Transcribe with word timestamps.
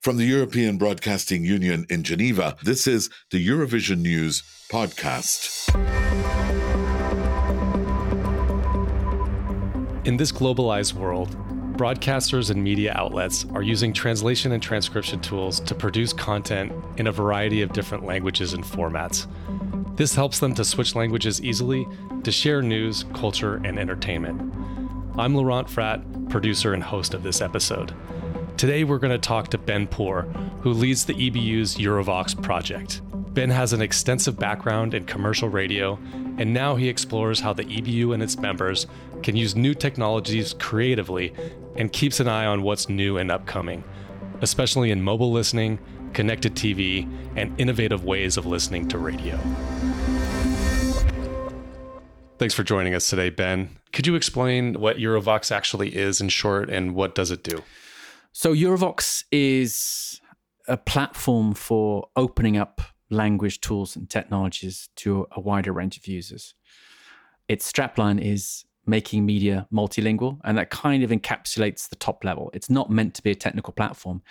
From 0.00 0.16
the 0.16 0.24
European 0.24 0.78
Broadcasting 0.78 1.44
Union 1.44 1.84
in 1.90 2.02
Geneva, 2.04 2.56
this 2.62 2.86
is 2.86 3.10
the 3.30 3.46
Eurovision 3.46 3.98
News 3.98 4.42
podcast. 4.70 5.68
In 10.06 10.16
this 10.16 10.32
globalized 10.32 10.94
world, 10.94 11.36
broadcasters 11.76 12.48
and 12.48 12.64
media 12.64 12.94
outlets 12.96 13.44
are 13.52 13.60
using 13.60 13.92
translation 13.92 14.52
and 14.52 14.62
transcription 14.62 15.20
tools 15.20 15.60
to 15.60 15.74
produce 15.74 16.14
content 16.14 16.72
in 16.96 17.08
a 17.08 17.12
variety 17.12 17.60
of 17.60 17.74
different 17.74 18.06
languages 18.06 18.54
and 18.54 18.64
formats. 18.64 19.26
This 19.98 20.14
helps 20.14 20.38
them 20.38 20.54
to 20.54 20.64
switch 20.64 20.94
languages 20.94 21.42
easily 21.42 21.86
to 22.24 22.32
share 22.32 22.62
news, 22.62 23.04
culture, 23.12 23.56
and 23.64 23.78
entertainment. 23.78 24.40
I'm 25.18 25.34
Laurent 25.34 25.68
Frat, 25.68 26.00
producer 26.30 26.72
and 26.72 26.82
host 26.82 27.12
of 27.12 27.22
this 27.22 27.42
episode. 27.42 27.94
Today, 28.60 28.84
we're 28.84 28.98
going 28.98 29.10
to 29.10 29.16
talk 29.16 29.48
to 29.48 29.56
Ben 29.56 29.86
Poor, 29.86 30.24
who 30.60 30.74
leads 30.74 31.06
the 31.06 31.14
EBU's 31.14 31.76
Eurovox 31.76 32.42
project. 32.42 33.00
Ben 33.32 33.48
has 33.48 33.72
an 33.72 33.80
extensive 33.80 34.38
background 34.38 34.92
in 34.92 35.06
commercial 35.06 35.48
radio, 35.48 35.98
and 36.36 36.52
now 36.52 36.76
he 36.76 36.86
explores 36.86 37.40
how 37.40 37.54
the 37.54 37.64
EBU 37.64 38.12
and 38.12 38.22
its 38.22 38.36
members 38.36 38.86
can 39.22 39.34
use 39.34 39.56
new 39.56 39.72
technologies 39.72 40.54
creatively 40.58 41.32
and 41.76 41.90
keeps 41.90 42.20
an 42.20 42.28
eye 42.28 42.44
on 42.44 42.60
what's 42.60 42.90
new 42.90 43.16
and 43.16 43.30
upcoming, 43.30 43.82
especially 44.42 44.90
in 44.90 45.00
mobile 45.00 45.32
listening, 45.32 45.78
connected 46.12 46.54
TV, 46.54 47.10
and 47.36 47.58
innovative 47.58 48.04
ways 48.04 48.36
of 48.36 48.44
listening 48.44 48.86
to 48.88 48.98
radio. 48.98 49.38
Thanks 52.36 52.52
for 52.52 52.62
joining 52.62 52.94
us 52.94 53.08
today, 53.08 53.30
Ben. 53.30 53.70
Could 53.94 54.06
you 54.06 54.16
explain 54.16 54.74
what 54.74 54.98
Eurovox 54.98 55.50
actually 55.50 55.96
is 55.96 56.20
in 56.20 56.28
short 56.28 56.68
and 56.68 56.94
what 56.94 57.14
does 57.14 57.30
it 57.30 57.42
do? 57.42 57.62
So 58.32 58.54
Eurovox 58.54 59.24
is 59.32 60.20
a 60.68 60.76
platform 60.76 61.52
for 61.52 62.08
opening 62.14 62.56
up 62.56 62.80
language 63.10 63.60
tools 63.60 63.96
and 63.96 64.08
technologies 64.08 64.88
to 64.96 65.26
a 65.32 65.40
wider 65.40 65.72
range 65.72 65.96
of 65.96 66.06
users. 66.06 66.54
Its 67.48 67.70
strapline 67.70 68.20
is 68.24 68.64
making 68.86 69.26
media 69.26 69.66
multilingual, 69.72 70.38
and 70.44 70.56
that 70.56 70.70
kind 70.70 71.02
of 71.02 71.10
encapsulates 71.10 71.88
the 71.88 71.96
top 71.96 72.24
level. 72.24 72.50
It's 72.54 72.70
not 72.70 72.88
meant 72.88 73.14
to 73.14 73.22
be 73.22 73.30
a 73.30 73.34
technical 73.34 73.72
platform, 73.72 74.22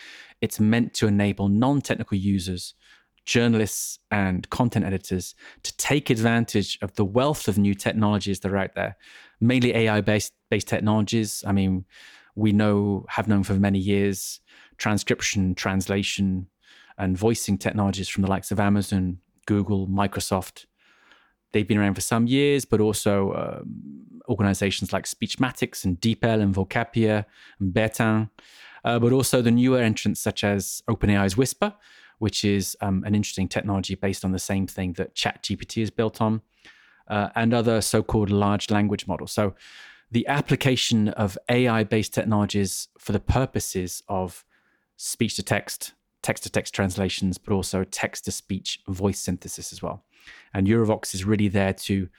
it's 0.41 0.59
meant 0.59 0.93
to 0.95 1.07
enable 1.07 1.49
non 1.49 1.81
technical 1.81 2.17
users, 2.17 2.75
journalists, 3.25 3.99
and 4.11 4.49
content 4.49 4.85
editors 4.85 5.35
to 5.63 5.75
take 5.77 6.09
advantage 6.09 6.79
of 6.81 6.95
the 6.95 7.05
wealth 7.05 7.47
of 7.49 7.57
new 7.57 7.73
technologies 7.73 8.39
that 8.39 8.51
are 8.51 8.57
out 8.57 8.75
there, 8.75 8.97
mainly 9.41 9.75
AI 9.75 9.99
based 10.01 10.33
based 10.49 10.67
technologies. 10.67 11.43
I 11.45 11.51
mean, 11.51 11.85
we 12.39 12.51
know 12.51 13.05
have 13.09 13.27
known 13.27 13.43
for 13.43 13.53
many 13.53 13.79
years 13.79 14.39
transcription, 14.77 15.53
translation, 15.53 16.47
and 16.97 17.17
voicing 17.17 17.57
technologies 17.57 18.07
from 18.07 18.23
the 18.23 18.29
likes 18.29 18.49
of 18.49 18.59
Amazon, 18.59 19.17
Google, 19.45 19.87
Microsoft. 19.87 20.65
They've 21.51 21.67
been 21.67 21.77
around 21.77 21.95
for 21.95 22.01
some 22.01 22.27
years, 22.27 22.63
but 22.63 22.79
also 22.79 23.33
um, 23.33 24.21
organizations 24.29 24.93
like 24.93 25.05
Speechmatics 25.05 25.83
and 25.83 25.99
DeepL 25.99 26.41
and 26.41 26.55
Vocapia 26.55 27.25
and 27.59 27.73
Bertin, 27.73 28.29
uh, 28.85 28.99
but 28.99 29.11
also 29.11 29.41
the 29.41 29.51
newer 29.51 29.79
entrants 29.79 30.21
such 30.21 30.43
as 30.43 30.81
OpenAI's 30.89 31.35
Whisper, 31.35 31.73
which 32.19 32.45
is 32.45 32.77
um, 32.81 33.03
an 33.05 33.15
interesting 33.15 33.47
technology 33.47 33.95
based 33.95 34.23
on 34.23 34.31
the 34.31 34.39
same 34.39 34.67
thing 34.67 34.93
that 34.93 35.15
ChatGPT 35.15 35.81
is 35.81 35.89
built 35.89 36.21
on, 36.21 36.41
uh, 37.09 37.29
and 37.35 37.53
other 37.53 37.81
so 37.81 38.03
called 38.03 38.29
large 38.29 38.69
language 38.69 39.07
models. 39.07 39.31
So 39.31 39.55
the 40.11 40.27
application 40.27 41.09
of 41.09 41.37
AI 41.49 41.83
based 41.83 42.13
technologies 42.13 42.87
for 42.97 43.11
the 43.11 43.19
purposes 43.19 44.01
of 44.07 44.45
speech 44.97 45.35
to 45.35 45.43
text, 45.43 45.93
text 46.21 46.43
to 46.43 46.49
text 46.49 46.73
translations, 46.73 47.37
but 47.37 47.53
also 47.53 47.83
text 47.83 48.25
to 48.25 48.31
speech 48.31 48.79
voice 48.87 49.19
synthesis 49.19 49.71
as 49.71 49.81
well. 49.81 50.03
And 50.53 50.67
Eurovox 50.67 51.13
is 51.13 51.25
really 51.25 51.47
there 51.47 51.73
to 51.73 52.09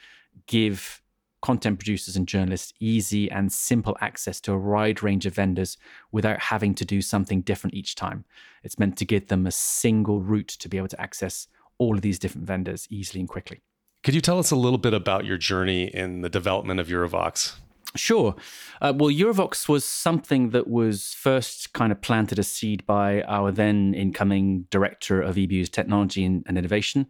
give 0.47 1.03
content 1.43 1.79
producers 1.79 2.17
and 2.17 2.29
journalists 2.29 2.73
easy 2.81 3.31
and 3.31 3.51
simple 3.51 3.97
access 4.01 4.41
to 4.43 4.53
a 4.53 4.59
wide 4.59 5.03
range 5.03 5.27
of 5.27 5.35
vendors 5.35 5.79
without 6.13 6.39
having 6.39 6.75
to 6.75 6.85
do 6.85 7.01
something 7.01 7.41
different 7.41 7.75
each 7.75 7.95
time. 7.95 8.25
It's 8.63 8.79
meant 8.79 8.99
to 8.99 9.05
give 9.05 9.29
them 9.29 9.47
a 9.47 9.51
single 9.51 10.21
route 10.21 10.49
to 10.49 10.69
be 10.69 10.77
able 10.77 10.89
to 10.89 11.01
access 11.01 11.49
all 11.79 11.97
of 11.97 12.03
these 12.03 12.19
different 12.19 12.47
vendors 12.47 12.87
easily 12.91 13.21
and 13.21 13.29
quickly. 13.29 13.63
Could 14.03 14.15
you 14.15 14.21
tell 14.21 14.39
us 14.39 14.51
a 14.51 14.57
little 14.57 14.79
bit 14.79 14.95
about 14.95 15.25
your 15.25 15.39
journey 15.39 15.85
in 15.85 16.21
the 16.21 16.29
development 16.29 16.79
of 16.79 16.89
Eurovox? 16.89 17.55
Sure. 17.97 18.37
Uh, 18.81 18.93
well, 18.97 19.11
Eurovox 19.11 19.69
was 19.69 19.85
something 19.85 20.51
that 20.51 20.69
was 20.69 21.13
first 21.15 21.73
kind 21.73 21.91
of 21.91 22.01
planted 22.01 22.39
a 22.39 22.45
seed 22.45 22.87
by 22.87 23.23
our 23.23 23.51
then 23.51 23.95
incoming 23.95 24.67
director 24.71 25.21
of 25.21 25.35
EBU's 25.37 25.69
technology 25.69 26.25
and, 26.25 26.45
and 26.47 26.57
innovation, 26.57 27.07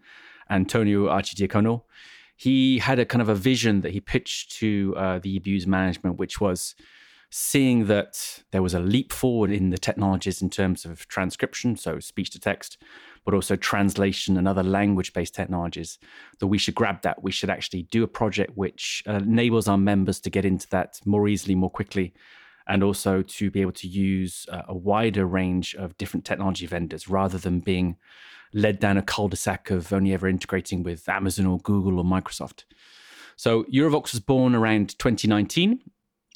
Antonio 0.48 1.06
Arcidiacono. 1.08 1.82
He 2.34 2.78
had 2.78 2.98
a 2.98 3.04
kind 3.04 3.20
of 3.20 3.28
a 3.28 3.34
vision 3.34 3.82
that 3.82 3.92
he 3.92 4.00
pitched 4.00 4.52
to 4.52 4.94
uh, 4.96 5.18
the 5.18 5.38
EBU's 5.38 5.66
management, 5.66 6.18
which 6.18 6.40
was 6.40 6.74
seeing 7.30 7.86
that 7.86 8.42
there 8.50 8.62
was 8.62 8.72
a 8.72 8.80
leap 8.80 9.12
forward 9.12 9.50
in 9.50 9.70
the 9.70 9.78
technologies 9.78 10.40
in 10.40 10.48
terms 10.48 10.86
of 10.86 11.06
transcription, 11.08 11.76
so 11.76 12.00
speech 12.00 12.30
to 12.30 12.40
text, 12.40 12.78
but 13.24 13.34
also 13.34 13.56
translation 13.56 14.36
and 14.36 14.48
other 14.48 14.62
language 14.62 15.12
based 15.12 15.34
technologies, 15.34 15.98
that 16.38 16.46
we 16.46 16.58
should 16.58 16.74
grab 16.74 17.02
that. 17.02 17.22
We 17.22 17.32
should 17.32 17.50
actually 17.50 17.82
do 17.82 18.02
a 18.02 18.08
project 18.08 18.56
which 18.56 19.02
uh, 19.06 19.14
enables 19.14 19.68
our 19.68 19.78
members 19.78 20.20
to 20.20 20.30
get 20.30 20.44
into 20.44 20.68
that 20.70 21.00
more 21.04 21.28
easily, 21.28 21.54
more 21.54 21.70
quickly, 21.70 22.14
and 22.66 22.82
also 22.82 23.22
to 23.22 23.50
be 23.50 23.60
able 23.60 23.72
to 23.72 23.88
use 23.88 24.46
uh, 24.50 24.62
a 24.68 24.74
wider 24.74 25.26
range 25.26 25.74
of 25.74 25.96
different 25.98 26.24
technology 26.24 26.66
vendors 26.66 27.08
rather 27.08 27.38
than 27.38 27.60
being 27.60 27.96
led 28.52 28.78
down 28.78 28.96
a 28.96 29.02
cul 29.02 29.28
de 29.28 29.36
sac 29.36 29.70
of 29.70 29.92
only 29.92 30.12
ever 30.12 30.28
integrating 30.28 30.82
with 30.82 31.08
Amazon 31.08 31.46
or 31.46 31.58
Google 31.58 31.98
or 31.98 32.04
Microsoft. 32.04 32.64
So 33.36 33.64
Eurovox 33.64 34.12
was 34.12 34.20
born 34.20 34.54
around 34.54 34.98
2019. 34.98 35.80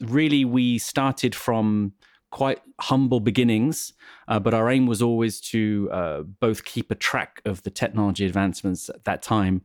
Really, 0.01 0.45
we 0.45 0.79
started 0.79 1.35
from 1.35 1.93
quite 2.35 2.61
humble 2.81 3.21
beginnings, 3.21 3.93
uh, 4.27 4.41
but 4.41 4.53
our 4.53 4.69
aim 4.69 4.87
was 4.89 5.01
always 5.01 5.41
to 5.41 5.89
uh, 5.93 6.23
both 6.41 6.65
keep 6.65 6.91
a 6.91 6.95
track 6.97 7.41
of 7.45 7.63
the 7.63 7.71
technology 7.71 8.27
advancements 8.27 8.89
at 8.89 9.05
that 9.05 9.23
time, 9.23 9.63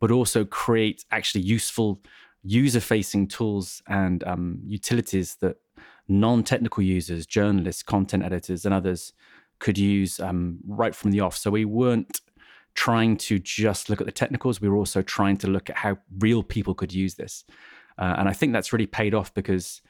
but 0.00 0.10
also 0.10 0.42
create 0.42 1.04
actually 1.10 1.42
useful 1.42 2.00
user 2.42 2.80
facing 2.80 3.28
tools 3.28 3.82
and 3.86 4.24
um, 4.24 4.58
utilities 4.64 5.34
that 5.42 5.56
non 6.08 6.42
technical 6.42 6.82
users, 6.82 7.26
journalists, 7.26 7.82
content 7.82 8.24
editors, 8.24 8.64
and 8.64 8.72
others 8.72 9.12
could 9.58 9.76
use 9.76 10.18
um, 10.18 10.58
right 10.66 10.94
from 10.94 11.10
the 11.10 11.20
off. 11.20 11.36
So 11.36 11.50
we 11.50 11.66
weren't 11.66 12.22
trying 12.72 13.18
to 13.18 13.38
just 13.38 13.90
look 13.90 14.00
at 14.00 14.06
the 14.06 14.20
technicals, 14.22 14.58
we 14.58 14.70
were 14.70 14.78
also 14.78 15.02
trying 15.02 15.36
to 15.36 15.48
look 15.48 15.68
at 15.68 15.76
how 15.76 15.98
real 16.20 16.42
people 16.42 16.72
could 16.72 16.94
use 16.94 17.14
this. 17.16 17.44
Uh, 17.98 18.14
and 18.18 18.26
I 18.26 18.32
think 18.32 18.54
that's 18.54 18.72
really 18.72 18.86
paid 18.86 19.12
off 19.12 19.34
because 19.34 19.82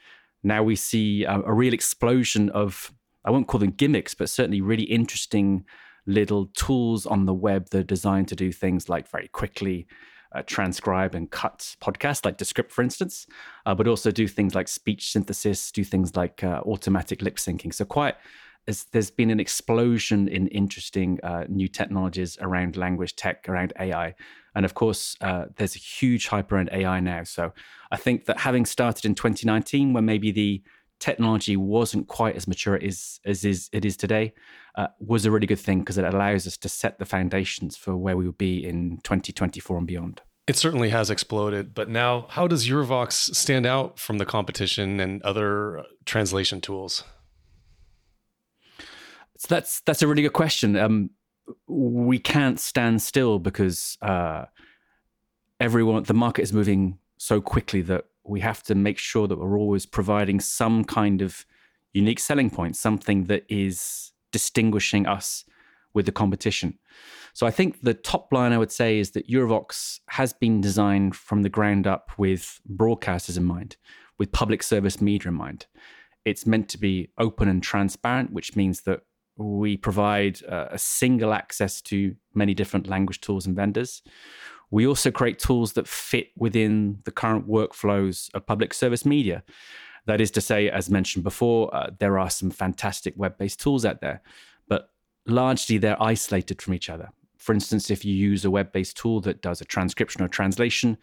now 0.47 0.63
we 0.63 0.75
see 0.75 1.23
a, 1.23 1.39
a 1.41 1.53
real 1.53 1.73
explosion 1.73 2.49
of, 2.49 2.93
I 3.25 3.31
won't 3.31 3.47
call 3.47 3.59
them 3.59 3.71
gimmicks, 3.71 4.13
but 4.13 4.29
certainly 4.29 4.61
really 4.61 4.83
interesting 4.83 5.65
little 6.05 6.47
tools 6.55 7.05
on 7.05 7.25
the 7.25 7.33
web 7.33 7.69
that 7.69 7.79
are 7.79 7.83
designed 7.83 8.29
to 8.29 8.35
do 8.35 8.51
things 8.51 8.87
like 8.87 9.09
very 9.09 9.27
quickly 9.27 9.87
uh, 10.33 10.41
transcribe 10.45 11.15
and 11.15 11.29
cut 11.31 11.75
podcasts, 11.81 12.25
like 12.25 12.37
Descript, 12.37 12.71
for 12.71 12.81
instance, 12.81 13.27
uh, 13.65 13.75
but 13.75 13.87
also 13.87 14.11
do 14.11 14.27
things 14.27 14.55
like 14.55 14.67
speech 14.67 15.11
synthesis, 15.11 15.71
do 15.71 15.83
things 15.83 16.15
like 16.15 16.43
uh, 16.43 16.61
automatic 16.65 17.21
lip 17.21 17.37
syncing. 17.37 17.73
So, 17.73 17.85
quite 17.85 18.15
there's 18.91 19.11
been 19.11 19.29
an 19.29 19.39
explosion 19.39 20.27
in 20.27 20.47
interesting 20.47 21.19
uh, 21.23 21.45
new 21.47 21.67
technologies 21.67 22.37
around 22.41 22.75
language 22.75 23.15
tech, 23.15 23.47
around 23.47 23.73
AI. 23.79 24.13
And 24.55 24.65
of 24.65 24.73
course, 24.73 25.15
uh, 25.21 25.45
there's 25.55 25.75
a 25.75 25.79
huge 25.79 26.27
hype 26.27 26.51
around 26.51 26.69
AI 26.73 26.99
now. 26.99 27.23
So 27.23 27.53
I 27.91 27.97
think 27.97 28.25
that 28.25 28.39
having 28.39 28.65
started 28.65 29.05
in 29.05 29.15
2019, 29.15 29.93
when 29.93 30.05
maybe 30.05 30.31
the 30.31 30.61
technology 30.99 31.55
wasn't 31.55 32.07
quite 32.07 32.35
as 32.35 32.47
mature 32.47 32.75
as, 32.83 33.19
as 33.25 33.45
is, 33.45 33.69
it 33.71 33.85
is 33.85 33.95
today, 33.95 34.33
uh, 34.75 34.87
was 34.99 35.25
a 35.25 35.31
really 35.31 35.47
good 35.47 35.59
thing 35.59 35.79
because 35.79 35.97
it 35.97 36.05
allows 36.05 36.45
us 36.45 36.57
to 36.57 36.69
set 36.69 36.99
the 36.99 37.05
foundations 37.05 37.77
for 37.77 37.95
where 37.95 38.17
we 38.17 38.25
will 38.25 38.31
be 38.33 38.65
in 38.65 38.99
2024 39.03 39.77
and 39.77 39.87
beyond. 39.87 40.21
It 40.47 40.55
certainly 40.55 40.89
has 40.89 41.09
exploded, 41.09 41.73
but 41.73 41.89
now 41.89 42.25
how 42.29 42.47
does 42.47 42.67
Eurovox 42.67 43.35
stand 43.35 43.65
out 43.65 43.99
from 43.99 44.17
the 44.17 44.25
competition 44.25 44.99
and 44.99 45.21
other 45.23 45.83
translation 46.05 46.61
tools? 46.61 47.03
That's 49.47 49.81
that's 49.81 50.01
a 50.01 50.07
really 50.07 50.21
good 50.21 50.33
question. 50.33 50.75
Um, 50.75 51.11
we 51.67 52.19
can't 52.19 52.59
stand 52.59 53.01
still 53.01 53.39
because 53.39 53.97
uh, 54.01 54.45
everyone, 55.59 56.03
the 56.03 56.13
market 56.13 56.41
is 56.43 56.53
moving 56.53 56.99
so 57.17 57.41
quickly 57.41 57.81
that 57.81 58.05
we 58.23 58.41
have 58.41 58.61
to 58.63 58.75
make 58.75 58.97
sure 58.97 59.27
that 59.27 59.39
we're 59.39 59.57
always 59.57 59.85
providing 59.85 60.39
some 60.39 60.83
kind 60.83 61.21
of 61.21 61.45
unique 61.93 62.19
selling 62.19 62.49
point, 62.49 62.75
something 62.75 63.25
that 63.25 63.45
is 63.49 64.11
distinguishing 64.31 65.07
us 65.07 65.45
with 65.93 66.05
the 66.05 66.11
competition. 66.11 66.77
So 67.33 67.47
I 67.47 67.51
think 67.51 67.81
the 67.81 67.93
top 67.93 68.33
line 68.33 68.51
I 68.51 68.57
would 68.57 68.71
say 68.71 68.99
is 68.99 69.11
that 69.11 69.29
Eurovox 69.29 69.99
has 70.09 70.33
been 70.33 70.59
designed 70.59 71.15
from 71.15 71.43
the 71.43 71.49
ground 71.49 71.87
up 71.87 72.11
with 72.17 72.59
broadcasters 72.69 73.37
in 73.37 73.45
mind, 73.45 73.77
with 74.17 74.31
public 74.31 74.63
service 74.63 74.99
media 75.01 75.29
in 75.29 75.35
mind. 75.35 75.65
It's 76.25 76.45
meant 76.45 76.67
to 76.69 76.77
be 76.77 77.09
open 77.17 77.47
and 77.47 77.63
transparent, 77.63 78.31
which 78.33 78.55
means 78.55 78.81
that 78.81 79.01
We 79.37 79.77
provide 79.77 80.43
uh, 80.45 80.67
a 80.71 80.77
single 80.77 81.33
access 81.33 81.81
to 81.83 82.15
many 82.33 82.53
different 82.53 82.87
language 82.87 83.21
tools 83.21 83.45
and 83.45 83.55
vendors. 83.55 84.01
We 84.71 84.85
also 84.85 85.11
create 85.11 85.39
tools 85.39 85.73
that 85.73 85.87
fit 85.87 86.29
within 86.35 86.99
the 87.05 87.11
current 87.11 87.47
workflows 87.47 88.29
of 88.33 88.45
public 88.45 88.73
service 88.73 89.05
media. 89.05 89.43
That 90.05 90.21
is 90.21 90.31
to 90.31 90.41
say, 90.41 90.69
as 90.69 90.89
mentioned 90.89 91.23
before, 91.23 91.73
uh, 91.75 91.91
there 91.99 92.17
are 92.17 92.29
some 92.29 92.49
fantastic 92.49 93.13
web 93.17 93.37
based 93.37 93.59
tools 93.59 93.85
out 93.85 94.01
there, 94.01 94.21
but 94.67 94.89
largely 95.25 95.77
they're 95.77 96.01
isolated 96.01 96.61
from 96.61 96.73
each 96.73 96.89
other. 96.89 97.09
For 97.37 97.53
instance, 97.53 97.89
if 97.89 98.03
you 98.03 98.13
use 98.13 98.43
a 98.43 98.51
web 98.51 98.71
based 98.71 98.97
tool 98.97 99.21
that 99.21 99.41
does 99.41 99.61
a 99.61 99.65
transcription 99.65 100.23
or 100.23 100.27
translation, 100.27 100.97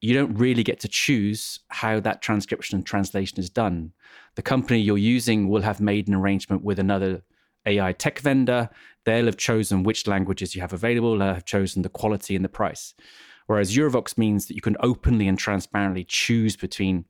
you 0.00 0.14
don't 0.14 0.34
really 0.34 0.62
get 0.62 0.80
to 0.80 0.88
choose 0.88 1.60
how 1.68 2.00
that 2.00 2.22
transcription 2.22 2.76
and 2.76 2.86
translation 2.86 3.38
is 3.38 3.50
done. 3.50 3.92
The 4.36 4.42
company 4.42 4.80
you're 4.80 4.98
using 4.98 5.48
will 5.48 5.62
have 5.62 5.80
made 5.80 6.08
an 6.08 6.14
arrangement 6.14 6.62
with 6.62 6.78
another 6.78 7.22
AI 7.68 7.92
tech 7.92 8.18
vendor. 8.18 8.70
They'll 9.04 9.26
have 9.26 9.36
chosen 9.36 9.84
which 9.84 10.06
languages 10.06 10.54
you 10.54 10.60
have 10.60 10.72
available, 10.72 11.16
they'll 11.18 11.34
have 11.34 11.44
chosen 11.44 11.82
the 11.82 11.88
quality 11.88 12.34
and 12.34 12.44
the 12.44 12.48
price. 12.48 12.94
Whereas 13.46 13.74
Eurovox 13.74 14.18
means 14.18 14.46
that 14.46 14.54
you 14.54 14.60
can 14.60 14.76
openly 14.80 15.26
and 15.28 15.38
transparently 15.38 16.04
choose 16.04 16.56
between 16.56 17.06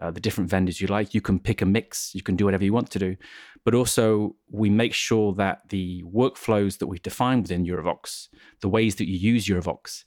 uh, 0.00 0.10
the 0.10 0.20
different 0.20 0.48
vendors 0.48 0.80
you 0.80 0.86
like. 0.86 1.14
You 1.14 1.20
can 1.20 1.38
pick 1.38 1.60
a 1.60 1.66
mix, 1.66 2.14
you 2.14 2.22
can 2.22 2.36
do 2.36 2.46
whatever 2.46 2.64
you 2.64 2.72
want 2.72 2.90
to 2.90 2.98
do. 2.98 3.16
But 3.64 3.74
also, 3.74 4.34
we 4.50 4.70
make 4.70 4.94
sure 4.94 5.32
that 5.34 5.68
the 5.68 6.02
workflows 6.04 6.78
that 6.78 6.86
we've 6.86 7.02
defined 7.02 7.42
within 7.42 7.66
Eurovox, 7.66 8.28
the 8.60 8.68
ways 8.68 8.96
that 8.96 9.08
you 9.08 9.16
use 9.16 9.46
Eurovox, 9.46 10.04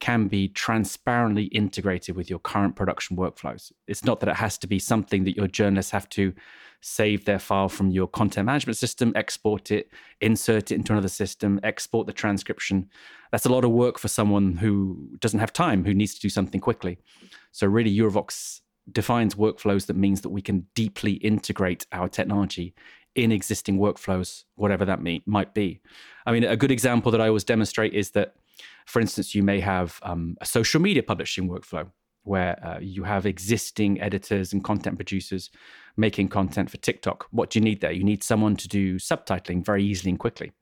can 0.00 0.28
be 0.28 0.48
transparently 0.48 1.44
integrated 1.44 2.16
with 2.16 2.28
your 2.28 2.38
current 2.38 2.76
production 2.76 3.16
workflows. 3.16 3.72
It's 3.86 4.04
not 4.04 4.20
that 4.20 4.28
it 4.28 4.36
has 4.36 4.58
to 4.58 4.66
be 4.66 4.78
something 4.78 5.24
that 5.24 5.36
your 5.36 5.48
journalists 5.48 5.92
have 5.92 6.08
to 6.10 6.32
save 6.80 7.24
their 7.24 7.38
file 7.38 7.68
from 7.68 7.90
your 7.90 8.06
content 8.06 8.44
management 8.44 8.76
system, 8.76 9.12
export 9.16 9.70
it, 9.70 9.88
insert 10.20 10.70
it 10.70 10.74
into 10.74 10.92
another 10.92 11.08
system, 11.08 11.58
export 11.62 12.06
the 12.06 12.12
transcription. 12.12 12.90
That's 13.32 13.46
a 13.46 13.52
lot 13.52 13.64
of 13.64 13.70
work 13.70 13.98
for 13.98 14.08
someone 14.08 14.56
who 14.56 15.08
doesn't 15.18 15.40
have 15.40 15.52
time, 15.52 15.84
who 15.84 15.94
needs 15.94 16.14
to 16.14 16.20
do 16.20 16.28
something 16.28 16.60
quickly. 16.60 16.98
So, 17.52 17.66
really, 17.66 17.96
Eurovox 17.96 18.60
defines 18.92 19.34
workflows 19.34 19.86
that 19.86 19.96
means 19.96 20.20
that 20.20 20.28
we 20.28 20.42
can 20.42 20.66
deeply 20.74 21.12
integrate 21.12 21.86
our 21.92 22.08
technology 22.08 22.74
in 23.14 23.32
existing 23.32 23.78
workflows, 23.78 24.44
whatever 24.56 24.84
that 24.84 25.00
may, 25.00 25.22
might 25.24 25.54
be. 25.54 25.80
I 26.26 26.32
mean, 26.32 26.44
a 26.44 26.56
good 26.56 26.70
example 26.70 27.12
that 27.12 27.20
I 27.20 27.28
always 27.28 27.44
demonstrate 27.44 27.94
is 27.94 28.10
that 28.10 28.34
for 28.86 29.00
instance, 29.00 29.34
you 29.34 29.42
may 29.42 29.60
have 29.60 29.98
um, 30.02 30.36
a 30.40 30.46
social 30.46 30.80
media 30.80 31.02
publishing 31.02 31.48
workflow 31.48 31.90
where 32.22 32.58
uh, 32.64 32.78
you 32.80 33.04
have 33.04 33.26
existing 33.26 34.00
editors 34.00 34.52
and 34.52 34.64
content 34.64 34.96
producers 34.96 35.50
making 35.96 36.28
content 36.28 36.70
for 36.70 36.78
TikTok. 36.78 37.26
What 37.30 37.50
do 37.50 37.58
you 37.58 37.64
need 37.64 37.80
there? 37.80 37.92
You 37.92 38.04
need 38.04 38.24
someone 38.24 38.56
to 38.56 38.68
do 38.68 38.96
subtitling 38.96 39.64
very 39.64 39.84
easily 39.84 40.10
and 40.10 40.18
quickly. 40.18 40.52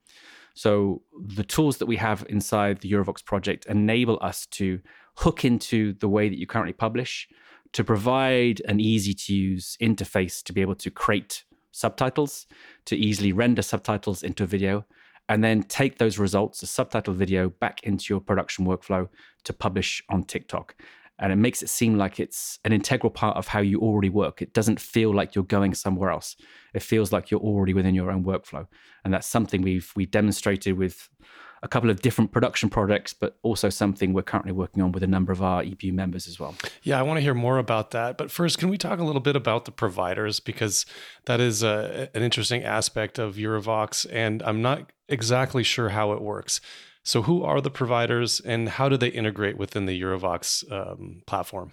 So 0.55 1.03
the 1.35 1.45
tools 1.45 1.79
that 1.79 1.87
we 1.87 1.97
have 1.97 2.27
inside 2.29 2.81
the 2.81 2.91
Eurovox 2.91 3.25
project 3.25 3.67
enable 3.67 4.19
us 4.21 4.47
to 4.47 4.81
hook 5.17 5.45
into 5.45 5.95
the 5.95 6.09
way 6.09 6.29
that 6.29 6.39
you 6.39 6.47
currently 6.47 6.75
publish 6.75 7.29
to 7.73 7.85
provide 7.85 8.61
an 8.69 8.81
easy 8.81 9.15
to 9.15 9.35
use 9.35 9.79
interface 9.81 10.43
to 10.43 10.53
be 10.53 10.61
able 10.61 10.75
to 10.75 10.91
create 10.91 11.45
subtitles, 11.71 12.47
to 12.85 12.97
easily 12.97 13.33
render 13.33 13.63
subtitles 13.63 14.23
into 14.23 14.45
a 14.45 14.47
video, 14.47 14.85
and 15.29 15.43
then 15.43 15.63
take 15.63 15.99
those 15.99 16.19
results, 16.19 16.63
a 16.63 16.67
subtitle 16.67 17.15
video, 17.15 17.49
back 17.49 17.83
into 17.85 18.13
your 18.13 18.21
production 18.21 18.67
workflow 18.67 19.09
to 19.45 19.53
publish 19.53 20.03
on 20.09 20.25
TikTok. 20.25 20.75
And 21.19 21.33
it 21.33 21.37
makes 21.37 21.63
it 21.63 21.69
seem 21.69 21.97
like 21.97 22.19
it's 22.19 22.59
an 22.65 22.73
integral 22.73 23.11
part 23.11 23.37
of 23.37 23.47
how 23.47 23.61
you 23.61 23.79
already 23.81 24.09
work. 24.09 24.43
It 24.43 24.53
doesn't 24.53 24.81
feel 24.81 25.15
like 25.15 25.35
you're 25.35 25.45
going 25.45 25.75
somewhere 25.75 26.11
else. 26.11 26.37
It 26.75 26.83
feels 26.83 27.13
like 27.13 27.31
you're 27.31 27.41
already 27.41 27.75
within 27.75 27.95
your 27.95 28.11
own 28.11 28.25
workflow. 28.25 28.67
And 29.05 29.15
that's 29.15 29.27
something 29.27 29.63
we've 29.63 29.93
we 29.95 30.07
demonstrated 30.07 30.77
with 30.77 31.09
a 31.63 31.69
couple 31.69 31.91
of 31.91 32.03
different 32.03 32.33
production 32.33 32.69
projects, 32.69 33.15
but 33.15 33.39
also 33.43 33.69
something 33.69 34.13
we're 34.13 34.23
currently 34.23 34.53
working 34.53 34.83
on 34.83 34.91
with 34.91 35.03
a 35.03 35.07
number 35.07 35.33
of 35.33 35.41
our 35.43 35.63
EBU 35.63 35.93
members 35.93 36.27
as 36.27 36.41
well. 36.41 36.55
Yeah, 36.83 36.99
I 36.99 37.03
want 37.03 37.19
to 37.19 37.21
hear 37.21 37.35
more 37.35 37.59
about 37.59 37.93
that. 37.93 38.19
But 38.19 38.31
first, 38.31 38.59
can 38.59 38.69
we 38.69 38.77
talk 38.77 38.99
a 38.99 39.05
little 39.05 39.21
bit 39.21 39.37
about 39.37 39.65
the 39.65 39.71
providers? 39.71 40.41
Because 40.41 40.85
that 41.27 41.41
is 41.41 41.63
a, 41.63 42.09
an 42.15 42.23
interesting 42.23 42.65
aspect 42.65 43.19
of 43.19 43.37
Eurovox, 43.37 44.07
and 44.11 44.43
I'm 44.43 44.61
not 44.61 44.91
exactly 45.09 45.63
sure 45.63 45.91
how 45.91 46.13
it 46.13 46.21
works. 46.21 46.61
So, 47.05 47.23
who 47.23 47.43
are 47.43 47.61
the 47.61 47.71
providers 47.71 48.41
and 48.41 48.69
how 48.69 48.89
do 48.89 48.97
they 48.97 49.09
integrate 49.09 49.57
within 49.57 49.87
the 49.87 50.01
Eurovox 50.01 50.71
um, 50.71 51.23
platform? 51.27 51.73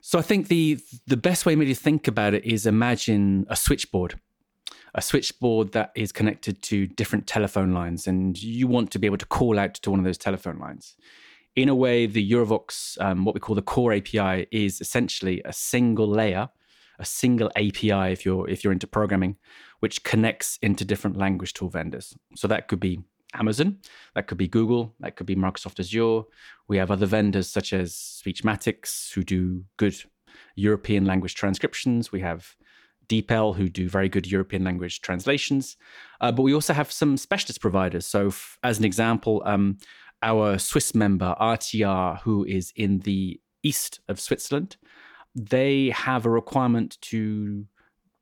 So, 0.00 0.18
I 0.18 0.22
think 0.22 0.48
the 0.48 0.78
the 1.06 1.16
best 1.16 1.44
way 1.44 1.56
maybe 1.56 1.74
to 1.74 1.80
think 1.80 2.06
about 2.06 2.34
it 2.34 2.44
is 2.44 2.66
imagine 2.66 3.46
a 3.48 3.56
switchboard 3.56 4.20
a 4.94 5.02
switchboard 5.02 5.72
that 5.72 5.90
is 5.94 6.12
connected 6.12 6.62
to 6.62 6.86
different 6.86 7.26
telephone 7.26 7.72
lines, 7.72 8.06
and 8.06 8.40
you 8.40 8.66
want 8.66 8.90
to 8.92 8.98
be 8.98 9.06
able 9.06 9.18
to 9.18 9.26
call 9.26 9.58
out 9.58 9.74
to 9.74 9.90
one 9.90 9.98
of 9.98 10.04
those 10.04 10.18
telephone 10.18 10.58
lines. 10.58 10.96
In 11.56 11.68
a 11.68 11.74
way, 11.74 12.06
the 12.06 12.30
Eurovox, 12.30 13.00
um, 13.00 13.24
what 13.24 13.34
we 13.34 13.40
call 13.40 13.54
the 13.54 13.62
core 13.62 13.92
API, 13.92 14.46
is 14.50 14.80
essentially 14.80 15.42
a 15.44 15.52
single 15.52 16.08
layer, 16.08 16.48
a 16.98 17.04
single 17.04 17.50
API 17.56 18.12
if 18.12 18.24
you're 18.24 18.48
if 18.48 18.62
you're 18.62 18.72
into 18.72 18.86
programming, 18.86 19.36
which 19.80 20.04
connects 20.04 20.58
into 20.62 20.84
different 20.84 21.16
language 21.16 21.52
tool 21.52 21.68
vendors. 21.68 22.14
So 22.36 22.46
that 22.48 22.68
could 22.68 22.80
be 22.80 23.00
Amazon, 23.34 23.78
that 24.14 24.28
could 24.28 24.38
be 24.38 24.46
Google, 24.46 24.94
that 25.00 25.16
could 25.16 25.26
be 25.26 25.34
Microsoft 25.34 25.80
Azure. 25.80 26.22
We 26.68 26.76
have 26.76 26.90
other 26.90 27.06
vendors 27.06 27.48
such 27.48 27.72
as 27.72 27.92
Speechmatics 27.92 29.12
who 29.12 29.24
do 29.24 29.64
good 29.76 29.96
European 30.54 31.04
language 31.04 31.34
transcriptions. 31.34 32.12
We 32.12 32.20
have 32.20 32.54
DeepL, 33.08 33.56
who 33.56 33.68
do 33.68 33.88
very 33.88 34.08
good 34.08 34.26
European 34.26 34.64
language 34.64 35.00
translations. 35.00 35.76
Uh, 36.20 36.32
but 36.32 36.42
we 36.42 36.54
also 36.54 36.72
have 36.72 36.90
some 36.90 37.16
specialist 37.16 37.60
providers. 37.60 38.06
So, 38.06 38.28
f- 38.28 38.58
as 38.62 38.78
an 38.78 38.84
example, 38.84 39.42
um, 39.44 39.78
our 40.22 40.58
Swiss 40.58 40.94
member, 40.94 41.34
RTR, 41.40 42.20
who 42.22 42.44
is 42.44 42.72
in 42.76 43.00
the 43.00 43.40
east 43.62 44.00
of 44.08 44.20
Switzerland, 44.20 44.76
they 45.34 45.90
have 45.90 46.26
a 46.26 46.30
requirement 46.30 46.98
to 47.02 47.66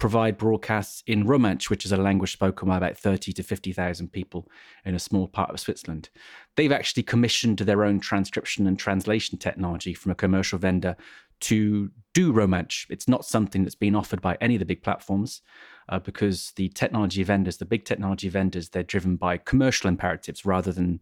provide 0.02 0.36
broadcasts 0.36 1.04
in 1.06 1.24
Romansh, 1.24 1.70
which 1.70 1.84
is 1.84 1.92
a 1.92 1.96
language 1.96 2.32
spoken 2.32 2.66
by 2.66 2.76
about 2.76 2.98
30 2.98 3.32
to 3.34 3.42
50,000 3.44 4.08
people 4.08 4.48
in 4.84 4.96
a 4.96 4.98
small 4.98 5.28
part 5.28 5.50
of 5.50 5.60
Switzerland. 5.60 6.10
They've 6.56 6.72
actually 6.72 7.04
commissioned 7.04 7.58
their 7.58 7.84
own 7.84 8.00
transcription 8.00 8.66
and 8.66 8.76
translation 8.76 9.38
technology 9.38 9.94
from 9.94 10.10
a 10.10 10.16
commercial 10.16 10.58
vendor 10.58 10.96
to 11.42 11.90
do 12.14 12.32
Romansh. 12.32 12.86
It's 12.90 13.08
not 13.08 13.24
something 13.24 13.62
that's 13.62 13.74
been 13.74 13.94
offered 13.94 14.20
by 14.20 14.36
any 14.40 14.54
of 14.54 14.58
the 14.58 14.66
big 14.66 14.82
platforms 14.82 15.42
uh, 15.88 15.98
because 15.98 16.52
the 16.56 16.68
technology 16.68 17.22
vendors, 17.22 17.56
the 17.56 17.64
big 17.64 17.84
technology 17.84 18.28
vendors, 18.28 18.68
they're 18.68 18.82
driven 18.82 19.16
by 19.16 19.38
commercial 19.38 19.88
imperatives 19.88 20.44
rather 20.44 20.72
than, 20.72 21.00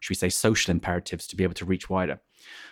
should 0.00 0.10
we 0.10 0.16
say, 0.16 0.28
social 0.28 0.70
imperatives 0.70 1.26
to 1.26 1.36
be 1.36 1.44
able 1.44 1.54
to 1.54 1.64
reach 1.64 1.90
wider. 1.90 2.20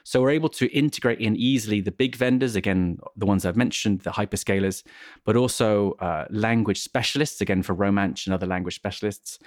So 0.02 0.20
we're 0.20 0.30
able 0.30 0.48
to 0.50 0.66
integrate 0.76 1.20
in 1.20 1.36
easily 1.36 1.80
the 1.80 1.92
big 1.92 2.16
vendors, 2.16 2.56
again, 2.56 2.98
the 3.16 3.26
ones 3.26 3.44
I've 3.44 3.56
mentioned, 3.56 4.00
the 4.00 4.10
hyperscalers, 4.10 4.82
but 5.24 5.36
also 5.36 5.92
uh, 6.00 6.26
language 6.30 6.80
specialists, 6.80 7.40
again, 7.40 7.62
for 7.62 7.74
Romansh 7.74 8.26
and 8.26 8.34
other 8.34 8.46
language 8.46 8.74
specialists, 8.74 9.38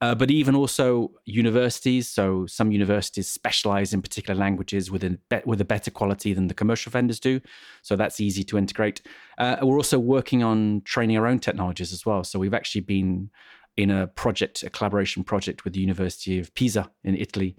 uh, 0.00 0.14
but 0.14 0.30
even 0.30 0.54
also 0.54 1.10
universities. 1.24 2.08
So 2.08 2.46
some 2.46 2.70
universities 2.70 3.28
specialize 3.28 3.92
in 3.92 4.02
particular 4.02 4.38
languages 4.38 4.90
with 4.90 5.04
a, 5.04 5.18
with 5.44 5.60
a 5.60 5.64
better 5.64 5.90
quality 5.90 6.32
than 6.32 6.48
the 6.48 6.54
commercial 6.54 6.90
vendors 6.90 7.20
do. 7.20 7.40
So 7.82 7.96
that's 7.96 8.20
easy 8.20 8.44
to 8.44 8.58
integrate. 8.58 9.02
Uh, 9.38 9.56
we're 9.62 9.76
also 9.76 9.98
working 9.98 10.42
on 10.42 10.82
training 10.84 11.16
our 11.18 11.26
own 11.26 11.38
technologies 11.38 11.92
as 11.92 12.06
well. 12.06 12.24
So 12.24 12.38
we've 12.38 12.54
actually 12.54 12.82
been 12.82 13.30
in 13.76 13.90
a 13.90 14.06
project, 14.08 14.62
a 14.64 14.70
collaboration 14.70 15.22
project 15.24 15.64
with 15.64 15.72
the 15.72 15.80
University 15.80 16.38
of 16.38 16.52
Pisa 16.54 16.90
in 17.04 17.16
Italy 17.16 17.56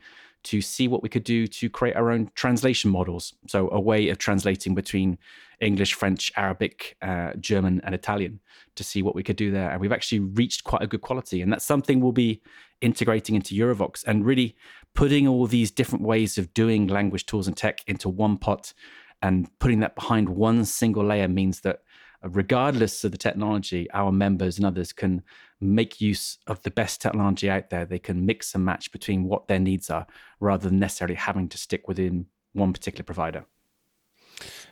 to 0.50 0.62
see 0.62 0.88
what 0.88 1.03
we 1.03 1.10
could 1.10 1.24
do 1.24 1.46
to 1.46 1.70
create 1.70 1.96
our 1.96 2.10
own 2.10 2.32
translation 2.34 2.89
models. 2.89 3.34
So, 3.48 3.70
a 3.72 3.79
way 3.79 4.10
of 4.10 4.18
translating 4.18 4.74
between 4.74 5.20
English, 5.62 5.94
French, 5.94 6.32
Arabic, 6.36 6.98
uh, 7.03 7.34
German, 7.39 7.82
and 7.84 7.94
Italian 7.94 8.39
to 8.75 8.84
see 8.84 9.03
what 9.03 9.13
we 9.13 9.22
could 9.22 9.36
do 9.36 9.51
there. 9.51 9.70
And 9.70 9.79
we've 9.79 9.91
actually 9.91 10.22
reached 10.22 10.63
quite 10.63 10.82
a 10.82 10.88
good 10.88 11.01
quality. 11.01 11.44
And 11.44 11.51
that's 11.51 11.65
something 11.65 12.00
we'll 12.00 12.13
be 12.13 12.41
integrating 12.82 13.36
into 13.36 13.53
Eurovox 13.53 14.03
and 14.08 14.25
really 14.25 14.56
putting 14.96 15.27
all 15.27 15.46
these 15.46 15.70
different 15.70 16.03
ways 16.03 16.39
of 16.39 16.51
doing 16.56 16.88
language 16.88 17.27
tools 17.27 17.48
and 17.48 17.56
tech 17.56 17.82
into 17.86 18.10
one 18.10 18.38
pot 18.38 18.74
and 19.22 19.48
putting 19.60 19.82
that 19.82 19.96
behind 19.96 20.29
one 20.29 20.65
single 20.65 21.06
layer 21.06 21.27
means 21.27 21.62
that 21.62 21.82
regardless 22.24 23.03
of 23.03 23.12
the 23.12 23.18
technology, 23.18 23.88
our 23.91 24.12
members 24.12 24.58
and 24.58 24.65
others 24.65 24.94
can 24.94 25.22
make 25.62 26.00
use 26.00 26.38
of 26.48 26.62
the 26.63 26.72
best 26.72 27.01
technology 27.01 27.50
out 27.50 27.70
there. 27.70 27.86
They 27.86 28.00
can 28.00 28.25
mix 28.25 28.56
and 28.56 28.66
match 28.66 28.92
between 28.92 29.25
what 29.25 29.48
their 29.48 29.60
needs 29.60 29.89
are 29.89 30.08
rather 30.39 30.70
than 30.70 30.80
necessarily 30.80 31.16
having 31.16 31.50
to 31.50 31.58
stick 31.58 31.88
within 31.88 32.28
one 32.54 32.74
particular 32.74 33.04
provider. 33.04 33.46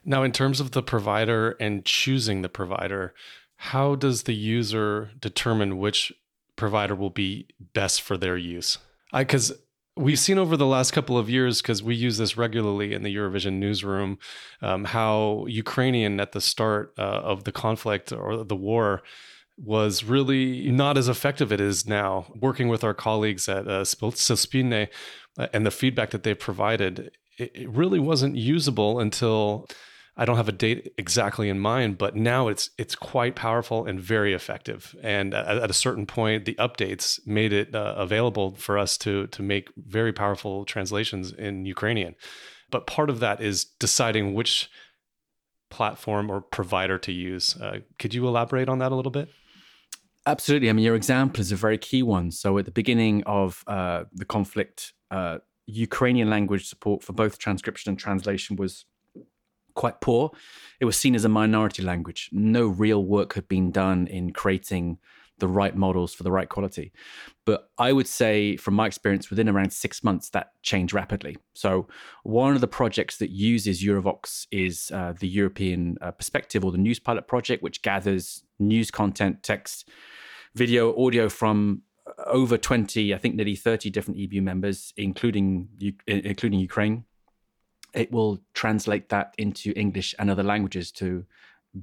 Now, 0.06 0.24
in 0.24 0.32
terms 0.32 0.60
of 0.60 0.72
the 0.72 0.84
provider 0.84 1.58
and 1.60 1.84
choosing 1.84 2.42
the 2.42 2.50
provider, 2.50 3.14
how 3.58 3.96
does 3.96 4.24
the 4.24 4.36
user 4.36 5.12
determine 5.20 5.78
which 5.78 6.14
provider 6.56 6.96
will 6.96 7.10
be 7.10 7.48
best 7.74 8.02
for 8.02 8.16
their 8.16 8.38
use? 8.38 8.78
Because 9.14 9.52
we've 9.98 10.20
seen 10.20 10.38
over 10.38 10.56
the 10.56 10.66
last 10.66 10.92
couple 10.92 11.18
of 11.18 11.30
years, 11.30 11.62
because 11.62 11.84
we 11.84 11.96
use 11.96 12.18
this 12.18 12.38
regularly 12.38 12.94
in 12.94 13.04
the 13.04 13.14
Eurovision 13.14 13.54
newsroom, 13.54 14.20
um, 14.62 14.86
how 14.86 15.46
Ukrainian 15.50 16.20
at 16.20 16.32
the 16.32 16.42
start 16.42 16.94
uh, 16.98 17.02
of 17.02 17.44
the 17.44 17.52
conflict 17.52 18.12
or 18.12 18.44
the 18.44 18.56
war 18.56 19.02
was 19.58 20.04
really 20.04 20.70
not 20.72 20.98
as 20.98 21.10
effective 21.10 21.52
it 21.52 21.60
is 21.60 21.88
now. 21.88 22.32
Working 22.40 22.68
with 22.68 22.84
our 22.84 22.94
colleagues 22.94 23.50
at 23.50 23.68
uh, 23.68 23.84
Suspilne 23.84 24.88
uh, 25.38 25.48
and 25.54 25.66
the 25.66 25.72
feedback 25.72 26.12
that 26.12 26.24
they 26.24 26.34
provided, 26.34 27.12
it, 27.38 27.52
it 27.56 27.70
really 27.70 28.00
wasn't 28.00 28.36
usable 28.36 29.00
until 29.00 29.68
I 30.16 30.26
don't 30.26 30.38
have 30.38 30.50
a 30.50 30.54
date 30.54 30.94
exactly 30.98 31.48
in 31.48 31.60
mind, 31.60 32.00
but 32.00 32.16
now 32.16 32.48
it's 32.48 32.72
it's 32.78 32.96
quite 32.96 33.36
powerful 33.36 33.86
and 33.86 34.00
very 34.00 34.34
effective. 34.34 34.96
And 35.04 35.34
at, 35.34 35.58
at 35.58 35.70
a 35.70 35.74
certain 35.74 36.08
point, 36.08 36.46
the 36.46 36.56
updates 36.56 37.20
made 37.26 37.54
it 37.54 37.76
uh, 37.76 37.94
available 37.98 38.56
for 38.56 38.78
us 38.80 38.98
to 39.00 39.28
to 39.28 39.44
make 39.44 39.70
very 39.78 40.12
powerful 40.12 40.66
translations 40.66 41.32
in 41.32 41.66
Ukrainian. 41.66 42.16
But 42.72 42.88
part 42.88 43.10
of 43.10 43.20
that 43.20 43.42
is 43.42 43.66
deciding 43.66 44.34
which 44.34 44.70
platform 45.70 46.32
or 46.32 46.42
provider 46.42 46.98
to 46.98 47.12
use. 47.12 47.56
Uh, 47.56 47.80
could 48.00 48.14
you 48.14 48.28
elaborate 48.28 48.70
on 48.70 48.80
that 48.80 48.92
a 48.92 48.96
little 48.96 49.12
bit? 49.12 49.30
Absolutely. 50.28 50.70
I 50.70 50.74
mean, 50.74 50.84
your 50.84 50.96
example 50.96 51.40
is 51.40 51.54
a 51.54 51.56
very 51.56 51.78
key 51.78 52.04
one. 52.04 52.32
So 52.32 52.58
at 52.58 52.66
the 52.66 52.72
beginning 52.72 53.24
of 53.26 53.64
uh, 53.66 54.04
the 54.14 54.26
conflict, 54.26 54.92
uh, 55.10 55.38
Ukrainian 55.68 56.30
language 56.30 56.68
support 56.68 57.02
for 57.02 57.14
both 57.14 57.38
transcription 57.38 57.92
and 57.92 57.98
translation 57.98 58.58
was 58.58 58.86
quite 59.74 60.02
poor. 60.02 60.32
It 60.82 60.86
was 60.86 60.98
seen 60.98 61.16
as 61.16 61.24
a 61.24 61.30
minority 61.30 61.82
language. 61.82 62.30
No 62.34 62.68
real 62.68 63.06
work 63.06 63.36
had 63.36 63.48
been 63.48 63.72
done 63.72 64.06
in 64.08 64.34
creating 64.34 64.98
the 65.40 65.48
right 65.48 65.76
models 65.76 66.14
for 66.14 66.24
the 66.24 66.32
right 66.32 66.50
quality. 66.50 66.92
But 67.46 67.70
I 67.78 67.94
would 67.94 68.08
say, 68.08 68.58
from 68.58 68.74
my 68.74 68.88
experience, 68.88 69.30
within 69.30 69.50
around 69.50 69.72
six 69.72 70.04
months, 70.04 70.30
that 70.30 70.52
changed 70.64 70.94
rapidly. 70.94 71.38
So, 71.54 71.88
one 72.24 72.56
of 72.56 72.62
the 72.62 72.68
projects 72.68 73.18
that 73.18 73.30
uses 73.30 73.84
Eurovox 73.84 74.48
is 74.52 74.92
uh, 74.94 75.14
the 75.20 75.28
European 75.28 75.98
uh, 76.02 76.12
Perspective 76.12 76.66
or 76.66 76.72
the 76.72 76.78
News 76.78 77.00
Pilot 77.00 77.28
project, 77.28 77.64
which 77.64 77.82
gathers 77.82 78.44
news 78.60 78.92
content, 78.92 79.44
text, 79.44 79.90
video, 80.56 80.96
audio 81.06 81.30
from 81.30 81.84
uh, 82.08 82.24
over 82.26 82.58
20, 82.58 83.14
I 83.14 83.18
think 83.18 83.36
nearly 83.36 83.56
30 83.56 83.90
different 83.90 84.20
EBU 84.20 84.42
members, 84.42 84.94
including 84.98 85.70
including 86.08 86.60
Ukraine 86.60 87.06
it 87.94 88.12
will 88.12 88.40
translate 88.54 89.10
that 89.10 89.34
into 89.38 89.74
English 89.76 90.14
and 90.20 90.30
other 90.30 90.44
languages 90.44 90.92
to 90.92 91.26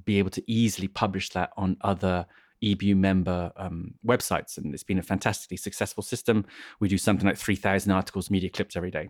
be 0.03 0.19
able 0.19 0.29
to 0.29 0.43
easily 0.51 0.87
publish 0.87 1.29
that 1.29 1.51
on 1.57 1.77
other 1.81 2.25
EBU 2.65 2.95
member 2.95 3.51
um, 3.55 3.93
websites. 4.05 4.57
And 4.57 4.73
it's 4.73 4.83
been 4.83 4.97
a 4.97 5.03
fantastically 5.03 5.57
successful 5.57 6.03
system. 6.03 6.45
We 6.79 6.87
do 6.87 6.97
something 6.97 7.27
like 7.27 7.37
3,000 7.37 7.91
articles, 7.91 8.29
media 8.29 8.49
clips 8.49 8.75
every 8.75 8.91
day. 8.91 9.09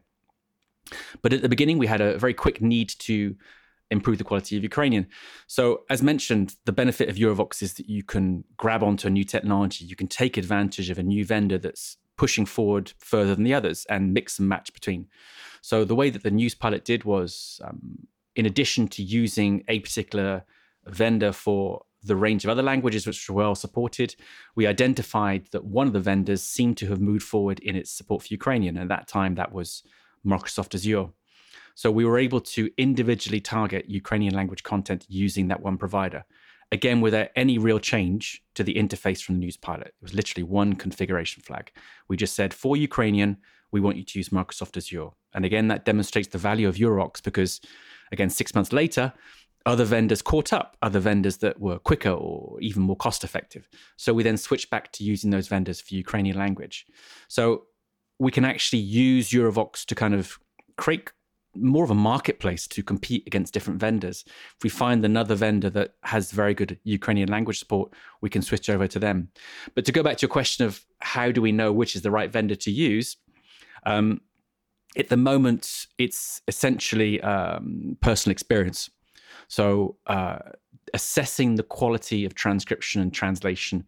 But 1.21 1.33
at 1.33 1.41
the 1.41 1.49
beginning, 1.49 1.77
we 1.77 1.87
had 1.87 2.01
a 2.01 2.17
very 2.17 2.33
quick 2.33 2.61
need 2.61 2.89
to 2.99 3.35
improve 3.91 4.17
the 4.17 4.23
quality 4.23 4.57
of 4.57 4.63
Ukrainian. 4.63 5.07
So, 5.47 5.83
as 5.89 6.01
mentioned, 6.01 6.55
the 6.65 6.71
benefit 6.71 7.09
of 7.09 7.15
Eurovox 7.15 7.61
is 7.61 7.73
that 7.75 7.87
you 7.87 8.03
can 8.03 8.43
grab 8.57 8.83
onto 8.83 9.07
a 9.07 9.11
new 9.11 9.23
technology, 9.23 9.85
you 9.85 9.95
can 9.95 10.07
take 10.07 10.37
advantage 10.37 10.89
of 10.89 10.99
a 10.99 11.03
new 11.03 11.25
vendor 11.25 11.57
that's 11.57 11.97
pushing 12.17 12.45
forward 12.45 12.93
further 12.99 13.35
than 13.35 13.43
the 13.43 13.53
others 13.53 13.85
and 13.89 14.13
mix 14.13 14.39
and 14.39 14.47
match 14.47 14.73
between. 14.73 15.07
So 15.61 15.83
the 15.83 15.95
way 15.95 16.09
that 16.09 16.23
the 16.23 16.31
news 16.31 16.55
pilot 16.55 16.85
did 16.85 17.03
was, 17.03 17.59
um, 17.63 18.07
in 18.35 18.45
addition 18.45 18.87
to 18.89 19.03
using 19.03 19.63
a 19.67 19.79
particular 19.79 20.45
vendor 20.85 21.31
for 21.31 21.83
the 22.05 22.15
range 22.15 22.43
of 22.43 22.49
other 22.49 22.63
languages 22.63 23.05
which 23.05 23.29
were 23.29 23.35
well 23.35 23.55
supported, 23.55 24.15
we 24.55 24.67
identified 24.67 25.47
that 25.51 25.65
one 25.65 25.87
of 25.87 25.93
the 25.93 25.99
vendors 25.99 26.43
seemed 26.43 26.77
to 26.77 26.87
have 26.87 26.99
moved 26.99 27.23
forward 27.23 27.59
in 27.59 27.75
its 27.75 27.91
support 27.91 28.23
for 28.23 28.27
Ukrainian. 28.29 28.77
And 28.77 28.91
at 28.91 28.97
that 28.97 29.07
time, 29.07 29.35
that 29.35 29.51
was 29.51 29.83
Microsoft 30.25 30.75
Azure. 30.75 31.09
So 31.75 31.91
we 31.91 32.05
were 32.05 32.17
able 32.17 32.41
to 32.41 32.69
individually 32.77 33.41
target 33.41 33.89
Ukrainian 33.89 34.33
language 34.33 34.63
content 34.63 35.05
using 35.09 35.49
that 35.49 35.61
one 35.61 35.77
provider. 35.77 36.23
Again, 36.71 37.01
without 37.01 37.29
any 37.35 37.57
real 37.57 37.79
change 37.79 38.41
to 38.55 38.63
the 38.63 38.75
interface 38.75 39.21
from 39.21 39.35
the 39.35 39.39
news 39.39 39.57
pilot. 39.57 39.87
It 39.87 40.01
was 40.01 40.13
literally 40.13 40.43
one 40.43 40.73
configuration 40.73 41.43
flag. 41.43 41.71
We 42.07 42.17
just 42.17 42.35
said 42.35 42.53
for 42.53 42.75
Ukrainian, 42.75 43.37
we 43.71 43.81
want 43.81 43.97
you 43.97 44.03
to 44.03 44.19
use 44.19 44.29
Microsoft 44.29 44.77
Azure. 44.77 45.09
And 45.33 45.45
again, 45.45 45.67
that 45.67 45.85
demonstrates 45.85 46.29
the 46.29 46.37
value 46.37 46.67
of 46.67 46.75
Eurovox 46.75 47.21
because, 47.21 47.59
again, 48.11 48.29
six 48.29 48.55
months 48.55 48.71
later, 48.71 49.13
other 49.65 49.85
vendors 49.85 50.21
caught 50.21 50.53
up, 50.53 50.77
other 50.81 50.99
vendors 50.99 51.37
that 51.37 51.59
were 51.59 51.79
quicker 51.79 52.11
or 52.11 52.57
even 52.61 52.83
more 52.83 52.95
cost 52.95 53.23
effective. 53.23 53.67
So 53.97 54.13
we 54.13 54.23
then 54.23 54.37
switched 54.37 54.69
back 54.69 54.91
to 54.93 55.03
using 55.03 55.31
those 55.31 55.47
vendors 55.47 55.81
for 55.81 55.95
Ukrainian 55.95 56.37
language. 56.37 56.85
So 57.27 57.63
we 58.19 58.31
can 58.31 58.45
actually 58.45 58.79
use 58.79 59.29
Eurovox 59.29 59.85
to 59.85 59.95
kind 59.95 60.13
of 60.13 60.37
create 60.77 61.11
more 61.55 61.83
of 61.83 61.89
a 61.89 61.95
marketplace 61.95 62.67
to 62.67 62.83
compete 62.83 63.23
against 63.25 63.53
different 63.53 63.79
vendors. 63.79 64.23
If 64.27 64.63
we 64.63 64.69
find 64.69 65.03
another 65.03 65.35
vendor 65.35 65.69
that 65.71 65.95
has 66.03 66.31
very 66.31 66.53
good 66.53 66.77
Ukrainian 66.83 67.29
language 67.29 67.59
support, 67.59 67.93
we 68.21 68.29
can 68.29 68.41
switch 68.41 68.69
over 68.69 68.87
to 68.87 68.99
them. 68.99 69.29
But 69.73 69.85
to 69.85 69.91
go 69.91 70.03
back 70.03 70.17
to 70.17 70.23
your 70.23 70.29
question 70.29 70.65
of 70.65 70.85
how 70.99 71.31
do 71.31 71.41
we 71.41 71.51
know 71.51 71.71
which 71.71 71.95
is 71.95 72.01
the 72.01 72.11
right 72.11 72.31
vendor 72.31 72.55
to 72.55 72.71
use, 72.71 73.17
um, 73.85 74.21
at 74.97 75.09
the 75.09 75.17
moment, 75.17 75.87
it's 75.97 76.41
essentially 76.47 77.21
um, 77.21 77.97
personal 78.01 78.31
experience. 78.31 78.89
So, 79.47 79.97
uh, 80.07 80.39
assessing 80.93 81.55
the 81.55 81.63
quality 81.63 82.25
of 82.25 82.35
transcription 82.35 83.01
and 83.01 83.13
translation 83.13 83.85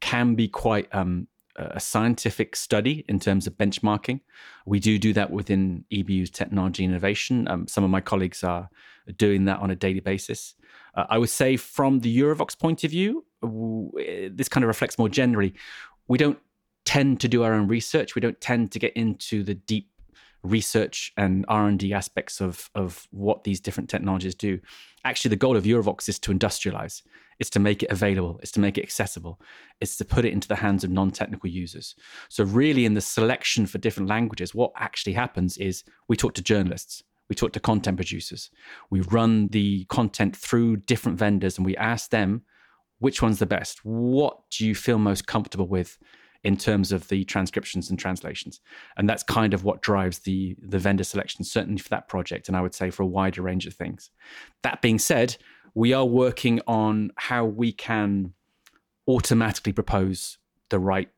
can 0.00 0.34
be 0.34 0.48
quite 0.48 0.92
um, 0.94 1.26
a 1.56 1.80
scientific 1.80 2.56
study 2.56 3.04
in 3.08 3.20
terms 3.20 3.46
of 3.46 3.56
benchmarking. 3.56 4.20
We 4.66 4.80
do 4.80 4.98
do 4.98 5.12
that 5.12 5.30
within 5.30 5.84
EBU's 5.92 6.30
technology 6.30 6.84
innovation. 6.84 7.46
Um, 7.48 7.68
some 7.68 7.84
of 7.84 7.90
my 7.90 8.00
colleagues 8.00 8.42
are 8.42 8.68
doing 9.16 9.44
that 9.44 9.60
on 9.60 9.70
a 9.70 9.76
daily 9.76 10.00
basis. 10.00 10.54
Uh, 10.94 11.04
I 11.08 11.18
would 11.18 11.28
say, 11.28 11.56
from 11.56 12.00
the 12.00 12.18
Eurovox 12.18 12.58
point 12.58 12.84
of 12.84 12.90
view, 12.90 13.24
w- 13.42 14.30
this 14.30 14.48
kind 14.48 14.64
of 14.64 14.68
reflects 14.68 14.98
more 14.98 15.08
generally. 15.08 15.54
We 16.08 16.18
don't 16.18 16.38
tend 16.84 17.20
to 17.20 17.28
do 17.28 17.42
our 17.42 17.52
own 17.54 17.68
research. 17.68 18.14
We 18.14 18.20
don't 18.20 18.40
tend 18.40 18.72
to 18.72 18.78
get 18.78 18.92
into 18.94 19.42
the 19.42 19.54
deep 19.54 19.88
research 20.44 21.12
and 21.16 21.44
r&d 21.48 21.92
aspects 21.92 22.40
of, 22.40 22.70
of 22.74 23.06
what 23.10 23.44
these 23.44 23.60
different 23.60 23.88
technologies 23.88 24.34
do. 24.34 24.60
Actually 25.04 25.30
the 25.30 25.36
goal 25.36 25.56
of 25.56 25.64
eurovox 25.64 26.08
is 26.08 26.18
to 26.18 26.32
industrialize 26.32 27.02
it's 27.40 27.50
to 27.50 27.58
make 27.58 27.82
it 27.82 27.90
available 27.90 28.38
it's 28.42 28.52
to 28.52 28.60
make 28.60 28.78
it 28.78 28.82
accessible 28.82 29.40
it's 29.80 29.96
to 29.96 30.04
put 30.04 30.24
it 30.24 30.32
into 30.32 30.46
the 30.46 30.56
hands 30.56 30.84
of 30.84 30.90
non-technical 30.90 31.50
users. 31.50 31.94
So 32.28 32.44
really 32.44 32.84
in 32.84 32.94
the 32.94 33.00
selection 33.00 33.66
for 33.66 33.78
different 33.78 34.08
languages 34.08 34.54
what 34.54 34.72
actually 34.76 35.14
happens 35.14 35.56
is 35.58 35.82
we 36.08 36.16
talk 36.16 36.34
to 36.34 36.42
journalists 36.42 37.02
we 37.28 37.34
talk 37.34 37.52
to 37.52 37.60
content 37.60 37.96
producers 37.96 38.50
we 38.90 39.00
run 39.00 39.48
the 39.48 39.84
content 39.86 40.36
through 40.36 40.76
different 40.76 41.18
vendors 41.18 41.56
and 41.56 41.66
we 41.66 41.76
ask 41.76 42.10
them 42.10 42.42
which 43.04 43.20
one's 43.20 43.38
the 43.38 43.46
best? 43.46 43.84
What 43.84 44.38
do 44.50 44.66
you 44.66 44.74
feel 44.74 44.98
most 44.98 45.26
comfortable 45.26 45.68
with 45.68 45.98
in 46.44 46.56
terms 46.58 46.92
of 46.92 47.08
the 47.08 47.24
transcriptions 47.24 47.88
and 47.90 47.98
translations. 47.98 48.60
And 48.96 49.08
that's 49.08 49.22
kind 49.22 49.54
of 49.54 49.64
what 49.64 49.80
drives 49.80 50.20
the, 50.20 50.54
the 50.60 50.78
vendor 50.78 51.04
selection, 51.04 51.42
certainly 51.44 51.78
for 51.78 51.88
that 51.88 52.06
project, 52.06 52.48
and 52.48 52.56
I 52.56 52.60
would 52.60 52.74
say 52.74 52.90
for 52.90 53.02
a 53.02 53.06
wider 53.06 53.42
range 53.42 53.66
of 53.66 53.74
things. 53.74 54.10
That 54.62 54.82
being 54.82 54.98
said, 54.98 55.36
we 55.74 55.92
are 55.94 56.04
working 56.04 56.60
on 56.66 57.10
how 57.16 57.46
we 57.46 57.72
can 57.72 58.34
automatically 59.08 59.72
propose 59.72 60.38
the 60.68 60.78
right 60.78 61.08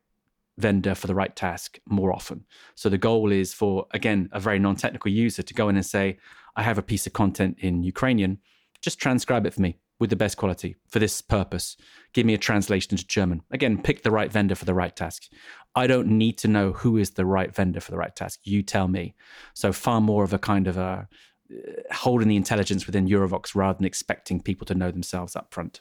vendor 0.59 0.95
for 0.95 1.09
the 1.09 1.15
right 1.15 1.35
task 1.35 1.79
more 1.87 2.13
often. 2.13 2.47
So 2.77 2.89
the 2.89 2.97
goal 2.97 3.31
is 3.31 3.53
for, 3.53 3.87
again, 3.91 4.31
a 4.33 4.41
very 4.41 4.59
non 4.59 4.77
technical 4.77 5.11
user 5.11 5.43
to 5.43 5.55
go 5.55 5.69
in 5.69 5.77
and 5.77 5.85
say, 5.85 6.19
I 6.55 6.63
have 6.63 6.79
a 6.79 6.83
piece 6.83 7.07
of 7.07 7.13
content 7.13 7.57
in 7.59 7.83
Ukrainian, 7.83 8.39
just 8.81 8.99
transcribe 8.99 9.45
it 9.45 9.55
for 9.55 9.61
me 9.61 9.77
with 9.99 10.11
the 10.11 10.17
best 10.17 10.37
quality 10.37 10.77
for 10.89 10.99
this 10.99 11.21
purpose. 11.21 11.77
Give 12.13 12.27
me 12.27 12.35
a 12.35 12.39
translation 12.39 12.93
into 12.93 13.07
German. 13.07 13.43
Again, 13.51 13.83
pick 13.83 14.03
the 14.03 14.11
right 14.11 14.31
vendor 14.31 14.55
for 14.55 14.65
the 14.65 14.75
right 14.75 14.95
task. 14.95 15.25
I 15.75 15.87
don't 15.87 16.09
need 16.09 16.39
to 16.39 16.49
know 16.49 16.73
who 16.73 16.97
is 16.97 17.13
the 17.13 17.27
right 17.27 17.55
vendor 17.55 17.81
for 17.81 17.91
the 17.91 17.99
right 17.99 18.15
task. 18.15 18.41
You 18.45 18.63
tell 18.63 18.89
me. 18.89 19.15
So 19.55 19.73
far 19.73 20.01
more 20.01 20.25
of 20.25 20.33
a 20.33 20.39
kind 20.39 20.67
of 20.67 20.77
a 20.77 21.09
uh, 21.49 21.95
holding 21.95 22.29
the 22.29 22.37
intelligence 22.37 22.87
within 22.87 23.07
Eurovox 23.07 23.55
rather 23.55 23.77
than 23.77 23.87
expecting 23.87 24.41
people 24.41 24.67
to 24.67 24.75
know 24.75 24.91
themselves 24.91 25.37
up 25.37 25.55
front. 25.55 25.81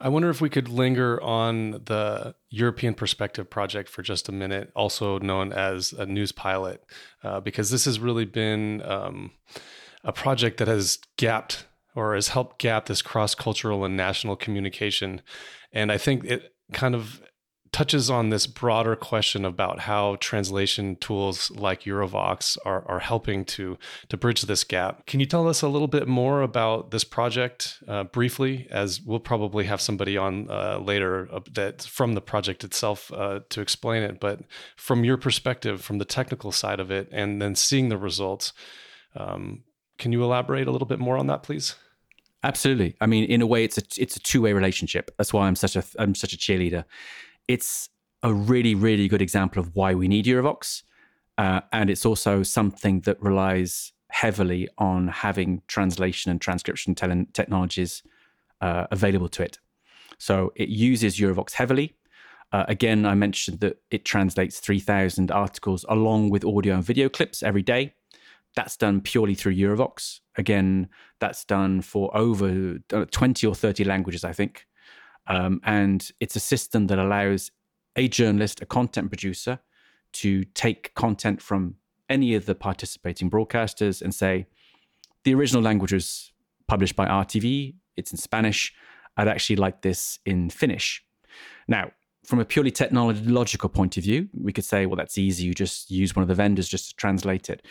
I 0.00 0.08
wonder 0.08 0.30
if 0.30 0.40
we 0.40 0.50
could 0.50 0.68
linger 0.68 1.22
on 1.22 1.72
the 1.84 2.34
European 2.50 2.94
Perspective 2.94 3.48
Project 3.48 3.88
for 3.88 4.02
just 4.02 4.28
a 4.28 4.32
minute, 4.32 4.72
also 4.74 5.18
known 5.18 5.52
as 5.52 5.92
a 5.92 6.06
news 6.06 6.32
pilot, 6.32 6.84
uh, 7.22 7.38
because 7.40 7.70
this 7.70 7.84
has 7.84 8.00
really 8.00 8.24
been 8.24 8.82
um, 8.82 9.30
a 10.02 10.12
project 10.12 10.58
that 10.58 10.66
has 10.66 10.98
gapped 11.16 11.66
or 11.94 12.14
has 12.14 12.28
helped 12.28 12.58
gap 12.58 12.86
this 12.86 13.02
cross 13.02 13.34
cultural 13.34 13.84
and 13.84 13.96
national 13.96 14.36
communication. 14.36 15.20
And 15.72 15.92
I 15.92 15.98
think 15.98 16.24
it 16.24 16.54
kind 16.72 16.94
of 16.94 17.22
touches 17.72 18.10
on 18.10 18.28
this 18.28 18.46
broader 18.46 18.94
question 18.94 19.46
about 19.46 19.80
how 19.80 20.16
translation 20.20 20.94
tools 20.96 21.50
like 21.52 21.82
Eurovox 21.82 22.58
are, 22.66 22.86
are 22.86 22.98
helping 22.98 23.46
to, 23.46 23.78
to 24.10 24.16
bridge 24.18 24.42
this 24.42 24.62
gap. 24.62 25.06
Can 25.06 25.20
you 25.20 25.26
tell 25.26 25.48
us 25.48 25.62
a 25.62 25.68
little 25.68 25.88
bit 25.88 26.06
more 26.06 26.42
about 26.42 26.90
this 26.90 27.02
project 27.02 27.82
uh, 27.88 28.04
briefly, 28.04 28.68
as 28.70 29.00
we'll 29.00 29.20
probably 29.20 29.64
have 29.64 29.80
somebody 29.80 30.18
on 30.18 30.50
uh, 30.50 30.78
later 30.78 31.28
that 31.54 31.82
from 31.82 32.12
the 32.12 32.20
project 32.20 32.62
itself 32.62 33.10
uh, 33.12 33.40
to 33.48 33.62
explain 33.62 34.02
it. 34.02 34.20
But 34.20 34.40
from 34.76 35.02
your 35.02 35.16
perspective, 35.16 35.80
from 35.80 35.96
the 35.96 36.04
technical 36.04 36.52
side 36.52 36.78
of 36.78 36.90
it, 36.90 37.08
and 37.10 37.40
then 37.40 37.54
seeing 37.54 37.88
the 37.88 37.96
results, 37.96 38.52
um, 39.16 39.64
can 40.02 40.10
you 40.10 40.24
elaborate 40.24 40.66
a 40.66 40.72
little 40.72 40.86
bit 40.86 40.98
more 40.98 41.16
on 41.16 41.28
that, 41.28 41.44
please? 41.44 41.76
Absolutely. 42.42 42.96
I 43.00 43.06
mean, 43.06 43.22
in 43.24 43.40
a 43.40 43.46
way, 43.46 43.62
it's 43.62 43.78
a 43.78 43.82
it's 43.96 44.16
a 44.16 44.20
two 44.20 44.42
way 44.42 44.52
relationship. 44.52 45.12
That's 45.16 45.32
why 45.32 45.46
I'm 45.46 45.54
such 45.54 45.76
a 45.76 45.84
I'm 45.96 46.16
such 46.16 46.32
a 46.32 46.36
cheerleader. 46.36 46.84
It's 47.46 47.88
a 48.24 48.34
really 48.34 48.74
really 48.74 49.06
good 49.06 49.22
example 49.22 49.62
of 49.62 49.70
why 49.76 49.94
we 49.94 50.08
need 50.08 50.24
Eurovox, 50.24 50.82
uh, 51.38 51.60
and 51.72 51.88
it's 51.88 52.04
also 52.04 52.42
something 52.42 53.02
that 53.02 53.22
relies 53.22 53.92
heavily 54.10 54.68
on 54.76 55.06
having 55.06 55.62
translation 55.68 56.32
and 56.32 56.40
transcription 56.40 56.96
te- 56.96 57.26
technologies 57.32 58.02
uh, 58.60 58.88
available 58.90 59.28
to 59.28 59.44
it. 59.44 59.58
So 60.18 60.52
it 60.56 60.68
uses 60.68 61.16
Eurovox 61.16 61.52
heavily. 61.52 61.94
Uh, 62.50 62.64
again, 62.68 63.06
I 63.06 63.14
mentioned 63.14 63.60
that 63.60 63.80
it 63.90 64.04
translates 64.04 64.60
3,000 64.60 65.30
articles 65.30 65.86
along 65.88 66.30
with 66.30 66.44
audio 66.44 66.74
and 66.74 66.84
video 66.84 67.08
clips 67.08 67.42
every 67.42 67.62
day. 67.62 67.94
That's 68.54 68.76
done 68.76 69.00
purely 69.00 69.34
through 69.34 69.54
Eurovox. 69.54 70.20
Again, 70.36 70.88
that's 71.20 71.44
done 71.44 71.80
for 71.80 72.14
over 72.16 72.78
uh, 72.92 73.04
20 73.10 73.46
or 73.46 73.54
30 73.54 73.84
languages, 73.84 74.24
I 74.24 74.32
think. 74.32 74.66
Um, 75.26 75.60
and 75.64 76.10
it's 76.20 76.36
a 76.36 76.40
system 76.40 76.88
that 76.88 76.98
allows 76.98 77.50
a 77.96 78.08
journalist, 78.08 78.60
a 78.60 78.66
content 78.66 79.10
producer, 79.10 79.60
to 80.14 80.44
take 80.44 80.94
content 80.94 81.40
from 81.40 81.76
any 82.08 82.34
of 82.34 82.44
the 82.44 82.54
participating 82.54 83.30
broadcasters 83.30 84.02
and 84.02 84.14
say, 84.14 84.46
the 85.24 85.34
original 85.34 85.62
language 85.62 85.92
was 85.92 86.32
published 86.66 86.96
by 86.96 87.06
RTV, 87.06 87.74
it's 87.96 88.12
in 88.12 88.18
Spanish. 88.18 88.74
I'd 89.16 89.28
actually 89.28 89.56
like 89.56 89.82
this 89.82 90.18
in 90.24 90.50
Finnish. 90.50 91.04
Now, 91.68 91.92
from 92.32 92.40
a 92.40 92.46
purely 92.46 92.70
technological 92.70 93.68
point 93.68 93.98
of 93.98 94.04
view, 94.04 94.26
we 94.32 94.54
could 94.54 94.64
say, 94.64 94.86
well, 94.86 94.96
that's 94.96 95.18
easy. 95.18 95.44
You 95.44 95.52
just 95.52 95.90
use 95.90 96.16
one 96.16 96.22
of 96.22 96.28
the 96.28 96.34
vendors 96.34 96.66
just 96.66 96.88
to 96.88 96.96
translate 96.96 97.50
it. 97.50 97.66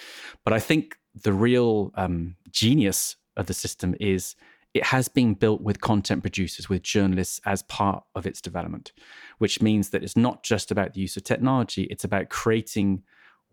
But 0.46 0.54
I 0.54 0.60
think 0.60 0.98
the 1.16 1.34
real 1.34 1.92
um, 1.96 2.36
genius 2.52 3.16
of 3.38 3.48
the 3.48 3.56
system 3.56 3.96
is 4.00 4.36
it 4.76 4.84
has 4.84 5.08
been 5.08 5.34
built 5.34 5.62
with 5.62 5.82
content 5.82 6.22
producers, 6.22 6.70
with 6.70 6.84
journalists 6.84 7.42
as 7.44 7.64
part 7.64 8.04
of 8.14 8.28
its 8.28 8.40
development, 8.40 8.92
which 9.40 9.64
means 9.64 9.90
that 9.90 10.04
it's 10.04 10.16
not 10.16 10.44
just 10.44 10.70
about 10.70 10.94
the 10.94 11.02
use 11.02 11.18
of 11.18 11.24
technology, 11.24 11.86
it's 11.86 12.04
about 12.04 12.30
creating 12.30 13.02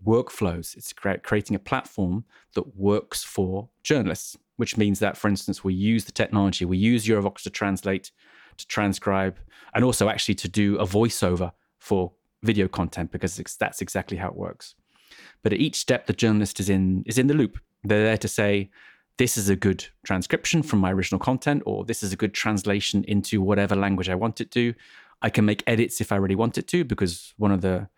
workflows. 0.07 0.77
It's 0.77 0.93
creating 0.93 1.57
a 1.57 1.59
platform 1.59 2.27
that 2.53 2.77
works 2.77 3.25
for 3.25 3.71
journalists, 3.83 4.37
which 4.57 4.77
means 4.77 4.99
that, 4.99 5.17
for 5.17 5.29
instance, 5.29 5.65
we 5.65 5.73
use 5.73 6.05
the 6.05 6.13
technology, 6.13 6.67
we 6.67 6.77
use 6.77 7.07
Eurovox 7.07 7.45
to 7.45 7.51
translate, 7.51 8.11
to 8.59 8.67
transcribe, 8.67 9.39
and 9.75 9.85
also 9.85 10.09
actually 10.09 10.35
to 10.37 10.49
do 10.49 10.77
a 10.79 10.87
voiceover 10.87 11.53
for 11.79 12.13
video 12.43 12.69
content 12.69 13.11
because 13.11 13.37
that's 13.59 13.81
exactly 13.81 14.17
how 14.17 14.29
it 14.29 14.37
works. 14.37 14.75
But 15.43 15.53
at 15.53 15.61
each 15.61 15.77
step, 15.77 16.07
the 16.07 16.13
journalist 16.13 16.61
is 16.61 16.69
in 16.69 17.03
is 17.07 17.19
in 17.19 17.27
the 17.27 17.35
loop. 17.35 17.59
They're 17.85 18.05
there 18.05 18.19
to 18.19 18.29
say, 18.29 18.71
this 19.17 19.37
is 19.37 19.49
a 19.49 19.57
good 19.57 19.87
transcription 20.05 20.63
from 20.63 20.81
my 20.81 20.93
original 20.93 21.19
content, 21.19 21.63
or 21.67 21.85
this 21.85 22.03
is 22.03 22.13
a 22.13 22.17
good 22.17 22.35
translation 22.35 23.05
into 23.05 23.43
whatever 23.43 23.77
language 23.77 24.09
I 24.09 24.15
want 24.15 24.41
it 24.41 24.51
to. 24.53 24.75
I 25.23 25.31
can 25.31 25.45
make 25.45 25.65
edits 25.67 26.01
if 26.01 26.13
I 26.13 26.17
really 26.17 26.37
want 26.37 26.59
it 26.59 26.69
to, 26.69 26.85
because 26.85 27.35
one 27.37 27.53
of 27.53 27.61
the 27.61 27.89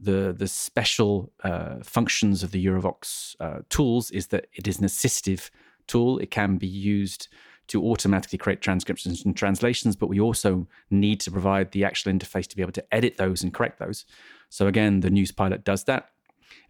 the 0.00 0.34
the 0.36 0.48
special 0.48 1.32
uh, 1.44 1.76
functions 1.82 2.42
of 2.42 2.50
the 2.50 2.64
Eurovox 2.64 3.36
uh, 3.40 3.60
tools 3.68 4.10
is 4.10 4.28
that 4.28 4.46
it 4.52 4.66
is 4.66 4.78
an 4.78 4.86
assistive 4.86 5.50
tool. 5.86 6.18
It 6.18 6.30
can 6.30 6.58
be 6.58 6.66
used 6.66 7.28
to 7.72 7.82
automatically 7.82 8.38
create 8.38 8.60
transcriptions 8.60 9.24
and 9.24 9.34
translations, 9.34 9.96
but 9.96 10.08
we 10.08 10.20
also 10.20 10.66
need 10.90 11.20
to 11.20 11.30
provide 11.30 11.72
the 11.72 11.84
actual 11.84 12.12
interface 12.12 12.46
to 12.46 12.54
be 12.54 12.60
able 12.60 12.72
to 12.72 12.84
edit 12.94 13.16
those 13.16 13.42
and 13.42 13.54
correct 13.54 13.78
those. 13.78 14.04
So 14.50 14.66
again, 14.66 15.00
the 15.00 15.08
News 15.08 15.32
Pilot 15.32 15.64
does 15.64 15.84
that. 15.84 16.10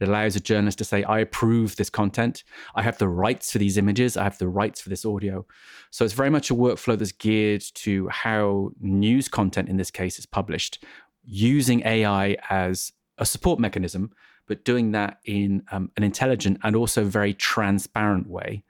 It 0.01 0.09
allows 0.09 0.37
a 0.37 0.41
journalist 0.41 0.79
to 0.79 0.85
say, 0.85 1.03
I 1.03 1.19
approve 1.19 1.75
this 1.75 1.91
content. 1.91 2.45
I 2.77 2.83
have 2.83 2.99
the 2.99 3.09
rights 3.09 3.51
for 3.51 3.59
these 3.59 3.77
images. 3.77 4.17
I 4.17 4.23
have 4.23 4.39
the 4.39 4.47
rights 4.47 4.81
for 4.81 4.91
this 4.91 5.05
audio. 5.05 5.45
So 5.91 6.05
it's 6.05 6.15
very 6.15 6.31
much 6.31 6.53
a 6.53 6.55
workflow 6.55 6.97
that's 6.97 7.11
geared 7.11 7.65
to 7.75 8.09
how 8.09 8.71
news 8.81 9.27
content 9.27 9.69
in 9.69 9.77
this 9.77 9.91
case 9.91 10.21
is 10.21 10.27
published 10.27 10.85
using 11.25 11.83
AI 11.85 12.37
as 12.49 12.93
a 13.19 13.27
support 13.27 13.59
mechanism, 13.59 14.13
but 14.47 14.65
doing 14.65 14.93
that 14.93 15.19
in 15.25 15.65
um, 15.73 15.91
an 15.97 16.05
intelligent 16.05 16.59
and 16.63 16.77
also 16.77 17.05
very 17.05 17.35
transparent 17.35 18.29
way, 18.29 18.63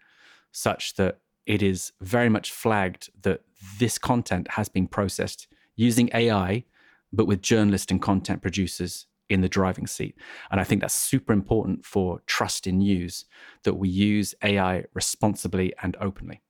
such 0.50 0.94
that 0.94 1.18
it 1.46 1.62
is 1.62 1.92
very 2.00 2.28
much 2.28 2.50
flagged 2.50 3.10
that 3.22 3.42
this 3.78 3.98
content 3.98 4.48
has 4.52 4.68
been 4.68 4.86
processed 4.86 5.46
using 5.76 6.10
AI, 6.14 6.64
but 7.12 7.26
with 7.26 7.42
journalists 7.42 7.90
and 7.90 8.00
content 8.00 8.42
producers 8.42 9.06
in 9.28 9.40
the 9.40 9.48
driving 9.48 9.86
seat. 9.86 10.16
And 10.50 10.60
I 10.60 10.64
think 10.64 10.80
that's 10.80 10.94
super 10.94 11.32
important 11.32 11.84
for 11.84 12.20
trust 12.26 12.66
in 12.66 12.78
news 12.78 13.24
that 13.64 13.74
we 13.74 13.88
use 13.88 14.34
AI 14.42 14.84
responsibly 14.94 15.72
and 15.82 15.96
openly. 16.00 16.42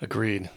Agreed. 0.00 0.50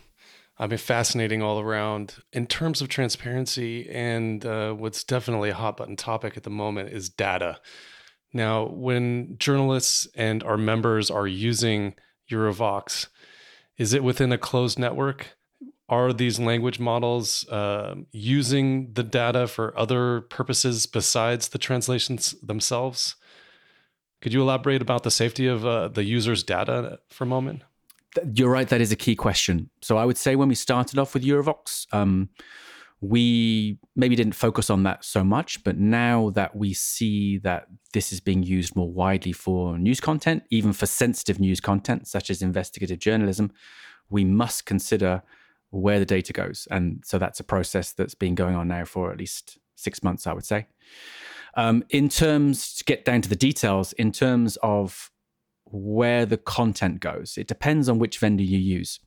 I've 0.58 0.70
been 0.70 0.78
fascinating 0.78 1.42
all 1.42 1.60
around. 1.60 2.16
In 2.32 2.48
terms 2.48 2.82
of 2.82 2.88
transparency, 2.88 3.90
and 3.90 4.46
uh, 4.46 4.74
what's 4.74 5.04
definitely 5.04 5.50
a 5.50 5.56
hot 5.56 5.78
button 5.78 5.96
topic 5.96 6.38
at 6.38 6.44
the 6.44 6.50
moment 6.50 6.90
is 6.90 7.10
data. 7.10 7.60
Now, 8.34 8.68
when 8.68 9.38
journalists 9.38 10.08
and 10.16 10.44
our 10.44 10.58
members 10.58 11.12
are 11.12 11.28
using 11.28 11.96
Eurovox, 12.32 13.08
is 13.78 13.94
it 13.94 14.04
within 14.04 14.32
a 14.32 14.38
closed 14.38 14.80
network? 14.80 15.38
Are 15.88 16.12
these 16.14 16.40
language 16.40 16.80
models 16.80 17.48
uh, 17.50 17.96
using 18.12 18.94
the 18.94 19.04
data 19.04 19.48
for 19.48 19.78
other 19.78 20.22
purposes 20.22 20.88
besides 20.88 21.50
the 21.50 21.60
translations 21.60 22.36
themselves? 22.42 23.16
Could 24.22 24.34
you 24.34 24.42
elaborate 24.42 24.82
about 24.82 25.04
the 25.04 25.12
safety 25.12 25.46
of 25.46 25.66
uh, 25.66 25.90
the 25.90 26.04
user's 26.04 26.44
data 26.44 27.00
for 27.10 27.26
a 27.26 27.28
moment? 27.28 27.64
You're 28.34 28.50
right. 28.50 28.68
That 28.68 28.82
is 28.82 28.92
a 28.92 28.96
key 28.96 29.16
question. 29.16 29.70
So 29.82 29.98
I 29.98 30.06
would 30.06 30.18
say 30.18 30.36
when 30.36 30.48
we 30.48 30.56
started 30.56 30.98
off 30.98 31.14
with 31.14 31.24
Eurovox, 31.24 31.86
um, 31.94 32.30
we 33.02 33.78
maybe 33.96 34.16
didn't 34.16 34.36
focus 34.36 34.70
on 34.70 34.84
that 34.84 35.06
so 35.06 35.24
much, 35.24 35.64
but 35.64 35.78
now 35.78 36.30
that 36.32 36.56
we 36.56 36.74
see 36.74 37.38
that 37.40 37.68
this 37.94 38.12
is 38.12 38.20
being 38.20 38.44
used 38.44 38.76
more 38.76 38.92
widely 38.92 39.32
for 39.32 39.78
news 39.78 40.02
content, 40.02 40.44
even 40.50 40.74
for 40.74 40.86
sensitive 40.86 41.40
news 41.40 41.60
content 41.60 42.08
such 42.08 42.30
as 42.30 42.42
investigative 42.42 43.00
journalism, 43.00 43.52
we 44.10 44.26
must 44.26 44.66
consider 44.66 45.24
where 45.70 46.00
the 46.00 46.06
data 46.06 46.34
goes. 46.34 46.68
And 46.72 47.04
so 47.06 47.18
that's 47.18 47.40
a 47.40 47.44
process 47.44 47.94
that's 47.94 48.16
been 48.16 48.36
going 48.36 48.56
on 48.56 48.68
now 48.68 48.86
for 48.86 49.12
at 49.12 49.18
least 49.18 49.58
six 49.76 50.04
months, 50.04 50.28
I 50.28 50.34
would 50.34 50.46
say. 50.46 50.68
Um, 51.56 51.84
in 51.90 52.10
terms, 52.10 52.76
to 52.76 52.84
get 52.84 53.06
down 53.06 53.22
to 53.22 53.30
the 53.30 53.36
details, 53.36 53.94
in 53.94 54.12
terms 54.12 54.58
of 54.62 55.10
where 55.66 56.26
the 56.26 56.38
content 56.38 57.00
goes. 57.00 57.38
It 57.38 57.48
depends 57.48 57.90
on 57.90 58.00
which 58.00 58.20
vendor 58.20 58.44
you 58.44 58.58
use. 58.58 59.00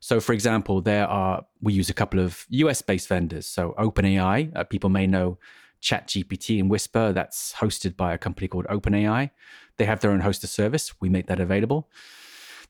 So, 0.00 0.20
for 0.20 0.32
example, 0.32 0.80
there 0.80 1.06
are 1.06 1.44
we 1.60 1.72
use 1.72 1.90
a 1.90 1.94
couple 1.94 2.20
of 2.20 2.46
US-based 2.48 3.08
vendors. 3.08 3.46
So, 3.46 3.74
OpenAI, 3.78 4.56
uh, 4.56 4.64
people 4.64 4.90
may 4.90 5.06
know 5.06 5.38
ChatGPT 5.82 6.60
and 6.60 6.70
Whisper. 6.70 7.12
That's 7.12 7.54
hosted 7.54 7.96
by 7.96 8.14
a 8.14 8.18
company 8.18 8.48
called 8.48 8.66
OpenAI. 8.66 9.30
They 9.76 9.84
have 9.84 10.00
their 10.00 10.10
own 10.10 10.22
hosted 10.22 10.48
service. 10.48 11.00
We 11.00 11.08
make 11.08 11.26
that 11.26 11.40
available. 11.40 11.88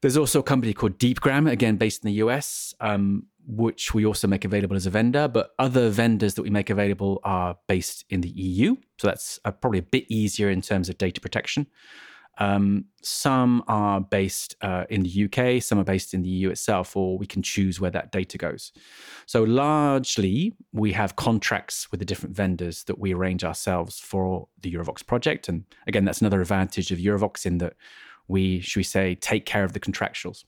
There's 0.03 0.17
also 0.17 0.41
a 0.41 0.43
company 0.43 0.75
called 0.75 0.99
DeepGram, 0.99 1.49
again 1.49 1.77
based 1.77 2.05
in 2.05 2.09
the 2.09 2.15
US, 2.15 2.75
um, 2.81 3.27
which 3.47 3.95
we 3.95 4.05
also 4.05 4.27
make 4.27 4.45
available 4.45 4.75
as 4.75 4.85
a 4.85 4.91
vendor. 4.91 5.29
But 5.29 5.51
other 5.61 5.91
vendors 5.91 6.35
that 6.35 6.43
we 6.43 6.51
make 6.51 6.71
available 6.71 7.21
are 7.23 7.57
based 7.69 8.05
in 8.11 8.21
the 8.21 8.31
EU, 8.31 8.77
so 8.99 9.07
that's 9.07 9.39
uh, 9.45 9.53
probably 9.53 9.79
a 9.79 9.83
bit 9.83 10.05
easier 10.09 10.51
in 10.51 10.61
terms 10.61 10.89
of 10.89 10.99
data 10.99 11.21
protection. 11.21 11.69
Um, 12.39 12.87
some 13.03 13.63
are 13.69 14.01
based 14.01 14.57
uh, 14.63 14.85
in 14.89 15.03
the 15.03 15.25
UK, 15.25 15.63
some 15.63 15.79
are 15.79 15.85
based 15.85 16.15
in 16.15 16.23
the 16.23 16.29
EU 16.29 16.51
itself, 16.51 16.97
or 16.97 17.19
we 17.19 17.27
can 17.27 17.43
choose 17.43 17.81
where 17.81 17.91
that 17.91 18.11
data 18.11 18.39
goes. 18.39 18.73
So, 19.27 19.43
largely, 19.43 20.55
we 20.73 20.93
have 20.93 21.17
contracts 21.17 21.91
with 21.91 22.01
the 22.01 22.07
different 22.07 22.35
vendors 22.35 22.85
that 22.85 22.99
we 22.99 23.13
arrange 23.13 23.45
ourselves 23.45 23.99
for 23.99 24.49
the 24.61 24.73
Eurovox 24.73 25.07
project. 25.07 25.49
And 25.49 25.65
again, 25.87 26.05
that's 26.05 26.21
another 26.21 26.41
advantage 26.41 26.91
of 26.91 26.99
Eurovox 26.99 27.45
in 27.45 27.59
that 27.59 27.75
we, 28.29 28.61
should 28.61 28.81
we 28.81 28.85
say, 28.85 29.15
take 29.15 29.45
care 29.45 29.65
of 29.65 29.75
the 29.75 29.81
contractuals. 29.81 30.45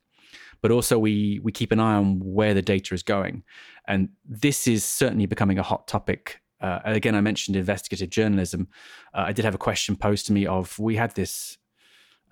But 0.63 0.71
also, 0.71 0.99
we, 0.99 1.41
we 1.43 1.53
keep 1.53 1.71
an 1.71 1.81
eye 1.81 1.97
on 1.97 2.19
where 2.21 2.55
the 2.55 2.63
data 2.63 2.95
is 2.95 3.03
going. 3.03 3.43
And 3.87 4.09
this 4.25 4.67
is 4.67 4.85
certainly 4.85 5.27
becoming 5.27 5.59
a 5.59 5.63
hot 5.63 5.87
topic 5.87 6.41
uh, 6.61 6.81
again, 6.85 7.15
I 7.15 7.21
mentioned 7.21 7.57
investigative 7.57 8.09
journalism. 8.09 8.69
Uh, 9.13 9.25
I 9.27 9.33
did 9.33 9.45
have 9.45 9.55
a 9.55 9.59
question 9.59 9.97
posed 9.97 10.25
to 10.27 10.33
me 10.33 10.47
of 10.47 10.79
we 10.79 10.97
had 10.97 11.15
this 11.15 11.59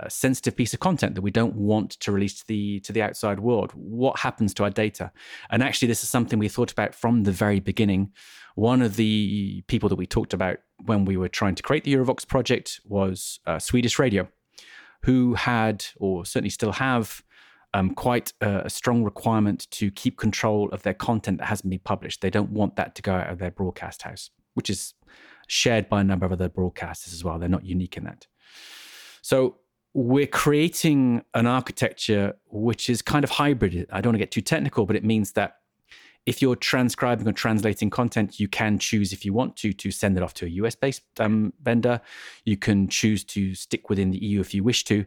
a 0.02 0.10
sensitive 0.10 0.56
piece 0.56 0.74
of 0.74 0.80
content 0.80 1.14
that 1.14 1.22
we 1.22 1.30
don't 1.30 1.54
want 1.54 1.92
to 2.00 2.12
release 2.12 2.40
to 2.40 2.46
the 2.46 2.80
to 2.80 2.92
the 2.92 3.02
outside 3.02 3.40
world. 3.40 3.72
What 3.74 4.20
happens 4.20 4.54
to 4.54 4.64
our 4.64 4.70
data? 4.70 5.12
And 5.50 5.62
actually 5.62 5.88
this 5.88 6.02
is 6.02 6.08
something 6.08 6.38
we 6.38 6.48
thought 6.48 6.72
about 6.72 6.94
from 6.94 7.24
the 7.24 7.32
very 7.32 7.60
beginning. 7.60 8.12
One 8.54 8.82
of 8.82 8.96
the 8.96 9.62
people 9.66 9.88
that 9.88 9.96
we 9.96 10.06
talked 10.06 10.34
about 10.34 10.58
when 10.84 11.04
we 11.04 11.16
were 11.16 11.28
trying 11.28 11.54
to 11.54 11.62
create 11.62 11.84
the 11.84 11.94
eurovox 11.94 12.26
project 12.26 12.80
was 12.84 13.40
uh, 13.46 13.58
swedish 13.58 13.98
radio 13.98 14.28
who 15.04 15.34
had 15.34 15.84
or 15.96 16.24
certainly 16.24 16.50
still 16.50 16.72
have 16.72 17.22
um, 17.74 17.94
quite 17.94 18.32
a, 18.42 18.62
a, 18.66 18.70
strong 18.70 19.02
requirement 19.02 19.66
to 19.70 19.90
keep 19.90 20.18
control 20.18 20.68
of 20.72 20.82
their 20.82 20.92
content 20.92 21.38
that 21.38 21.46
hasn't 21.46 21.70
been 21.70 21.80
published. 21.80 22.20
They 22.20 22.28
don't 22.28 22.50
want 22.50 22.76
that 22.76 22.94
to 22.96 23.02
go 23.02 23.14
out 23.14 23.30
of 23.30 23.38
their 23.38 23.50
broadcast 23.50 24.02
house 24.02 24.28
which 24.54 24.70
is 24.70 24.94
shared 25.46 25.88
by 25.88 26.00
a 26.00 26.04
number 26.04 26.26
of 26.26 26.32
other 26.32 26.48
broadcasters 26.48 27.12
as 27.12 27.24
well. 27.24 27.38
They're 27.38 27.48
not 27.48 27.64
unique 27.64 27.96
in 27.96 28.04
that. 28.04 28.26
So 29.22 29.56
we're 29.94 30.26
creating 30.26 31.22
an 31.34 31.46
architecture 31.46 32.34
which 32.50 32.88
is 32.88 33.02
kind 33.02 33.24
of 33.24 33.30
hybrid. 33.30 33.86
I 33.92 34.00
don't 34.00 34.10
want 34.10 34.14
to 34.14 34.18
get 34.18 34.30
too 34.30 34.40
technical, 34.40 34.86
but 34.86 34.96
it 34.96 35.04
means 35.04 35.32
that 35.32 35.56
if 36.24 36.40
you're 36.40 36.56
transcribing 36.56 37.26
or 37.26 37.32
translating 37.32 37.90
content, 37.90 38.38
you 38.38 38.48
can 38.48 38.78
choose 38.78 39.12
if 39.12 39.24
you 39.24 39.32
want 39.32 39.56
to 39.56 39.72
to 39.72 39.90
send 39.90 40.16
it 40.16 40.22
off 40.22 40.34
to 40.34 40.46
a 40.46 40.48
US 40.48 40.74
based 40.74 41.02
um, 41.18 41.52
vendor. 41.62 42.00
You 42.44 42.56
can 42.56 42.88
choose 42.88 43.24
to 43.24 43.54
stick 43.54 43.90
within 43.90 44.10
the 44.10 44.18
EU 44.18 44.40
if 44.40 44.54
you 44.54 44.62
wish 44.62 44.84
to, 44.84 45.04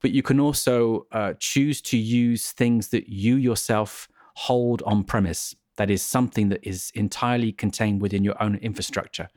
but 0.00 0.10
you 0.10 0.22
can 0.22 0.38
also 0.38 1.06
uh, 1.10 1.34
choose 1.38 1.80
to 1.82 1.96
use 1.96 2.52
things 2.52 2.88
that 2.88 3.08
you 3.08 3.36
yourself 3.36 4.08
hold 4.34 4.82
on 4.82 5.04
premise. 5.04 5.56
That 5.76 5.90
is 5.90 6.02
something 6.02 6.48
that 6.50 6.60
is 6.62 6.92
entirely 6.94 7.52
contained 7.52 8.02
within 8.02 8.24
your 8.24 8.40
own 8.42 8.56
infrastructure 8.56 9.28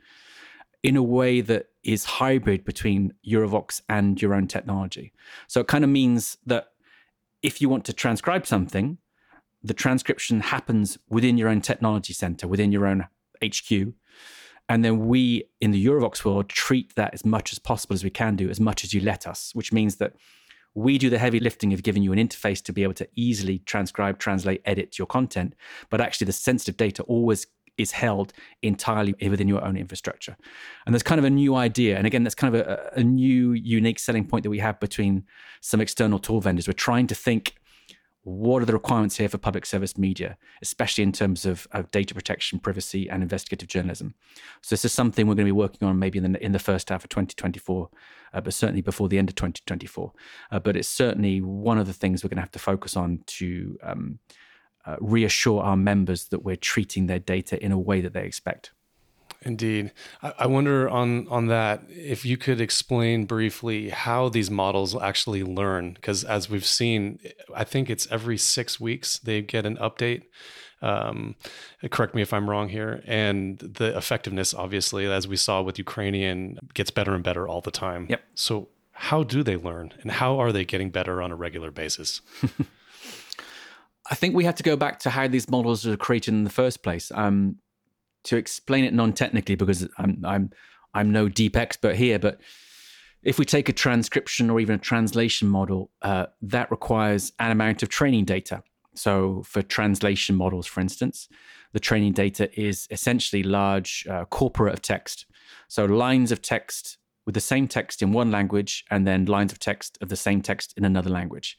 in 0.82 0.96
a 0.96 1.02
way 1.02 1.40
that 1.40 1.66
is 1.84 2.04
hybrid 2.04 2.64
between 2.64 3.12
Eurovox 3.26 3.82
and 3.88 4.20
your 4.20 4.34
own 4.34 4.46
technology. 4.46 5.12
So 5.46 5.60
it 5.60 5.68
kind 5.68 5.84
of 5.84 5.90
means 5.90 6.38
that 6.46 6.68
if 7.42 7.60
you 7.60 7.68
want 7.68 7.84
to 7.86 7.92
transcribe 7.92 8.46
something, 8.46 8.98
the 9.62 9.74
transcription 9.74 10.40
happens 10.40 10.98
within 11.08 11.38
your 11.38 11.48
own 11.48 11.60
technology 11.60 12.12
center, 12.12 12.48
within 12.48 12.72
your 12.72 12.86
own 12.86 13.06
HQ. 13.44 13.70
And 14.68 14.84
then 14.84 15.06
we 15.06 15.44
in 15.60 15.70
the 15.70 15.84
Eurovox 15.84 16.24
world 16.24 16.48
treat 16.48 16.94
that 16.94 17.14
as 17.14 17.24
much 17.24 17.52
as 17.52 17.58
possible 17.58 17.94
as 17.94 18.04
we 18.04 18.10
can 18.10 18.36
do, 18.36 18.48
as 18.48 18.60
much 18.60 18.84
as 18.84 18.94
you 18.94 19.00
let 19.00 19.26
us, 19.26 19.54
which 19.54 19.72
means 19.72 19.96
that 19.96 20.14
we 20.74 20.98
do 20.98 21.10
the 21.10 21.18
heavy 21.18 21.38
lifting 21.38 21.72
of 21.72 21.82
giving 21.82 22.02
you 22.02 22.12
an 22.12 22.18
interface 22.18 22.62
to 22.64 22.72
be 22.72 22.82
able 22.82 22.94
to 22.94 23.08
easily 23.14 23.58
transcribe, 23.58 24.18
translate, 24.18 24.62
edit 24.64 24.98
your 24.98 25.06
content. 25.06 25.54
But 25.90 26.00
actually, 26.00 26.26
the 26.26 26.32
sensitive 26.32 26.76
data 26.76 27.02
always 27.02 27.46
is 27.82 27.92
held 27.92 28.32
entirely 28.62 29.14
within 29.20 29.48
your 29.48 29.64
own 29.64 29.76
infrastructure. 29.76 30.36
And 30.86 30.94
there's 30.94 31.02
kind 31.02 31.18
of 31.18 31.24
a 31.24 31.30
new 31.30 31.54
idea. 31.54 31.96
And 31.96 32.06
again, 32.06 32.22
that's 32.22 32.34
kind 32.34 32.54
of 32.54 32.66
a, 32.66 32.90
a 32.94 33.02
new, 33.02 33.52
unique 33.52 33.98
selling 33.98 34.26
point 34.26 34.44
that 34.44 34.50
we 34.50 34.58
have 34.58 34.80
between 34.80 35.24
some 35.60 35.80
external 35.80 36.18
tool 36.18 36.40
vendors. 36.40 36.66
We're 36.66 36.74
trying 36.74 37.06
to 37.08 37.14
think 37.14 37.54
what 38.24 38.62
are 38.62 38.66
the 38.66 38.72
requirements 38.72 39.16
here 39.16 39.28
for 39.28 39.38
public 39.38 39.66
service 39.66 39.98
media, 39.98 40.36
especially 40.62 41.02
in 41.02 41.10
terms 41.10 41.44
of, 41.44 41.66
of, 41.72 41.90
data 41.90 42.14
protection, 42.14 42.60
privacy, 42.60 43.10
and 43.10 43.20
investigative 43.20 43.68
journalism. 43.68 44.14
So 44.62 44.74
this 44.74 44.84
is 44.84 44.92
something 44.92 45.26
we're 45.26 45.34
going 45.34 45.46
to 45.46 45.52
be 45.52 45.52
working 45.52 45.88
on 45.88 45.98
maybe 45.98 46.18
in 46.18 46.32
the, 46.32 46.44
in 46.44 46.52
the 46.52 46.60
first 46.60 46.90
half 46.90 47.02
of 47.02 47.10
2024, 47.10 47.90
uh, 48.32 48.40
but 48.40 48.54
certainly 48.54 48.80
before 48.80 49.08
the 49.08 49.18
end 49.18 49.28
of 49.28 49.34
2024. 49.34 50.12
Uh, 50.52 50.60
but 50.60 50.76
it's 50.76 50.88
certainly 50.88 51.40
one 51.40 51.78
of 51.78 51.88
the 51.88 51.92
things 51.92 52.22
we're 52.22 52.28
going 52.28 52.36
to 52.36 52.42
have 52.42 52.52
to 52.52 52.60
focus 52.60 52.96
on 52.96 53.24
to 53.26 53.76
um, 53.82 54.20
uh, 54.86 54.96
reassure 55.00 55.62
our 55.62 55.76
members 55.76 56.26
that 56.26 56.40
we're 56.40 56.56
treating 56.56 57.06
their 57.06 57.18
data 57.18 57.62
in 57.62 57.72
a 57.72 57.78
way 57.78 58.00
that 58.00 58.12
they 58.12 58.24
expect. 58.24 58.72
Indeed. 59.44 59.92
I 60.22 60.46
wonder 60.46 60.88
on 60.88 61.26
on 61.28 61.46
that 61.46 61.82
if 61.88 62.24
you 62.24 62.36
could 62.36 62.60
explain 62.60 63.24
briefly 63.24 63.88
how 63.88 64.28
these 64.28 64.50
models 64.50 64.94
actually 64.94 65.42
learn, 65.42 65.94
because 65.94 66.22
as 66.22 66.48
we've 66.48 66.64
seen, 66.64 67.18
I 67.54 67.64
think 67.64 67.90
it's 67.90 68.06
every 68.10 68.38
six 68.38 68.78
weeks 68.78 69.18
they 69.18 69.42
get 69.42 69.66
an 69.66 69.76
update. 69.78 70.22
Um, 70.80 71.36
correct 71.90 72.14
me 72.14 72.22
if 72.22 72.32
I'm 72.32 72.50
wrong 72.50 72.68
here. 72.68 73.02
And 73.06 73.58
the 73.58 73.96
effectiveness, 73.96 74.52
obviously, 74.52 75.06
as 75.06 75.28
we 75.28 75.36
saw 75.36 75.62
with 75.62 75.78
Ukrainian, 75.78 76.58
gets 76.74 76.90
better 76.90 77.14
and 77.14 77.22
better 77.22 77.46
all 77.46 77.60
the 77.60 77.70
time. 77.70 78.06
Yep. 78.10 78.22
So 78.34 78.68
how 78.92 79.22
do 79.22 79.42
they 79.42 79.56
learn, 79.56 79.92
and 80.02 80.10
how 80.12 80.38
are 80.38 80.52
they 80.52 80.64
getting 80.64 80.90
better 80.90 81.22
on 81.22 81.32
a 81.32 81.36
regular 81.36 81.70
basis? 81.70 82.20
I 84.10 84.14
think 84.14 84.34
we 84.34 84.44
have 84.44 84.56
to 84.56 84.62
go 84.62 84.76
back 84.76 84.98
to 85.00 85.10
how 85.10 85.28
these 85.28 85.48
models 85.48 85.86
are 85.86 85.96
created 85.96 86.34
in 86.34 86.44
the 86.44 86.50
first 86.50 86.82
place. 86.82 87.12
Um, 87.14 87.56
to 88.24 88.36
explain 88.36 88.84
it 88.84 88.94
non-technically 88.94 89.56
because 89.56 89.88
I'm 89.98 90.22
I'm 90.24 90.50
I'm 90.94 91.10
no 91.10 91.28
deep 91.28 91.56
expert 91.56 91.96
here, 91.96 92.18
but 92.18 92.40
if 93.22 93.38
we 93.38 93.44
take 93.44 93.68
a 93.68 93.72
transcription 93.72 94.50
or 94.50 94.60
even 94.60 94.76
a 94.76 94.78
translation 94.78 95.48
model, 95.48 95.90
uh, 96.02 96.26
that 96.42 96.70
requires 96.70 97.32
an 97.38 97.50
amount 97.50 97.82
of 97.82 97.88
training 97.88 98.24
data. 98.24 98.62
So 98.94 99.42
for 99.46 99.62
translation 99.62 100.36
models, 100.36 100.66
for 100.66 100.80
instance, 100.80 101.28
the 101.72 101.80
training 101.80 102.12
data 102.12 102.50
is 102.60 102.88
essentially 102.90 103.42
large 103.42 104.06
uh, 104.10 104.24
corpora 104.26 104.72
of 104.72 104.82
text. 104.82 105.26
So 105.68 105.84
lines 105.86 106.30
of 106.30 106.42
text 106.42 106.98
with 107.24 107.34
the 107.34 107.40
same 107.40 107.68
text 107.68 108.02
in 108.02 108.12
one 108.12 108.30
language 108.30 108.84
and 108.90 109.06
then 109.06 109.24
lines 109.24 109.52
of 109.52 109.58
text 109.58 109.96
of 110.02 110.08
the 110.08 110.16
same 110.16 110.42
text 110.42 110.74
in 110.76 110.84
another 110.84 111.08
language. 111.08 111.56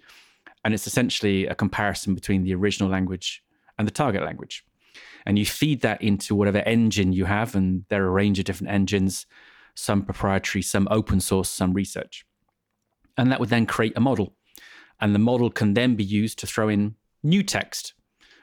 And 0.63 0.73
it's 0.73 0.87
essentially 0.87 1.45
a 1.47 1.55
comparison 1.55 2.15
between 2.15 2.43
the 2.43 2.55
original 2.55 2.89
language 2.89 3.43
and 3.77 3.87
the 3.87 3.91
target 3.91 4.23
language 4.23 4.63
and 5.25 5.39
you 5.39 5.45
feed 5.45 5.81
that 5.81 6.01
into 6.01 6.35
whatever 6.35 6.59
engine 6.59 7.13
you 7.13 7.25
have. 7.25 7.55
And 7.55 7.85
there 7.89 8.03
are 8.03 8.07
a 8.07 8.11
range 8.11 8.39
of 8.39 8.45
different 8.45 8.73
engines, 8.73 9.25
some 9.75 10.03
proprietary, 10.03 10.61
some 10.61 10.87
open 10.91 11.19
source, 11.19 11.49
some 11.49 11.73
research. 11.73 12.25
And 13.17 13.31
that 13.31 13.39
would 13.39 13.49
then 13.49 13.65
create 13.65 13.93
a 13.95 14.01
model. 14.01 14.35
And 14.99 15.13
the 15.13 15.19
model 15.19 15.49
can 15.49 15.73
then 15.73 15.95
be 15.95 16.03
used 16.03 16.39
to 16.39 16.47
throw 16.47 16.69
in 16.69 16.95
new 17.21 17.43
text. 17.43 17.93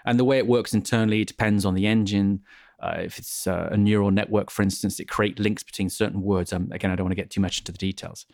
And 0.04 0.18
the 0.18 0.24
way 0.24 0.38
it 0.38 0.46
works 0.46 0.72
internally 0.72 1.24
depends 1.24 1.64
on 1.64 1.74
the 1.74 1.86
engine. 1.86 2.40
Uh, 2.80 3.00
if 3.04 3.18
it's 3.18 3.46
uh, 3.46 3.68
a 3.70 3.76
neural 3.76 4.10
network, 4.10 4.50
for 4.50 4.62
instance, 4.62 4.98
it 5.00 5.08
creates 5.08 5.38
links 5.38 5.62
between 5.62 5.90
certain 5.90 6.22
words. 6.22 6.52
Um, 6.52 6.70
again, 6.72 6.90
I 6.90 6.96
don't 6.96 7.04
want 7.04 7.12
to 7.12 7.22
get 7.22 7.30
too 7.30 7.40
much 7.40 7.58
into 7.60 7.72
the 7.72 7.78
details. 7.78 8.24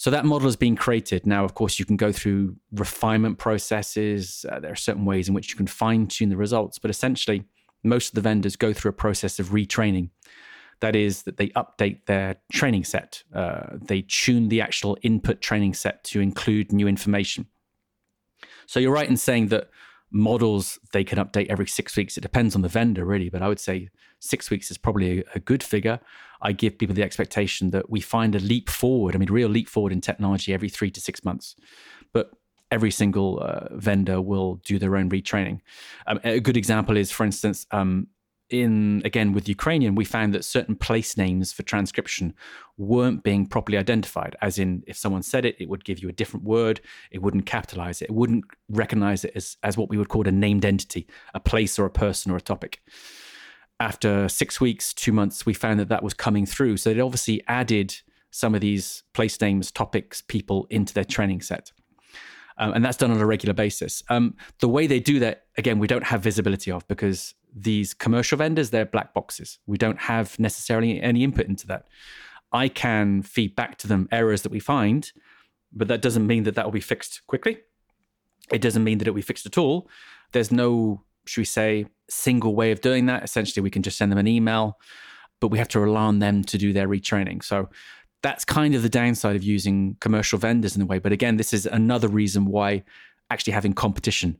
So 0.00 0.10
that 0.10 0.24
model 0.24 0.48
has 0.48 0.56
been 0.56 0.76
created. 0.76 1.26
Now, 1.26 1.44
of 1.44 1.52
course, 1.52 1.78
you 1.78 1.84
can 1.84 1.98
go 1.98 2.10
through 2.10 2.56
refinement 2.72 3.36
processes. 3.36 4.46
Uh, 4.50 4.58
there 4.58 4.72
are 4.72 4.74
certain 4.74 5.04
ways 5.04 5.28
in 5.28 5.34
which 5.34 5.50
you 5.50 5.56
can 5.56 5.66
fine 5.66 6.06
tune 6.06 6.30
the 6.30 6.38
results, 6.38 6.78
but 6.78 6.90
essentially, 6.90 7.44
most 7.84 8.08
of 8.08 8.14
the 8.14 8.22
vendors 8.22 8.56
go 8.56 8.72
through 8.72 8.88
a 8.88 8.94
process 8.94 9.38
of 9.38 9.48
retraining. 9.48 10.08
That 10.80 10.96
is, 10.96 11.24
that 11.24 11.36
they 11.36 11.48
update 11.48 12.06
their 12.06 12.36
training 12.50 12.84
set. 12.84 13.24
Uh, 13.34 13.76
they 13.76 14.00
tune 14.00 14.48
the 14.48 14.62
actual 14.62 14.96
input 15.02 15.42
training 15.42 15.74
set 15.74 16.02
to 16.04 16.20
include 16.22 16.72
new 16.72 16.88
information. 16.88 17.44
So 18.64 18.80
you're 18.80 18.94
right 18.94 19.10
in 19.10 19.18
saying 19.18 19.48
that 19.48 19.68
models 20.10 20.78
they 20.92 21.04
can 21.04 21.18
update 21.18 21.46
every 21.48 21.66
six 21.66 21.96
weeks. 21.96 22.16
It 22.16 22.22
depends 22.22 22.54
on 22.54 22.62
the 22.62 22.68
vendor, 22.68 23.04
really, 23.04 23.28
but 23.28 23.42
I 23.42 23.48
would 23.48 23.60
say 23.60 23.88
six 24.18 24.50
weeks 24.50 24.70
is 24.70 24.78
probably 24.78 25.20
a, 25.20 25.24
a 25.36 25.40
good 25.40 25.62
figure. 25.62 26.00
I 26.42 26.52
give 26.52 26.78
people 26.78 26.94
the 26.94 27.02
expectation 27.02 27.70
that 27.70 27.90
we 27.90 28.00
find 28.00 28.34
a 28.34 28.40
leap 28.40 28.68
forward, 28.68 29.14
I 29.14 29.18
mean, 29.18 29.30
real 29.30 29.48
leap 29.48 29.68
forward 29.68 29.92
in 29.92 30.00
technology 30.00 30.52
every 30.52 30.68
three 30.68 30.90
to 30.90 31.00
six 31.00 31.24
months. 31.24 31.54
But 32.12 32.30
every 32.70 32.90
single 32.90 33.40
uh, 33.42 33.76
vendor 33.76 34.20
will 34.20 34.56
do 34.64 34.78
their 34.78 34.96
own 34.96 35.10
retraining. 35.10 35.60
Um, 36.06 36.20
a 36.24 36.40
good 36.40 36.56
example 36.56 36.96
is, 36.96 37.10
for 37.10 37.24
instance, 37.24 37.66
um, 37.72 38.06
in 38.50 39.02
again 39.04 39.32
with 39.32 39.48
Ukrainian, 39.48 39.94
we 39.94 40.04
found 40.04 40.34
that 40.34 40.44
certain 40.44 40.76
place 40.76 41.16
names 41.16 41.52
for 41.52 41.62
transcription 41.62 42.34
weren't 42.76 43.22
being 43.22 43.46
properly 43.46 43.78
identified. 43.78 44.36
As 44.40 44.58
in, 44.58 44.82
if 44.86 44.96
someone 44.96 45.22
said 45.22 45.44
it, 45.44 45.56
it 45.58 45.68
would 45.68 45.84
give 45.84 46.00
you 46.00 46.08
a 46.08 46.12
different 46.12 46.44
word. 46.44 46.80
It 47.10 47.22
wouldn't 47.22 47.46
capitalize 47.46 48.02
it. 48.02 48.10
It 48.10 48.14
wouldn't 48.14 48.44
recognize 48.68 49.24
it 49.24 49.32
as 49.34 49.56
as 49.62 49.76
what 49.76 49.88
we 49.88 49.98
would 49.98 50.08
call 50.08 50.26
a 50.26 50.32
named 50.32 50.64
entity, 50.64 51.06
a 51.34 51.40
place 51.40 51.78
or 51.78 51.84
a 51.84 51.90
person 51.90 52.32
or 52.32 52.36
a 52.36 52.40
topic 52.40 52.80
after 53.80 54.28
six 54.28 54.60
weeks, 54.60 54.92
two 54.92 55.10
months, 55.10 55.46
we 55.46 55.54
found 55.54 55.80
that 55.80 55.88
that 55.88 56.02
was 56.02 56.12
coming 56.12 56.44
through. 56.44 56.76
So 56.76 56.92
they 56.92 57.00
obviously 57.00 57.42
added 57.48 57.96
some 58.30 58.54
of 58.54 58.60
these 58.60 59.02
place 59.14 59.40
names, 59.40 59.72
topics, 59.72 60.22
people 60.22 60.66
into 60.70 60.94
their 60.94 61.04
training 61.04 61.40
set. 61.40 61.72
Um, 62.58 62.74
and 62.74 62.84
that's 62.84 62.98
done 62.98 63.10
on 63.10 63.18
a 63.18 63.26
regular 63.26 63.54
basis. 63.54 64.02
Um, 64.10 64.36
the 64.60 64.68
way 64.68 64.86
they 64.86 65.00
do 65.00 65.18
that, 65.20 65.44
again, 65.56 65.78
we 65.78 65.86
don't 65.86 66.04
have 66.04 66.22
visibility 66.22 66.70
of 66.70 66.86
because 66.88 67.34
these 67.54 67.94
commercial 67.94 68.38
vendors, 68.38 68.70
they're 68.70 68.86
black 68.86 69.14
boxes. 69.14 69.58
We 69.66 69.78
don't 69.78 69.98
have 69.98 70.38
necessarily 70.38 71.00
any 71.00 71.24
input 71.24 71.46
into 71.46 71.66
that. 71.68 71.86
I 72.52 72.68
can 72.68 73.22
feed 73.22 73.54
back 73.54 73.78
to 73.78 73.88
them 73.88 74.08
errors 74.10 74.42
that 74.42 74.52
we 74.52 74.60
find, 74.60 75.10
but 75.72 75.88
that 75.88 76.02
doesn't 76.02 76.26
mean 76.26 76.44
that 76.44 76.54
that 76.56 76.64
will 76.64 76.72
be 76.72 76.80
fixed 76.80 77.22
quickly. 77.26 77.58
It 78.50 78.60
doesn't 78.60 78.82
mean 78.82 78.98
that 78.98 79.06
it 79.06 79.10
will 79.10 79.16
be 79.16 79.22
fixed 79.22 79.46
at 79.46 79.58
all. 79.58 79.88
There's 80.32 80.50
no 80.50 81.04
should 81.26 81.40
we 81.40 81.44
say, 81.44 81.86
single 82.08 82.54
way 82.54 82.72
of 82.72 82.80
doing 82.80 83.06
that. 83.06 83.22
Essentially, 83.22 83.62
we 83.62 83.70
can 83.70 83.82
just 83.82 83.96
send 83.96 84.10
them 84.10 84.18
an 84.18 84.26
email, 84.26 84.78
but 85.40 85.48
we 85.48 85.58
have 85.58 85.68
to 85.68 85.80
rely 85.80 86.02
on 86.02 86.18
them 86.18 86.42
to 86.44 86.58
do 86.58 86.72
their 86.72 86.88
retraining. 86.88 87.42
So 87.42 87.68
that's 88.22 88.44
kind 88.44 88.74
of 88.74 88.82
the 88.82 88.88
downside 88.88 89.36
of 89.36 89.42
using 89.42 89.96
commercial 90.00 90.38
vendors 90.38 90.76
in 90.76 90.82
a 90.82 90.86
way. 90.86 90.98
But 90.98 91.12
again, 91.12 91.36
this 91.36 91.52
is 91.52 91.66
another 91.66 92.08
reason 92.08 92.46
why 92.46 92.84
actually 93.30 93.52
having 93.52 93.72
competition, 93.72 94.38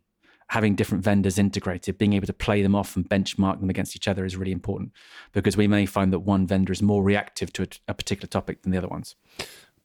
having 0.51 0.75
different 0.75 1.05
vendors 1.05 1.39
integrated, 1.39 1.97
being 1.97 2.13
able 2.13 2.27
to 2.27 2.33
play 2.33 2.61
them 2.61 2.75
off 2.75 2.97
and 2.97 3.09
benchmark 3.09 3.61
them 3.61 3.71
against 3.71 3.95
each 3.95 4.09
other 4.09 4.25
is 4.25 4.37
really 4.37 4.53
important 4.53 4.93
because 5.33 5.57
we 5.57 5.69
may 5.69 5.87
find 5.87 6.13
that 6.13 6.19
one 6.21 6.45
vendor 6.47 6.73
is 6.73 6.83
more 6.83 7.03
reactive 7.03 7.53
to 7.53 7.63
a, 7.63 7.67
a 7.89 7.95
particular 7.95 8.27
topic 8.27 8.63
than 8.63 8.73
the 8.73 8.79
other 8.79 8.89
ones 8.89 9.15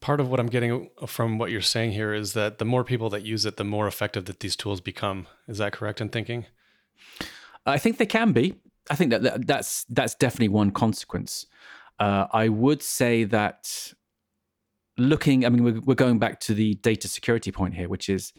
part 0.02 0.20
of 0.20 0.30
what 0.30 0.40
I'm 0.40 0.48
getting 0.48 0.92
from 1.08 1.40
what 1.40 1.50
you're 1.50 1.62
saying 1.62 1.94
here 1.94 2.14
is 2.14 2.34
that 2.34 2.60
the 2.60 2.66
more 2.66 2.84
people 2.84 3.10
that 3.10 3.24
use 3.24 3.44
it, 3.44 3.58
the 3.58 3.64
more 3.64 3.88
effective 3.88 4.26
that 4.26 4.40
these 4.40 4.56
tools 4.56 4.80
become. 4.80 5.26
Is 5.48 5.58
that 5.58 5.74
correct 5.74 6.00
in 6.00 6.10
thinking? 6.10 6.46
I 7.66 7.80
think 7.80 7.98
they 7.98 8.06
can 8.06 8.32
be. 8.32 8.54
I 8.92 8.96
think 8.96 9.10
that, 9.10 9.24
that 9.24 9.48
that's 9.48 9.84
that's 9.90 10.14
definitely 10.14 10.50
one 10.50 10.70
consequence. 10.70 11.48
Uh, 12.00 12.28
I 12.32 12.50
would 12.50 12.84
say 12.84 13.24
that 13.24 13.94
looking, 14.98 15.44
I 15.44 15.50
mean, 15.50 15.64
we're, 15.64 15.80
we're 15.82 15.96
going 15.96 16.20
back 16.20 16.40
to 16.42 16.54
the 16.54 16.76
data 16.76 17.08
security 17.08 17.52
point 17.52 17.74
here, 17.74 17.90
which 17.90 18.08
is 18.08 18.32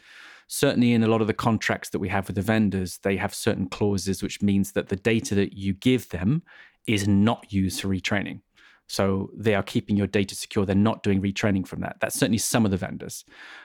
certainly 0.47 0.93
in 0.93 1.03
a 1.03 1.09
lot 1.09 1.21
of 1.21 1.27
the 1.27 1.35
contracts 1.35 1.91
that 1.91 1.99
we 1.99 2.09
have 2.09 2.27
with 2.27 2.37
the 2.37 2.43
vendors, 2.43 2.99
they 2.99 3.17
have 3.17 3.35
certain 3.35 3.69
clauses 3.69 4.23
which 4.23 4.43
means 4.43 4.73
that 4.73 4.89
the 4.89 4.97
data 4.97 5.35
that 5.35 5.55
you 5.55 5.73
give 5.73 6.09
them 6.11 6.43
is 6.87 7.09
not 7.09 7.53
used 7.53 7.81
for 7.81 7.89
retraining. 7.89 8.41
So 8.89 9.31
they 9.35 9.55
are 9.55 9.63
keeping 9.63 9.97
your 9.97 10.07
data 10.07 10.35
secure. 10.35 10.65
They're 10.65 10.77
not 10.77 11.03
doing 11.03 11.21
retraining 11.21 11.67
from 11.67 11.81
that. 11.81 11.97
That's 12.01 12.17
certainly 12.17 12.39
some 12.39 12.65
of 12.65 12.71
the 12.71 12.77
vendors. 12.77 13.25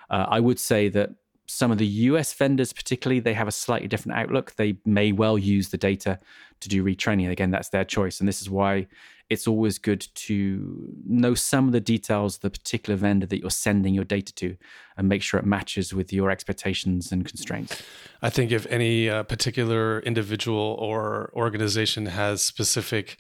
Uh, 0.10 0.26
I 0.28 0.40
would 0.40 0.60
say 0.60 0.90
that 0.90 1.12
some 1.46 1.72
of 1.72 1.78
the 1.78 1.86
US 1.86 2.34
vendors, 2.34 2.74
particularly, 2.74 3.20
they 3.20 3.34
have 3.34 3.48
a 3.48 3.52
slightly 3.52 3.88
different 3.88 4.18
outlook. 4.18 4.56
They 4.56 4.78
may 4.86 5.12
well 5.12 5.38
use 5.38 5.70
the 5.70 5.78
data 5.78 6.20
to 6.62 6.70
do 6.70 6.84
retraining. 6.84 7.30
Again, 7.30 7.52
that's 7.52 7.70
their 7.70 7.84
choice. 7.84 8.20
And 8.20 8.28
this 8.28 8.42
is 8.42 8.50
why 8.50 8.88
it's 9.32 9.48
always 9.48 9.80
good 9.80 10.06
to 10.14 10.94
know 11.08 11.34
some 11.34 11.66
of 11.66 11.72
the 11.72 11.80
details 11.80 12.36
of 12.36 12.42
the 12.42 12.50
particular 12.50 12.98
vendor 12.98 13.26
that 13.26 13.40
you're 13.40 13.50
sending 13.50 13.94
your 13.94 14.04
data 14.04 14.34
to 14.34 14.58
and 14.98 15.08
make 15.08 15.24
sure 15.24 15.40
it 15.40 15.46
matches 15.46 15.94
with 15.94 16.12
your 16.12 16.30
expectations 16.30 17.14
and 17.14 17.26
constraints. 17.26 17.82
I 18.22 18.30
think 18.30 18.52
if 18.52 18.66
any 18.66 19.10
uh, 19.10 19.24
particular 19.24 20.02
individual 20.02 20.76
or 20.78 21.32
organization 21.34 22.08
has 22.08 22.42
specific 22.42 23.18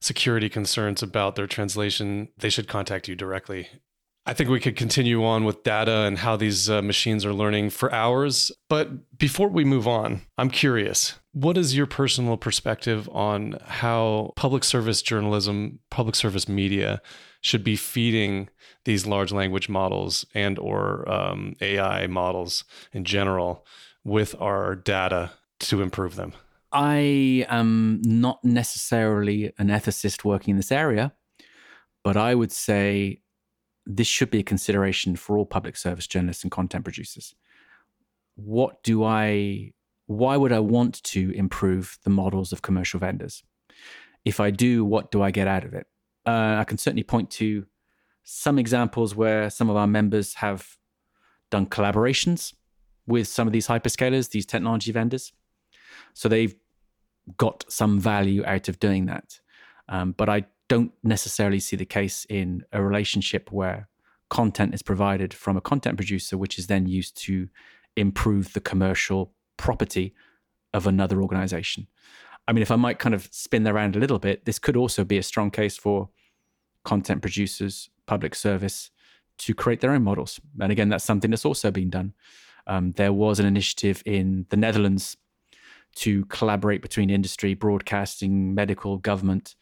security 0.00 0.48
concerns 0.48 1.02
about 1.02 1.36
their 1.36 1.46
translation, 1.46 2.28
they 2.38 2.48
should 2.48 2.66
contact 2.66 3.06
you 3.06 3.14
directly. 3.14 3.68
I 4.24 4.32
think 4.32 4.48
we 4.48 4.60
could 4.60 4.76
continue 4.76 5.22
on 5.22 5.44
with 5.44 5.62
data 5.62 6.04
and 6.06 6.16
how 6.16 6.36
these 6.36 6.70
uh, 6.70 6.80
machines 6.80 7.26
are 7.26 7.34
learning 7.34 7.68
for 7.68 7.92
hours. 7.92 8.50
But 8.70 9.18
before 9.18 9.48
we 9.48 9.66
move 9.66 9.86
on, 9.86 10.22
I'm 10.38 10.48
curious 10.48 11.16
what 11.34 11.58
is 11.58 11.76
your 11.76 11.86
personal 11.86 12.36
perspective 12.36 13.08
on 13.12 13.58
how 13.66 14.32
public 14.36 14.62
service 14.62 15.02
journalism, 15.02 15.80
public 15.90 16.14
service 16.14 16.48
media 16.48 17.02
should 17.40 17.64
be 17.64 17.74
feeding 17.74 18.48
these 18.84 19.04
large 19.04 19.32
language 19.32 19.68
models 19.68 20.24
and 20.32 20.58
or 20.60 21.10
um, 21.10 21.56
AI 21.60 22.06
models 22.06 22.64
in 22.92 23.04
general 23.04 23.66
with 24.04 24.40
our 24.40 24.76
data 24.76 25.32
to 25.58 25.82
improve 25.82 26.14
them? 26.14 26.32
I 26.72 27.44
am 27.48 28.00
not 28.04 28.44
necessarily 28.44 29.52
an 29.58 29.68
ethicist 29.68 30.24
working 30.24 30.52
in 30.52 30.56
this 30.56 30.72
area, 30.72 31.12
but 32.04 32.16
I 32.16 32.36
would 32.36 32.52
say 32.52 33.22
this 33.86 34.06
should 34.06 34.30
be 34.30 34.38
a 34.38 34.44
consideration 34.44 35.16
for 35.16 35.36
all 35.36 35.46
public 35.46 35.76
service 35.76 36.06
journalists 36.06 36.44
and 36.44 36.50
content 36.52 36.84
producers. 36.84 37.34
What 38.36 38.82
do 38.84 39.02
I, 39.02 39.72
why 40.06 40.36
would 40.36 40.52
I 40.52 40.60
want 40.60 41.02
to 41.04 41.30
improve 41.32 41.98
the 42.04 42.10
models 42.10 42.52
of 42.52 42.62
commercial 42.62 43.00
vendors? 43.00 43.42
If 44.24 44.40
I 44.40 44.50
do, 44.50 44.84
what 44.84 45.10
do 45.10 45.22
I 45.22 45.30
get 45.30 45.48
out 45.48 45.64
of 45.64 45.74
it? 45.74 45.86
Uh, 46.26 46.56
I 46.58 46.64
can 46.64 46.78
certainly 46.78 47.02
point 47.02 47.30
to 47.32 47.66
some 48.22 48.58
examples 48.58 49.14
where 49.14 49.50
some 49.50 49.68
of 49.68 49.76
our 49.76 49.86
members 49.86 50.34
have 50.34 50.76
done 51.50 51.66
collaborations 51.66 52.54
with 53.06 53.28
some 53.28 53.46
of 53.46 53.52
these 53.52 53.66
hyperscalers, 53.66 54.30
these 54.30 54.46
technology 54.46 54.92
vendors. 54.92 55.32
So 56.14 56.28
they've 56.28 56.54
got 57.36 57.64
some 57.68 58.00
value 58.00 58.44
out 58.46 58.68
of 58.68 58.78
doing 58.78 59.06
that. 59.06 59.40
Um, 59.88 60.12
but 60.12 60.28
I 60.30 60.46
don't 60.68 60.92
necessarily 61.02 61.60
see 61.60 61.76
the 61.76 61.84
case 61.84 62.26
in 62.30 62.64
a 62.72 62.82
relationship 62.82 63.52
where 63.52 63.88
content 64.30 64.74
is 64.74 64.82
provided 64.82 65.34
from 65.34 65.56
a 65.58 65.60
content 65.60 65.98
producer, 65.98 66.38
which 66.38 66.58
is 66.58 66.66
then 66.66 66.86
used 66.86 67.16
to 67.24 67.48
improve 67.96 68.54
the 68.54 68.60
commercial 68.60 69.33
property 69.56 70.14
of 70.72 70.86
another 70.86 71.22
organization. 71.22 71.86
I 72.46 72.52
mean, 72.52 72.62
if 72.62 72.70
I 72.70 72.76
might 72.76 72.98
kind 72.98 73.14
of 73.14 73.28
spin 73.30 73.62
that 73.64 73.72
around 73.72 73.96
a 73.96 73.98
little 73.98 74.18
bit, 74.18 74.44
this 74.44 74.58
could 74.58 74.76
also 74.76 75.04
be 75.04 75.18
a 75.18 75.22
strong 75.22 75.50
case 75.50 75.76
for 75.76 76.10
content 76.84 77.22
producers, 77.22 77.88
public 78.06 78.34
service 78.34 78.90
to 79.38 79.54
create 79.54 79.80
their 79.80 79.92
own 79.92 80.04
models. 80.04 80.40
And 80.60 80.70
again, 80.70 80.90
that's 80.90 81.04
something 81.04 81.30
that's 81.30 81.46
also 81.46 81.70
been 81.70 81.90
done. 81.90 82.12
Um, 82.66 82.92
there 82.92 83.12
was 83.12 83.40
an 83.40 83.46
initiative 83.46 84.02
in 84.04 84.46
the 84.50 84.56
Netherlands 84.56 85.16
to 85.96 86.24
collaborate 86.26 86.82
between 86.82 87.08
industry, 87.08 87.54
broadcasting, 87.54 88.54
medical, 88.54 88.98
government 88.98 89.54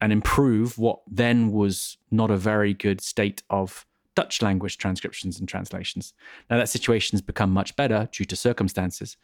and 0.00 0.12
improve 0.12 0.78
what 0.78 1.00
then 1.06 1.50
was 1.52 1.96
not 2.10 2.30
a 2.30 2.36
very 2.36 2.74
good 2.74 3.00
state 3.00 3.42
of 3.48 3.85
Dutch 4.16 4.42
language 4.42 4.78
transcriptions 4.78 5.38
and 5.38 5.48
translations. 5.48 6.14
Now 6.50 6.56
that 6.56 6.68
situation 6.68 7.14
has 7.14 7.22
become 7.22 7.50
much 7.52 7.76
better 7.76 8.08
due 8.10 8.24
to 8.24 8.34
circumstances. 8.34 9.16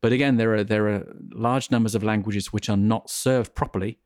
But 0.00 0.12
again, 0.12 0.36
there 0.36 0.54
are 0.54 0.64
there 0.64 0.88
are 0.88 1.06
large 1.32 1.70
numbers 1.70 1.94
of 1.94 2.02
languages 2.02 2.52
which 2.52 2.70
are 2.70 2.76
not 2.76 3.10
served 3.10 3.54
properly 3.54 3.98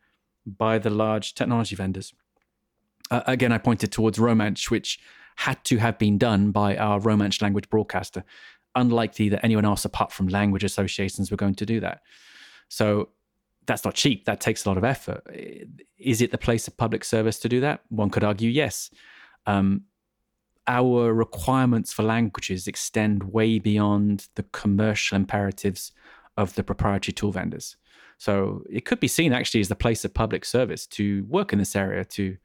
by 0.45 0.79
the 0.79 0.91
large 0.91 1.35
technology 1.35 1.77
vendors. 1.77 2.13
Uh, 3.11 3.23
again, 3.27 3.53
I 3.53 3.59
pointed 3.59 3.93
towards 3.93 4.19
Romansh, 4.19 4.71
which 4.71 4.99
had 5.37 5.63
to 5.65 5.77
have 5.79 5.99
been 5.99 6.19
done 6.19 6.51
by 6.51 6.77
our 6.77 6.99
Romansh 6.99 7.43
language 7.43 7.69
broadcaster. 7.69 8.25
Unlikely 8.75 9.29
that 9.29 9.45
anyone 9.45 9.67
else 9.67 9.85
apart 9.85 10.13
from 10.13 10.29
language 10.29 10.65
associations 10.65 11.31
were 11.31 11.37
going 11.37 11.55
to 11.57 11.67
do 11.67 11.79
that. 11.81 12.01
So 12.69 13.11
that's 13.67 13.85
not 13.85 13.95
cheap. 13.95 14.25
That 14.25 14.41
takes 14.41 14.65
a 14.65 14.69
lot 14.69 14.79
of 14.79 14.85
effort. 14.85 15.23
Is 15.99 16.23
it 16.23 16.31
the 16.31 16.39
place 16.39 16.67
of 16.67 16.77
public 16.77 17.05
service 17.05 17.39
to 17.41 17.49
do 17.49 17.61
that? 17.61 17.81
One 17.91 18.11
could 18.11 18.25
argue 18.25 18.51
yes. 18.51 18.91
Um, 19.47 19.83
our 20.67 21.13
requirements 21.13 21.93
for 21.93 22.03
languages 22.03 22.67
extend 22.67 23.33
way 23.33 23.59
beyond 23.59 24.29
the 24.37 24.45
commercial 24.45 25.17
imperatives 25.17 25.93
of 26.37 26.55
the 26.55 26.63
proprietary 26.63 27.13
tool 27.13 27.33
vendors. 27.33 27.77
So 28.19 28.63
it 28.71 28.85
could 28.85 29.01
be 29.01 29.09
seen 29.09 29.33
actually 29.33 29.61
as 29.61 29.69
the 29.69 29.75
place 29.75 30.05
of 30.05 30.15
public 30.15 30.45
service 30.45 30.87
to 30.89 31.25
work 31.29 31.53
in 31.53 31.59
this 31.59 31.75
area, 31.75 32.05
to 32.05 32.37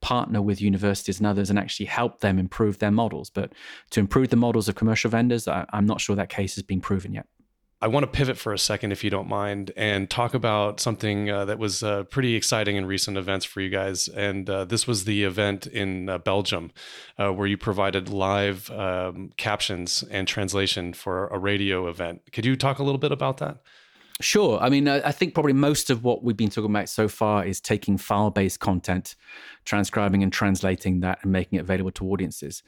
partner 0.00 0.42
with 0.42 0.60
universities 0.60 1.18
and 1.18 1.26
others 1.26 1.48
and 1.48 1.58
actually 1.58 1.86
help 1.86 2.20
them 2.20 2.38
improve 2.38 2.78
their 2.78 2.90
models. 2.90 3.30
But 3.30 3.52
to 3.90 4.00
improve 4.00 4.30
the 4.30 4.36
models 4.36 4.68
of 4.68 4.74
commercial 4.74 5.10
vendors, 5.10 5.46
I, 5.46 5.64
am 5.72 5.86
not 5.86 6.00
sure 6.00 6.16
that 6.16 6.28
case 6.28 6.56
has 6.56 6.64
been 6.64 6.80
proven 6.80 7.14
yet. 7.14 7.26
I 7.82 7.88
want 7.88 8.04
to 8.04 8.06
pivot 8.06 8.38
for 8.38 8.52
a 8.52 8.58
second, 8.58 8.92
if 8.92 9.02
you 9.02 9.10
don't 9.10 9.28
mind, 9.28 9.72
and 9.76 10.08
talk 10.08 10.34
about 10.34 10.78
something 10.78 11.28
uh, 11.28 11.46
that 11.46 11.58
was 11.58 11.82
uh, 11.82 12.04
pretty 12.04 12.36
exciting 12.36 12.76
in 12.76 12.86
recent 12.86 13.16
events 13.16 13.44
for 13.44 13.60
you 13.60 13.70
guys. 13.70 14.06
And 14.06 14.48
uh, 14.48 14.66
this 14.66 14.86
was 14.86 15.02
the 15.02 15.24
event 15.24 15.66
in 15.66 16.08
uh, 16.08 16.18
Belgium 16.18 16.70
uh, 17.18 17.32
where 17.32 17.48
you 17.48 17.56
provided 17.56 18.08
live 18.08 18.70
um, 18.70 19.32
captions 19.36 20.04
and 20.12 20.28
translation 20.28 20.92
for 20.92 21.26
a 21.26 21.38
radio 21.40 21.88
event. 21.88 22.22
Could 22.30 22.46
you 22.46 22.54
talk 22.54 22.78
a 22.78 22.84
little 22.84 23.00
bit 23.00 23.10
about 23.10 23.38
that? 23.38 23.58
Sure. 24.20 24.60
I 24.60 24.68
mean, 24.68 24.86
I 24.86 25.10
think 25.10 25.34
probably 25.34 25.52
most 25.52 25.90
of 25.90 26.04
what 26.04 26.22
we've 26.22 26.36
been 26.36 26.50
talking 26.50 26.70
about 26.70 26.88
so 26.88 27.08
far 27.08 27.44
is 27.44 27.60
taking 27.60 27.98
file 27.98 28.30
based 28.30 28.60
content, 28.60 29.16
transcribing 29.64 30.22
and 30.22 30.32
translating 30.32 31.00
that, 31.00 31.18
and 31.22 31.32
making 31.32 31.58
it 31.58 31.62
available 31.62 31.90
to 31.92 32.06
audiences. 32.12 32.62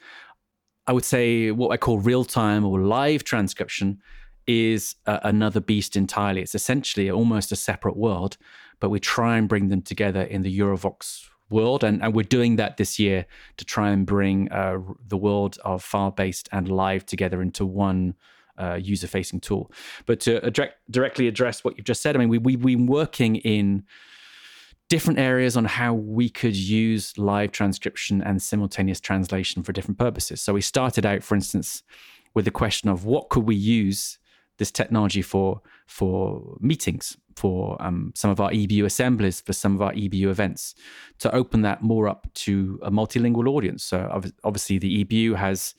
I 0.88 0.92
would 0.92 1.04
say 1.04 1.52
what 1.52 1.68
I 1.68 1.76
call 1.76 2.00
real 2.00 2.24
time 2.24 2.64
or 2.64 2.80
live 2.80 3.22
transcription 3.22 4.00
is 4.46 4.96
uh, 5.06 5.20
another 5.22 5.60
beast 5.60 5.96
entirely. 5.96 6.42
It's 6.42 6.54
essentially 6.54 7.10
almost 7.10 7.52
a 7.52 7.56
separate 7.56 7.96
world, 7.96 8.36
but 8.80 8.90
we 8.90 9.00
try 9.00 9.36
and 9.38 9.48
bring 9.48 9.68
them 9.68 9.82
together 9.82 10.22
in 10.22 10.42
the 10.42 10.58
Eurovox 10.58 11.28
world. 11.50 11.84
And, 11.84 12.02
and 12.02 12.14
we're 12.14 12.22
doing 12.22 12.56
that 12.56 12.76
this 12.76 12.98
year 12.98 13.26
to 13.56 13.64
try 13.64 13.90
and 13.90 14.06
bring 14.06 14.50
uh, 14.50 14.78
the 15.06 15.16
world 15.16 15.58
of 15.64 15.82
file 15.82 16.10
based 16.10 16.48
and 16.52 16.68
live 16.68 17.06
together 17.06 17.42
into 17.42 17.66
one. 17.66 18.14
Uh, 18.56 18.78
user 18.80 19.08
facing 19.08 19.40
tool. 19.40 19.68
But 20.06 20.20
to 20.20 20.48
direct, 20.52 20.76
directly 20.88 21.26
address 21.26 21.64
what 21.64 21.76
you've 21.76 21.86
just 21.86 22.00
said, 22.00 22.14
I 22.14 22.20
mean, 22.20 22.28
we, 22.28 22.38
we've 22.38 22.62
been 22.62 22.86
working 22.86 23.34
in 23.34 23.82
different 24.88 25.18
areas 25.18 25.56
on 25.56 25.64
how 25.64 25.92
we 25.92 26.28
could 26.28 26.54
use 26.54 27.16
live 27.18 27.50
transcription 27.50 28.22
and 28.22 28.40
simultaneous 28.40 29.00
translation 29.00 29.64
for 29.64 29.72
different 29.72 29.98
purposes. 29.98 30.40
So 30.40 30.52
we 30.52 30.60
started 30.60 31.04
out, 31.04 31.24
for 31.24 31.34
instance, 31.34 31.82
with 32.34 32.44
the 32.44 32.52
question 32.52 32.88
of 32.88 33.04
what 33.04 33.28
could 33.28 33.44
we 33.44 33.56
use 33.56 34.18
this 34.58 34.70
technology 34.70 35.22
for 35.22 35.60
for 35.86 36.56
meetings, 36.60 37.16
for 37.36 37.76
um, 37.80 38.12
some 38.14 38.30
of 38.30 38.40
our 38.40 38.50
EBU 38.50 38.84
assemblies, 38.84 39.40
for 39.40 39.52
some 39.52 39.74
of 39.74 39.82
our 39.82 39.92
EBU 39.92 40.28
events, 40.28 40.74
to 41.18 41.34
open 41.34 41.62
that 41.62 41.82
more 41.82 42.08
up 42.08 42.26
to 42.34 42.78
a 42.82 42.90
multilingual 42.90 43.48
audience. 43.48 43.84
So 43.84 44.08
obviously, 44.44 44.78
the 44.78 45.04
EBU 45.04 45.36
has 45.36 45.74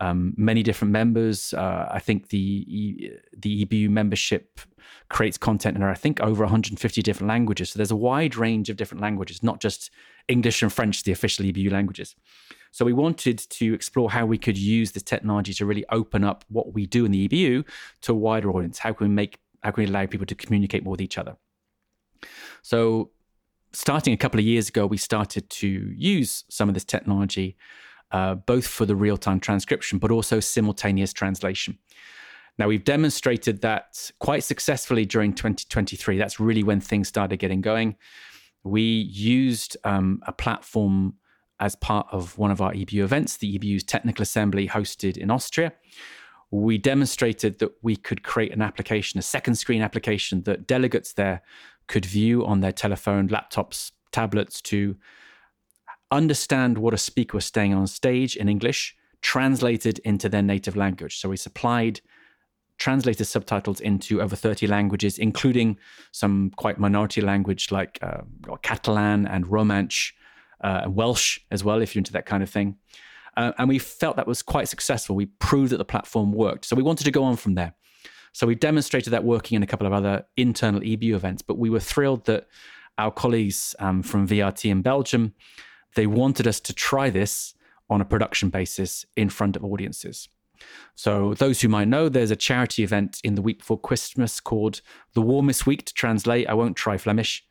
um, 0.00 0.34
many 0.36 0.62
different 0.62 0.92
members. 0.92 1.54
Uh, 1.54 1.88
I 1.90 1.98
think 1.98 2.28
the 2.28 3.12
the 3.36 3.64
EBU 3.64 3.88
membership 3.90 4.60
creates 5.08 5.38
content 5.38 5.76
in 5.76 5.82
I 5.82 5.94
think 5.94 6.20
over 6.20 6.44
150 6.44 7.02
different 7.02 7.28
languages. 7.28 7.70
So 7.70 7.78
there's 7.78 7.90
a 7.90 7.96
wide 7.96 8.36
range 8.36 8.68
of 8.70 8.76
different 8.76 9.02
languages, 9.02 9.42
not 9.42 9.60
just 9.60 9.90
English 10.28 10.62
and 10.62 10.72
French, 10.72 11.02
the 11.04 11.12
official 11.12 11.44
EBU 11.44 11.70
languages. 11.70 12.14
So 12.70 12.84
we 12.84 12.92
wanted 12.92 13.38
to 13.38 13.74
explore 13.74 14.10
how 14.10 14.26
we 14.26 14.38
could 14.38 14.58
use 14.58 14.92
this 14.92 15.02
technology 15.02 15.54
to 15.54 15.66
really 15.66 15.84
open 15.90 16.24
up 16.24 16.44
what 16.48 16.74
we 16.74 16.86
do 16.86 17.04
in 17.04 17.10
the 17.10 17.28
EBU 17.28 17.64
to 18.02 18.12
a 18.12 18.16
wider 18.16 18.50
audience. 18.50 18.78
How 18.78 18.92
can 18.92 19.08
we 19.08 19.14
make 19.14 19.38
how 19.62 19.72
can 19.72 19.82
we 19.84 19.90
allow 19.90 20.06
people 20.06 20.26
to 20.26 20.34
communicate 20.34 20.84
more 20.84 20.92
with 20.92 21.00
each 21.00 21.18
other? 21.18 21.36
So 22.62 23.10
starting 23.72 24.12
a 24.12 24.16
couple 24.16 24.38
of 24.38 24.46
years 24.46 24.68
ago, 24.68 24.86
we 24.86 24.96
started 24.96 25.50
to 25.50 25.68
use 25.68 26.44
some 26.48 26.68
of 26.68 26.74
this 26.74 26.84
technology 26.84 27.56
uh, 28.10 28.34
both 28.34 28.66
for 28.66 28.86
the 28.86 28.96
real-time 28.96 29.40
transcription, 29.40 29.98
but 29.98 30.10
also 30.10 30.40
simultaneous 30.40 31.12
translation. 31.12 31.78
Now, 32.58 32.66
we've 32.66 32.84
demonstrated 32.84 33.60
that 33.60 34.10
quite 34.18 34.42
successfully 34.42 35.04
during 35.04 35.32
2023. 35.32 36.18
That's 36.18 36.40
really 36.40 36.62
when 36.62 36.80
things 36.80 37.06
started 37.06 37.36
getting 37.36 37.60
going. 37.60 37.96
We 38.64 38.82
used 38.82 39.76
um, 39.84 40.20
a 40.26 40.32
platform 40.32 41.14
as 41.60 41.76
part 41.76 42.06
of 42.12 42.38
one 42.38 42.50
of 42.50 42.60
our 42.60 42.72
EBU 42.72 43.02
events, 43.02 43.36
the 43.36 43.58
EBU's 43.58 43.84
technical 43.84 44.22
assembly 44.22 44.68
hosted 44.68 45.16
in 45.16 45.30
Austria. 45.30 45.72
We 46.50 46.78
demonstrated 46.78 47.58
that 47.58 47.72
we 47.82 47.96
could 47.96 48.22
create 48.22 48.52
an 48.52 48.62
application, 48.62 49.18
a 49.18 49.22
second 49.22 49.56
screen 49.56 49.82
application 49.82 50.42
that 50.44 50.66
delegates 50.66 51.12
there 51.12 51.42
could 51.88 52.06
view 52.06 52.46
on 52.46 52.60
their 52.60 52.72
telephone, 52.72 53.28
laptops, 53.28 53.92
tablets 54.12 54.60
to 54.62 54.96
understand 56.10 56.78
what 56.78 56.94
a 56.94 56.98
speaker 56.98 57.36
was 57.36 57.46
saying 57.46 57.74
on 57.74 57.86
stage 57.86 58.36
in 58.36 58.48
English, 58.48 58.96
translated 59.20 59.98
into 60.00 60.28
their 60.28 60.42
native 60.42 60.76
language. 60.76 61.18
So 61.18 61.28
we 61.28 61.36
supplied 61.36 62.00
translated 62.78 63.26
subtitles 63.26 63.80
into 63.80 64.22
over 64.22 64.36
30 64.36 64.66
languages, 64.68 65.18
including 65.18 65.76
some 66.12 66.52
quite 66.56 66.78
minority 66.78 67.20
language 67.20 67.70
like 67.70 67.98
uh, 68.02 68.22
Catalan 68.62 69.26
and 69.26 69.44
Romansh, 69.46 70.12
uh, 70.62 70.86
Welsh 70.88 71.40
as 71.50 71.64
well, 71.64 71.80
if 71.80 71.94
you're 71.94 72.00
into 72.00 72.12
that 72.12 72.26
kind 72.26 72.42
of 72.42 72.50
thing. 72.50 72.76
Uh, 73.36 73.52
and 73.58 73.68
we 73.68 73.78
felt 73.78 74.16
that 74.16 74.26
was 74.26 74.42
quite 74.42 74.68
successful. 74.68 75.14
We 75.14 75.26
proved 75.26 75.70
that 75.72 75.76
the 75.76 75.84
platform 75.84 76.32
worked. 76.32 76.64
So 76.64 76.74
we 76.74 76.82
wanted 76.82 77.04
to 77.04 77.10
go 77.10 77.22
on 77.22 77.36
from 77.36 77.54
there. 77.54 77.74
So 78.32 78.46
we 78.46 78.54
demonstrated 78.54 79.12
that 79.12 79.24
working 79.24 79.56
in 79.56 79.62
a 79.62 79.66
couple 79.66 79.86
of 79.86 79.92
other 79.92 80.24
internal 80.36 80.80
EBU 80.80 81.14
events, 81.14 81.42
but 81.42 81.58
we 81.58 81.70
were 81.70 81.80
thrilled 81.80 82.26
that 82.26 82.48
our 82.98 83.10
colleagues 83.10 83.74
um, 83.78 84.02
from 84.02 84.26
VRT 84.26 84.70
in 84.70 84.82
Belgium, 84.82 85.34
they 85.94 86.06
wanted 86.06 86.46
us 86.46 86.60
to 86.60 86.72
try 86.72 87.10
this 87.10 87.54
on 87.88 88.00
a 88.00 88.04
production 88.04 88.50
basis 88.50 89.06
in 89.16 89.28
front 89.30 89.56
of 89.56 89.64
audiences. 89.64 90.28
So, 90.96 91.34
those 91.34 91.60
who 91.60 91.68
might 91.68 91.86
know, 91.86 92.08
there's 92.08 92.32
a 92.32 92.36
charity 92.36 92.82
event 92.82 93.20
in 93.22 93.36
the 93.36 93.42
week 93.42 93.58
before 93.58 93.80
Christmas 93.80 94.40
called 94.40 94.80
The 95.14 95.22
Warmest 95.22 95.66
Week 95.66 95.84
to 95.84 95.94
translate. 95.94 96.48
I 96.48 96.54
won't 96.54 96.76
try 96.76 96.96
Flemish. 96.96 97.44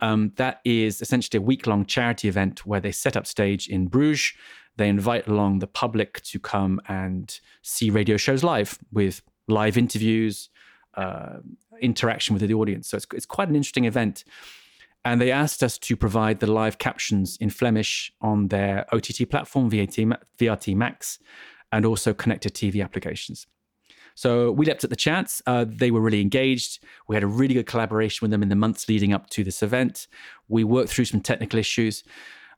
Um, 0.00 0.32
that 0.36 0.60
is 0.64 1.00
essentially 1.00 1.38
a 1.38 1.42
week 1.42 1.66
long 1.66 1.86
charity 1.86 2.28
event 2.28 2.66
where 2.66 2.80
they 2.80 2.92
set 2.92 3.16
up 3.16 3.26
stage 3.26 3.68
in 3.68 3.88
Bruges. 3.88 4.34
They 4.76 4.88
invite 4.88 5.26
along 5.26 5.60
the 5.60 5.66
public 5.66 6.20
to 6.24 6.38
come 6.38 6.80
and 6.86 7.38
see 7.62 7.88
radio 7.88 8.18
shows 8.18 8.44
live 8.44 8.78
with 8.92 9.22
live 9.48 9.78
interviews, 9.78 10.50
uh, 10.94 11.38
interaction 11.80 12.34
with 12.34 12.46
the 12.46 12.54
audience. 12.54 12.88
So, 12.88 12.98
it's, 12.98 13.06
it's 13.14 13.26
quite 13.26 13.48
an 13.48 13.56
interesting 13.56 13.86
event. 13.86 14.24
And 15.04 15.20
they 15.20 15.30
asked 15.30 15.62
us 15.62 15.78
to 15.78 15.96
provide 15.96 16.40
the 16.40 16.48
live 16.48 16.78
captions 16.78 17.38
in 17.40 17.48
Flemish 17.48 18.12
on 18.20 18.48
their 18.48 18.86
OTT 18.92 19.30
platform, 19.30 19.70
VAT, 19.70 19.96
VRT 20.38 20.74
Max 20.74 21.20
and 21.72 21.84
also 21.84 22.14
connected 22.14 22.54
TV 22.54 22.82
applications. 22.82 23.46
So 24.16 24.50
we 24.50 24.64
leapt 24.64 24.82
at 24.82 24.90
the 24.90 24.96
chance. 24.96 25.42
Uh, 25.46 25.66
they 25.68 25.90
were 25.90 26.00
really 26.00 26.22
engaged. 26.22 26.82
We 27.06 27.14
had 27.14 27.22
a 27.22 27.28
really 27.28 27.54
good 27.54 27.66
collaboration 27.66 28.24
with 28.24 28.30
them 28.30 28.42
in 28.42 28.48
the 28.48 28.56
months 28.56 28.88
leading 28.88 29.12
up 29.12 29.28
to 29.30 29.44
this 29.44 29.62
event. 29.62 30.08
We 30.48 30.64
worked 30.64 30.88
through 30.88 31.04
some 31.04 31.20
technical 31.20 31.58
issues, 31.58 32.02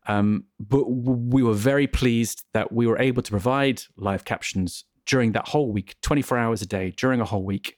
um, 0.06 0.44
but 0.60 0.84
we 0.84 1.42
were 1.42 1.54
very 1.54 1.88
pleased 1.88 2.44
that 2.54 2.72
we 2.72 2.86
were 2.86 2.98
able 2.98 3.22
to 3.22 3.30
provide 3.30 3.82
live 3.96 4.24
captions 4.24 4.84
during 5.04 5.32
that 5.32 5.48
whole 5.48 5.72
week, 5.72 5.96
24 6.02 6.38
hours 6.38 6.62
a 6.62 6.66
day, 6.66 6.94
during 6.96 7.20
a 7.20 7.24
whole 7.24 7.44
week, 7.44 7.76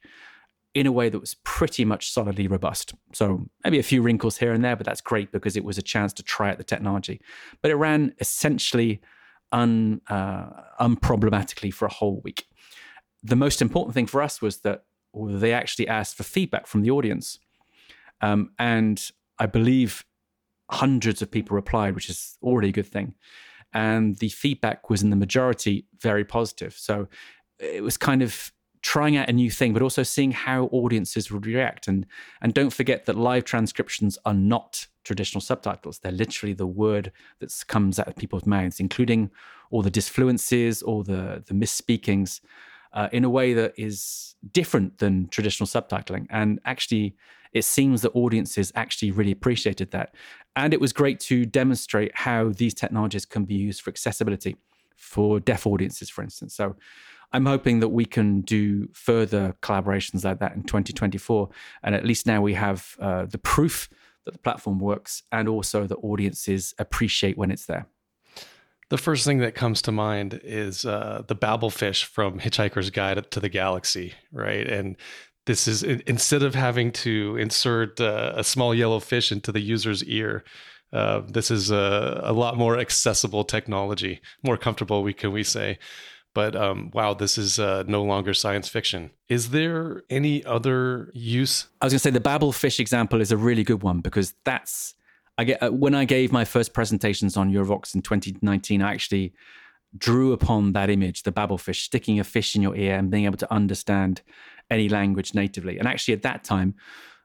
in 0.75 0.87
a 0.87 0.93
way 0.93 1.09
that 1.09 1.19
was 1.19 1.35
pretty 1.45 1.85
much 1.85 2.13
solidly 2.13 2.47
robust. 2.49 2.93
So 3.15 3.47
maybe 3.65 3.79
a 3.79 3.83
few 3.83 4.03
wrinkles 4.03 4.37
here 4.37 4.53
and 4.53 4.63
there, 4.63 4.77
but 4.77 4.85
that's 4.85 5.01
great 5.01 5.33
because 5.33 5.57
it 5.57 5.65
was 5.65 5.79
a 5.79 5.83
chance 5.83 6.13
to 6.15 6.23
try 6.23 6.51
out 6.51 6.59
the 6.59 6.65
technology. 6.65 7.23
But 7.63 7.71
it 7.71 7.77
ran 7.77 8.15
essentially 8.21 9.01
un, 9.53 10.03
uh, 10.09 10.51
unproblematically 10.81 11.73
for 11.73 11.87
a 11.87 11.93
whole 11.93 12.21
week. 12.23 12.47
The 13.23 13.37
most 13.37 13.61
important 13.61 13.95
thing 13.95 14.07
for 14.07 14.23
us 14.23 14.41
was 14.41 14.59
that 14.59 14.85
they 15.15 15.53
actually 15.53 15.89
asked 15.89 16.17
for 16.17 16.23
feedback 16.23 16.67
from 16.67 16.83
the 16.83 16.91
audience. 16.91 17.39
Um, 18.21 18.51
and 18.59 19.11
I 19.39 19.47
believe 19.47 20.05
hundreds 20.71 21.21
of 21.21 21.31
people 21.31 21.55
replied, 21.55 21.95
which 21.95 22.09
is 22.09 22.39
already 22.43 22.69
a 22.69 22.73
good 22.73 22.87
thing. 22.87 23.15
And 23.73 24.17
the 24.17 24.29
feedback 24.29 24.91
was 24.91 25.03
in 25.03 25.11
the 25.11 25.17
majority 25.17 25.87
very 26.01 26.25
positive. 26.25 26.75
So 26.75 27.09
it 27.59 27.83
was 27.83 27.97
kind 27.97 28.23
of 28.23 28.53
trying 28.83 29.17
out 29.17 29.29
a 29.29 29.33
new 29.33 29.51
thing, 29.51 29.73
but 29.73 29.83
also 29.83 30.03
seeing 30.03 30.33
how 30.33 30.65
audiences 30.67 31.31
would 31.31 31.47
react. 31.47 31.87
And 31.87 32.07
and 32.41 32.55
don't 32.55 32.73
forget 32.73 33.07
that 33.07 33.17
live 33.17 33.45
transcriptions 33.45 34.19
are 34.25 34.35
not 34.35 34.87
traditional 35.05 35.41
subtitles. 35.41 35.99
They're 35.99 36.13
literally 36.13 36.55
the 36.55 36.67
word 36.67 37.13
that 37.41 37.53
comes 37.69 37.99
out 37.99 38.09
of 38.09 38.17
people's 38.17 38.47
mouths, 38.47 38.81
including 38.81 39.31
all 39.71 39.83
the 39.83 39.91
disfluencies, 39.91 40.83
all 40.83 41.03
the 41.03 41.43
the 41.47 41.55
misspeakings, 41.55 42.41
uh, 42.93 43.09
in 43.13 43.25
a 43.25 43.31
way 43.31 43.53
that 43.55 43.75
is 43.77 44.35
different 44.53 44.99
than 44.99 45.29
traditional 45.29 45.67
subtitling. 45.67 46.27
And 46.31 46.61
actually, 46.65 47.17
it 47.53 47.65
seems 47.65 48.03
that 48.03 48.11
audiences 48.11 48.73
actually 48.75 49.11
really 49.11 49.33
appreciated 49.33 49.91
that. 49.91 50.15
And 50.57 50.73
it 50.73 50.81
was 50.81 50.93
great 50.93 51.21
to 51.21 51.45
demonstrate 51.47 52.13
how 52.15 52.51
these 52.51 52.75
technologies 52.75 53.25
can 53.25 53.45
be 53.45 53.55
used 53.55 53.83
for 53.83 53.91
accessibility 53.91 54.57
for 54.97 55.41
deaf 55.41 55.67
audiences, 55.67 56.11
for 56.11 56.23
instance. 56.23 56.55
So 56.55 56.77
I'm 57.33 57.47
hoping 57.47 57.81
that 57.81 57.89
we 57.89 58.05
can 58.05 58.43
do 58.43 58.89
further 58.93 59.55
collaborations 59.63 60.25
like 60.25 60.41
that 60.41 60.55
in 60.55 60.63
2024. 60.63 61.49
And 61.83 61.95
at 61.95 62.05
least 62.05 62.27
now 62.27 62.43
we 62.43 62.55
have 62.55 62.97
uh, 63.01 63.27
the 63.27 63.39
proof 63.39 63.89
that 64.25 64.33
the 64.33 64.39
platform 64.39 64.79
works 64.79 65.23
and 65.33 65.49
also 65.49 65.87
that 65.87 65.97
audiences 65.97 66.75
appreciate 66.79 67.39
when 67.39 67.51
it's 67.51 67.67
there. 67.67 67.87
The 68.91 68.99
first 68.99 69.25
thing 69.25 69.39
that 69.39 69.55
comes 69.55 69.81
to 69.83 69.93
mind 69.93 70.41
is 70.43 70.85
uh, 70.85 71.23
the 71.27 71.37
Babelfish 71.37 72.05
from 72.05 72.41
Hitchhiker's 72.41 72.91
Guide 72.91 73.31
to 73.31 73.41
the 73.41 73.49
Galaxy, 73.49 74.15
right? 74.33 74.67
And 74.67 74.97
this 75.47 75.69
is 75.69 75.85
instead 75.85 76.43
of 76.43 76.57
having 76.57 76.91
to 76.93 77.37
insert 77.37 78.01
uh, 78.01 78.33
a 78.35 78.45
small 78.45 78.75
yellow 78.75 78.99
fish 78.99 79.31
into 79.31 79.53
the 79.53 79.61
user's 79.61 80.03
ear, 80.05 80.45
uh, 80.93 81.23
this 81.27 81.53
is 81.53 81.71
a, 81.71 82.21
a, 82.25 82.33
lot 82.33 82.57
more 82.57 82.79
accessible 82.79 83.45
technology, 83.45 84.21
more 84.43 84.57
comfortable, 84.57 85.05
we 85.05 85.13
can 85.13 85.31
we 85.31 85.45
say. 85.45 85.79
But 86.35 86.57
um, 86.57 86.91
wow, 86.93 87.15
this 87.15 87.39
is 87.39 87.61
uh, 87.61 87.85
no 87.87 88.03
longer 88.03 88.35
science 88.35 88.69
fiction. 88.69 89.11
Is 89.29 89.51
there 89.51 90.03
any 90.11 90.45
other 90.45 91.11
use? 91.15 91.67
I 91.81 91.87
was 91.87 91.93
going 91.93 91.99
to 91.99 92.03
say 92.03 92.11
the 92.11 92.21
Babel 92.21 92.53
fish 92.53 92.81
example 92.81 93.21
is 93.21 93.31
a 93.31 93.37
really 93.37 93.63
good 93.63 93.83
one 93.83 94.01
because 94.01 94.35
that's 94.45 94.95
I 95.41 95.45
get 95.45 95.63
uh, 95.63 95.71
when 95.71 95.95
I 95.95 96.05
gave 96.05 96.33
my 96.33 96.45
first 96.45 96.75
presentations 96.75 97.35
on 97.35 97.51
Eurovox 97.51 97.95
in 97.95 98.03
2019, 98.03 98.83
I 98.83 98.93
actually 98.93 99.33
drew 99.97 100.35
upon 100.35 100.75
that 100.75 100.91
image, 100.91 101.23
the 101.23 101.33
Babel 101.33 101.57
fish, 101.57 101.83
sticking 101.83 102.21
a 102.21 102.25
fish 102.25 102.55
in 102.55 102.61
your 102.61 102.77
ear 102.77 102.97
and 102.97 103.11
being 103.11 103.25
able 103.25 103.39
to 103.39 103.51
understand 103.51 104.21
any 104.71 104.91
language 104.91 105.33
natively. 105.35 105.79
And 105.79 105.89
actually, 105.89 106.13
at 106.13 106.21
that 106.23 106.45
time, 106.45 106.75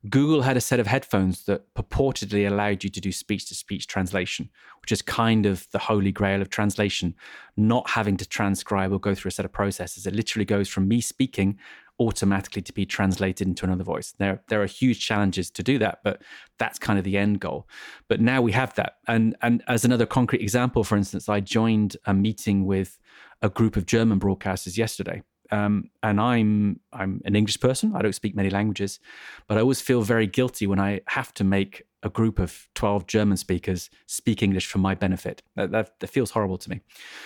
Google 0.09 0.43
had 0.43 0.55
a 0.55 0.61
set 0.61 0.79
of 0.79 0.87
headphones 0.87 1.43
that 1.43 1.73
purportedly 1.73 2.49
allowed 2.49 2.85
you 2.85 2.89
to 2.89 3.01
do 3.01 3.11
speech 3.11 3.49
to 3.49 3.55
speech 3.55 3.85
translation, 3.85 4.49
which 4.81 4.93
is 4.93 5.01
kind 5.01 5.45
of 5.45 5.67
the 5.71 5.79
holy 5.79 6.13
grail 6.13 6.41
of 6.41 6.49
translation, 6.49 7.15
not 7.57 7.89
having 7.89 8.15
to 8.15 8.25
transcribe 8.25 8.93
or 8.93 8.99
go 8.99 9.13
through 9.13 9.29
a 9.29 9.33
set 9.33 9.43
of 9.43 9.51
processes. 9.51 10.07
It 10.07 10.15
literally 10.15 10.45
goes 10.45 10.69
from 10.69 10.87
me 10.87 11.01
speaking 11.01 11.59
automatically 11.99 12.61
to 12.61 12.73
be 12.73 12.85
translated 12.85 13.47
into 13.47 13.65
another 13.65 13.83
voice. 13.83 14.13
There, 14.17 14.41
there 14.49 14.61
are 14.61 14.65
huge 14.65 14.99
challenges 14.99 15.49
to 15.51 15.63
do 15.63 15.79
that, 15.79 15.99
but 16.03 16.21
that's 16.57 16.77
kind 16.77 16.99
of 16.99 17.05
the 17.05 17.17
end 17.17 17.39
goal. 17.39 17.67
But 18.07 18.21
now 18.21 18.41
we 18.41 18.51
have 18.51 18.73
that. 18.75 18.97
And, 19.07 19.35
and 19.41 19.63
as 19.67 19.85
another 19.85 20.05
concrete 20.05 20.41
example, 20.41 20.83
for 20.83 20.97
instance, 20.97 21.29
I 21.29 21.39
joined 21.39 21.97
a 22.05 22.13
meeting 22.13 22.65
with 22.65 22.97
a 23.41 23.49
group 23.49 23.77
of 23.77 23.85
German 23.85 24.19
broadcasters 24.19 24.77
yesterday 24.77 25.21
um, 25.51 25.89
and 26.01 26.19
I'm 26.19 26.79
I'm 26.91 27.21
an 27.25 27.35
English 27.35 27.59
person. 27.59 27.95
I 27.95 28.01
don't 28.01 28.15
speak 28.15 28.35
many 28.35 28.49
languages, 28.49 28.99
but 29.47 29.57
I 29.57 29.61
always 29.61 29.81
feel 29.81 30.01
very 30.01 30.27
guilty 30.27 30.67
when 30.67 30.79
I 30.79 31.01
have 31.07 31.33
to 31.35 31.43
make 31.43 31.83
a 32.03 32.09
group 32.09 32.37
of 32.39 32.67
12 32.75 33.07
German 33.07 33.35
speakers 33.35 33.89
speak 34.05 34.43
English 34.43 34.67
for 34.67 34.77
my 34.77 34.93
benefit. 34.93 35.41
That, 35.55 35.71
that, 35.71 35.99
that 35.99 36.07
feels 36.07 36.29
horrible 36.31 36.59
to 36.59 36.69
me. 36.69 36.81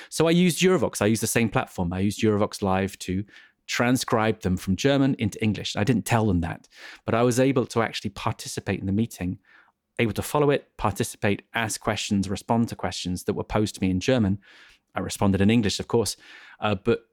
So 0.10 0.28
I 0.28 0.32
used 0.32 0.62
Eurovox. 0.62 1.02
I 1.02 1.08
used 1.08 1.22
the 1.22 1.28
same 1.28 1.50
platform. 1.50 1.92
I 1.92 2.00
used 2.00 2.22
Eurovox 2.22 2.62
Live 2.62 2.98
to 3.00 3.26
transcribe 3.70 4.42
them 4.42 4.58
from 4.58 4.76
German 4.76 5.16
into 5.20 5.42
English. 5.44 5.76
I 5.76 5.84
didn't 5.84 6.06
tell 6.06 6.26
them 6.26 6.42
that, 6.42 6.68
but 7.06 7.14
I 7.14 7.22
was 7.22 7.40
able 7.40 7.66
to 7.68 7.82
actually 7.82 8.10
participate 8.10 8.80
in 8.80 8.88
the 8.88 8.92
meeting, 8.92 9.38
able 10.00 10.14
to 10.14 10.22
follow 10.22 10.50
it, 10.50 10.76
participate, 10.78 11.44
ask 11.54 11.80
questions, 11.80 12.30
respond 12.30 12.68
to 12.70 12.76
questions 12.76 13.24
that 13.26 13.34
were 13.34 13.44
posed 13.44 13.76
to 13.76 13.82
me 13.82 13.92
in 13.92 14.00
German. 14.00 14.40
I 14.96 15.02
responded 15.02 15.40
in 15.40 15.52
English, 15.52 15.80
of 15.80 15.88
course, 15.88 16.18
uh, 16.60 16.76
but 16.76 17.04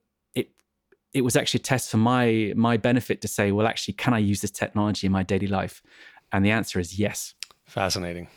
it 1.12 1.22
was 1.22 1.34
actually 1.34 1.60
a 1.60 1.62
test 1.62 1.90
for 1.90 1.96
my 1.96 2.52
my 2.56 2.76
benefit 2.76 3.20
to 3.22 3.28
say, 3.28 3.50
well, 3.50 3.66
actually, 3.66 3.94
can 3.94 4.12
I 4.12 4.18
use 4.18 4.40
this 4.42 4.50
technology 4.50 5.06
in 5.06 5.12
my 5.12 5.22
daily 5.22 5.46
life? 5.46 5.82
And 6.30 6.44
the 6.44 6.50
answer 6.50 6.78
is 6.78 6.98
yes. 6.98 7.34
Fascinating. 7.64 8.28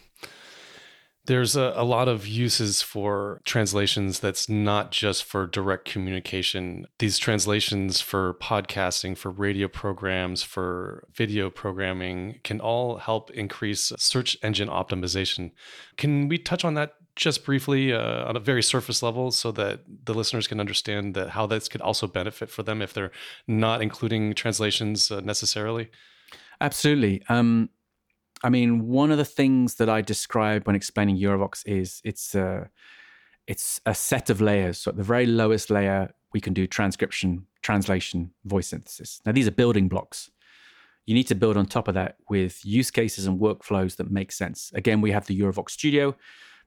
There's 1.30 1.56
a, 1.56 1.74
a, 1.76 1.86
lot 1.86 2.08
of 2.08 2.26
uses 2.26 2.82
for 2.82 3.40
translations 3.46 4.20
that's 4.20 4.50
not 4.50 4.90
just 4.92 5.24
for 5.24 5.46
direct 5.46 5.86
communication. 5.86 6.88
These 6.98 7.20
translations 7.20 8.02
for 8.02 8.34
podcasting, 8.42 9.16
for 9.16 9.30
radio 9.30 9.68
programs, 9.68 10.42
for 10.42 11.08
video 11.14 11.52
programming 11.52 12.40
can 12.44 12.60
all 12.60 12.98
help 12.98 13.30
increase 13.30 13.94
search 14.00 14.40
engine 14.42 14.70
optimization. 14.70 15.52
Can 15.98 16.30
we 16.30 16.40
touch 16.40 16.66
on 16.66 16.74
that 16.74 16.96
just 17.16 17.46
briefly 17.46 17.94
uh, 17.94 18.26
on 18.28 18.36
a 18.36 18.40
very 18.40 18.64
surface 18.64 19.04
level 19.04 19.30
so 19.30 19.52
that 19.52 19.82
the 20.06 20.16
listeners 20.16 20.48
can 20.48 20.60
understand 20.60 21.14
that 21.14 21.30
how 21.30 21.46
this 21.46 21.68
could 21.68 21.82
also 21.82 22.08
benefit 22.08 22.50
for 22.50 22.64
them 22.64 22.82
if 22.82 22.92
they're 22.92 23.12
not 23.48 23.84
including 23.84 24.34
translations 24.34 25.12
uh, 25.12 25.20
necessarily? 25.20 25.92
Absolutely. 26.60 27.22
Um, 27.30 27.70
I 28.44 28.50
mean, 28.50 28.88
one 28.88 29.12
of 29.12 29.18
the 29.18 29.26
things 29.26 29.76
that 29.76 29.90
I 29.90 30.02
describe 30.02 30.66
when 30.66 30.76
explaining 30.76 31.18
Eurovox 31.18 31.64
is 31.66 32.02
it's 32.04 32.36
a, 32.36 32.70
it's 33.48 33.82
a 33.86 33.94
set 33.94 34.30
of 34.30 34.40
layers. 34.40 34.78
So 34.78 34.92
at 34.92 34.98
the 34.98 35.04
very 35.04 35.26
lowest 35.26 35.70
layer, 35.70 36.14
we 36.34 36.40
can 36.40 36.54
do 36.54 36.68
transcription, 36.68 37.48
translation, 37.62 38.32
voice 38.46 38.68
synthesis. 38.68 39.22
Now, 39.26 39.32
these 39.32 39.48
are 39.48 39.52
building 39.52 39.90
blocks. 39.90 40.30
You 41.06 41.16
need 41.16 41.28
to 41.28 41.36
build 41.36 41.58
on 41.58 41.66
top 41.66 41.88
of 41.88 41.96
that 41.96 42.18
with 42.30 42.64
use 42.64 42.92
cases 42.92 43.26
and 43.26 43.40
workflows 43.40 43.98
that 43.98 44.12
make 44.12 44.32
sense. 44.32 44.72
Again, 44.76 45.02
we 45.02 45.12
have 45.12 45.26
the 45.26 45.38
Eurovox 45.40 45.72
Studio, 45.72 46.16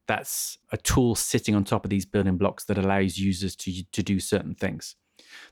That's 0.09 0.59
a 0.73 0.77
tool 0.77 1.15
sitting 1.15 1.55
on 1.55 1.65
top 1.65 1.85
of 1.85 1.91
these 1.91 2.05
building 2.05 2.37
blocks 2.37 2.65
that 2.65 2.79
allows 2.79 3.19
users 3.19 3.55
to, 3.57 3.85
to 3.93 4.03
do 4.03 4.19
certain 4.19 4.55
things. 4.55 4.97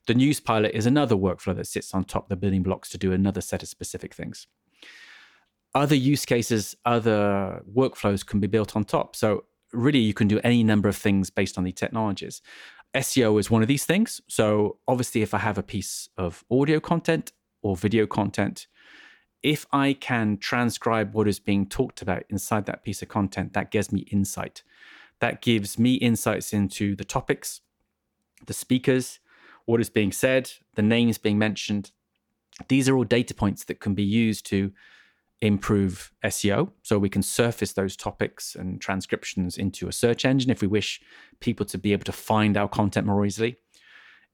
The 0.06 0.14
news 0.14 0.40
pilot 0.40 0.72
is 0.74 0.86
another 0.86 1.14
workflow 1.14 1.54
that 1.56 1.66
sits 1.66 1.94
on 1.94 2.04
top 2.04 2.24
of 2.24 2.28
the 2.30 2.36
building 2.36 2.62
blocks 2.62 2.88
to 2.90 2.98
do 2.98 3.12
another 3.12 3.40
set 3.40 3.62
of 3.62 3.68
specific 3.68 4.12
things. 4.14 4.46
Other 5.74 5.94
use 5.94 6.24
cases, 6.24 6.76
other 6.84 7.62
workflows 7.72 8.26
can 8.26 8.40
be 8.40 8.48
built 8.48 8.74
on 8.74 8.84
top. 8.84 9.14
So, 9.14 9.44
really, 9.72 10.00
you 10.00 10.14
can 10.14 10.26
do 10.26 10.40
any 10.42 10.64
number 10.64 10.88
of 10.88 10.96
things 10.96 11.30
based 11.30 11.56
on 11.56 11.64
the 11.64 11.72
technologies. 11.72 12.42
SEO 12.94 13.38
is 13.38 13.50
one 13.50 13.62
of 13.62 13.68
these 13.68 13.84
things. 13.84 14.20
So, 14.26 14.78
obviously, 14.88 15.22
if 15.22 15.32
I 15.32 15.38
have 15.38 15.58
a 15.58 15.62
piece 15.62 16.08
of 16.16 16.44
audio 16.50 16.80
content 16.80 17.32
or 17.62 17.76
video 17.76 18.06
content, 18.06 18.66
if 19.42 19.64
I 19.72 19.92
can 19.92 20.38
transcribe 20.38 21.14
what 21.14 21.28
is 21.28 21.38
being 21.38 21.66
talked 21.66 22.02
about 22.02 22.24
inside 22.28 22.66
that 22.66 22.82
piece 22.82 23.00
of 23.00 23.08
content, 23.08 23.52
that 23.52 23.70
gives 23.70 23.92
me 23.92 24.00
insight. 24.10 24.62
That 25.20 25.40
gives 25.40 25.78
me 25.78 25.94
insights 25.94 26.52
into 26.52 26.96
the 26.96 27.04
topics, 27.04 27.60
the 28.46 28.52
speakers, 28.52 29.20
what 29.66 29.80
is 29.80 29.90
being 29.90 30.12
said, 30.12 30.50
the 30.74 30.82
names 30.82 31.16
being 31.16 31.38
mentioned. 31.38 31.92
These 32.68 32.88
are 32.88 32.96
all 32.96 33.04
data 33.04 33.34
points 33.34 33.64
that 33.64 33.80
can 33.80 33.94
be 33.94 34.02
used 34.02 34.44
to 34.46 34.72
improve 35.42 36.12
SEO. 36.24 36.70
So 36.82 36.98
we 36.98 37.08
can 37.08 37.22
surface 37.22 37.72
those 37.72 37.96
topics 37.96 38.54
and 38.54 38.80
transcriptions 38.80 39.56
into 39.56 39.88
a 39.88 39.92
search 39.92 40.24
engine 40.24 40.50
if 40.50 40.60
we 40.60 40.68
wish 40.68 41.00
people 41.40 41.64
to 41.66 41.78
be 41.78 41.92
able 41.92 42.04
to 42.04 42.12
find 42.12 42.56
our 42.56 42.68
content 42.68 43.06
more 43.06 43.24
easily. 43.24 43.56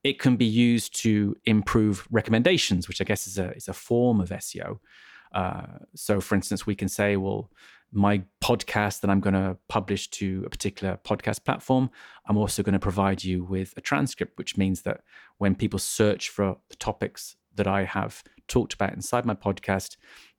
It 0.03 0.19
can 0.19 0.37
be 0.37 0.47
used 0.47 1.01
to 1.03 1.37
improve 1.45 2.07
recommendations, 2.11 2.89
which 2.89 3.01
I 3.01 3.05
guess 3.05 3.27
is 3.27 3.39
a, 3.39 3.53
is 3.53 3.69
a 3.69 3.73
form 3.73 4.21
of 4.21 4.31
SEO. 4.31 4.79
Uh, 5.35 5.67
so, 5.95 6.21
for 6.21 6.35
instance, 6.35 6.67
we 6.67 6.75
can 6.75 6.89
say, 6.89 7.17
well, 7.17 7.51
my 7.93 8.23
podcast 8.43 9.01
that 9.01 9.11
I'm 9.11 9.21
going 9.21 9.35
to 9.35 9.57
publish 9.69 10.09
to 10.11 10.43
a 10.47 10.51
particular 10.51 10.99
podcast 11.05 11.45
platform, 11.45 11.91
I'm 12.29 12.37
also 12.37 12.63
going 12.63 12.73
to 12.73 12.79
provide 12.79 13.23
you 13.25 13.45
with 13.45 13.75
a 13.77 13.81
transcript, 13.81 14.39
which 14.39 14.57
means 14.57 14.83
that 14.83 15.01
when 15.39 15.55
people 15.55 15.79
search 15.79 16.29
for 16.29 16.57
the 16.69 16.77
topics 16.77 17.37
that 17.55 17.67
I 17.67 17.85
have 17.85 18.23
talked 18.49 18.75
about 18.75 18.93
inside 18.93 19.25
my 19.25 19.35
podcast, 19.35 19.97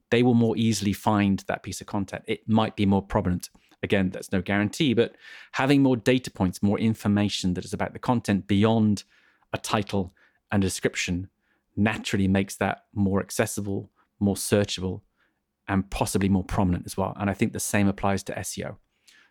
they 0.10 0.24
will 0.24 0.34
more 0.34 0.56
easily 0.58 0.94
find 0.94 1.44
that 1.48 1.64
piece 1.64 1.82
of 1.82 1.88
content. 1.88 2.24
It 2.28 2.48
might 2.48 2.76
be 2.76 2.86
more 2.86 3.02
prominent. 3.02 3.50
Again, 3.84 4.10
that's 4.10 4.32
no 4.32 4.42
guarantee, 4.42 4.94
but 4.94 5.16
having 5.52 5.84
more 5.84 5.96
data 5.96 6.32
points, 6.32 6.64
more 6.64 6.80
information 6.80 7.54
that 7.54 7.66
is 7.66 7.74
about 7.74 7.94
the 7.94 8.00
content 8.00 8.48
beyond 8.48 9.04
a 9.54 9.58
title 9.58 10.14
and 10.52 10.64
a 10.64 10.68
description 10.68 11.30
naturally 11.76 12.28
makes 12.28 12.56
that 12.56 12.86
more 12.94 13.20
accessible, 13.20 13.92
more 14.20 14.36
searchable, 14.36 15.02
and 15.68 15.90
possibly 15.90 16.30
more 16.30 16.44
prominent 16.44 16.86
as 16.86 16.98
well. 16.98 17.14
And 17.20 17.30
I 17.30 17.34
think 17.34 17.54
the 17.54 17.60
same 17.60 17.88
applies 17.88 18.24
to 18.24 18.34
SEO. 18.34 18.78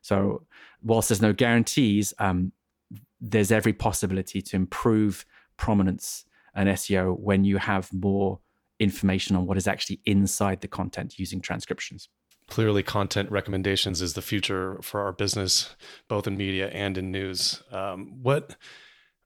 So, 0.03 0.47
whilst 0.83 1.09
there's 1.09 1.23
no 1.23 1.33
guarantees, 1.33 2.15
um, 2.19 2.53
there's 3.21 3.51
every 3.51 3.73
possibility 3.73 4.41
to 4.43 4.57
improve 4.57 5.27
prominence 5.57 6.25
and 6.55 6.69
SEO 6.69 7.19
when 7.19 7.45
you 7.45 7.59
have 7.59 7.93
more 7.93 8.39
information 8.79 9.37
on 9.37 9.47
what 9.47 9.57
is 9.57 9.67
actually 9.67 10.01
inside 10.05 10.61
the 10.61 10.69
content 10.69 11.19
using 11.19 11.41
transcriptions. 11.41 12.09
Clearly, 12.49 12.83
content 12.83 13.31
recommendations 13.31 14.01
is 14.01 14.15
the 14.15 14.23
future 14.23 14.79
for 14.81 15.01
our 15.01 15.13
business, 15.13 15.75
both 16.09 16.29
in 16.29 16.37
media 16.37 16.69
and 16.69 16.97
in 16.97 17.11
news. 17.11 17.63
Um, 17.73 18.23
what 18.23 18.57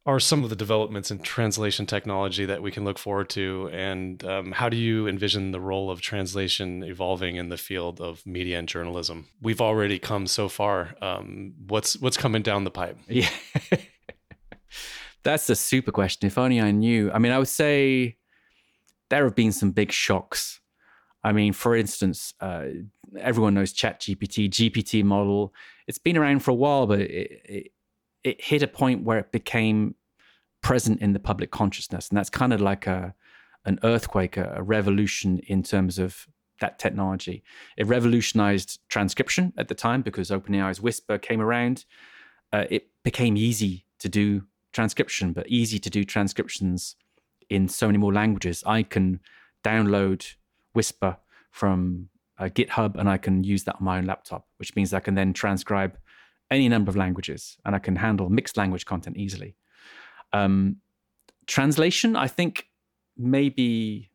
are 0.06 0.18
some 0.18 0.42
of 0.42 0.48
the 0.48 0.56
developments 0.56 1.10
in 1.10 1.18
translation 1.18 1.84
technology 1.84 2.46
that 2.46 2.62
we 2.62 2.70
can 2.70 2.84
look 2.84 2.98
forward 2.98 3.28
to? 3.30 3.68
And 3.72 4.24
um, 4.24 4.52
how 4.52 4.70
do 4.70 4.76
you 4.76 5.06
envision 5.06 5.52
the 5.52 5.60
role 5.60 5.90
of 5.90 6.00
translation 6.00 6.82
evolving 6.82 7.36
in 7.36 7.50
the 7.50 7.58
field 7.58 8.00
of 8.00 8.24
media 8.26 8.58
and 8.58 8.66
journalism? 8.66 9.28
We've 9.42 9.60
already 9.60 9.98
come 9.98 10.26
so 10.26 10.48
far. 10.48 10.94
Um, 11.02 11.52
what's 11.68 11.98
what's 11.98 12.16
coming 12.16 12.42
down 12.42 12.64
the 12.64 12.70
pipe? 12.70 12.96
Yeah, 13.08 13.28
that's 15.22 15.50
a 15.50 15.56
super 15.56 15.92
question. 15.92 16.26
If 16.26 16.38
only 16.38 16.60
I 16.60 16.70
knew. 16.70 17.12
I 17.12 17.18
mean, 17.18 17.32
I 17.32 17.38
would 17.38 17.48
say 17.48 18.16
there 19.10 19.24
have 19.24 19.34
been 19.34 19.52
some 19.52 19.72
big 19.72 19.92
shocks. 19.92 20.60
I 21.22 21.32
mean, 21.32 21.52
for 21.52 21.76
instance, 21.76 22.32
uh, 22.40 22.66
everyone 23.18 23.54
knows 23.54 23.74
ChatGPT, 23.74 24.48
GPT 24.48 25.04
model. 25.04 25.52
It's 25.86 25.98
been 25.98 26.16
around 26.16 26.40
for 26.40 26.52
a 26.52 26.54
while, 26.54 26.86
but 26.86 27.00
it, 27.00 27.42
it, 27.44 27.72
it 28.24 28.42
hit 28.42 28.62
a 28.62 28.68
point 28.68 29.04
where 29.04 29.18
it 29.18 29.30
became 29.30 29.96
present 30.62 31.00
in 31.00 31.12
the 31.12 31.18
public 31.18 31.50
consciousness, 31.50 32.08
and 32.08 32.16
that's 32.16 32.30
kind 32.30 32.52
of 32.52 32.60
like 32.60 32.86
a 32.86 33.14
an 33.66 33.78
earthquake, 33.84 34.38
a, 34.38 34.54
a 34.56 34.62
revolution 34.62 35.38
in 35.40 35.62
terms 35.62 35.98
of 35.98 36.26
that 36.60 36.78
technology. 36.78 37.42
It 37.76 37.86
revolutionized 37.86 38.78
transcription 38.88 39.52
at 39.58 39.68
the 39.68 39.74
time 39.74 40.00
because 40.00 40.30
OpenAI's 40.30 40.80
Whisper 40.80 41.18
came 41.18 41.40
around. 41.42 41.84
Uh, 42.52 42.64
it 42.70 42.88
became 43.02 43.36
easy 43.36 43.84
to 43.98 44.08
do 44.08 44.44
transcription, 44.72 45.32
but 45.32 45.48
easy 45.48 45.78
to 45.78 45.90
do 45.90 46.04
transcriptions 46.04 46.96
in 47.50 47.68
so 47.68 47.86
many 47.86 47.98
more 47.98 48.12
languages. 48.12 48.62
I 48.66 48.82
can 48.82 49.20
download 49.62 50.34
Whisper 50.72 51.16
from 51.50 52.08
uh, 52.38 52.44
GitHub 52.44 52.96
and 52.98 53.08
I 53.08 53.18
can 53.18 53.44
use 53.44 53.64
that 53.64 53.76
on 53.76 53.84
my 53.84 53.98
own 53.98 54.06
laptop, 54.06 54.46
which 54.56 54.74
means 54.76 54.94
I 54.94 55.00
can 55.00 55.14
then 55.14 55.32
transcribe 55.32 55.98
any 56.50 56.68
number 56.68 56.88
of 56.88 56.96
languages 56.96 57.58
and 57.64 57.74
I 57.74 57.78
can 57.78 57.96
handle 57.96 58.30
mixed 58.30 58.56
language 58.56 58.86
content 58.86 59.16
easily. 59.16 59.56
Um, 60.32 60.76
translation, 61.46 62.16
I 62.16 62.28
think 62.28 62.66
maybe 63.16 64.10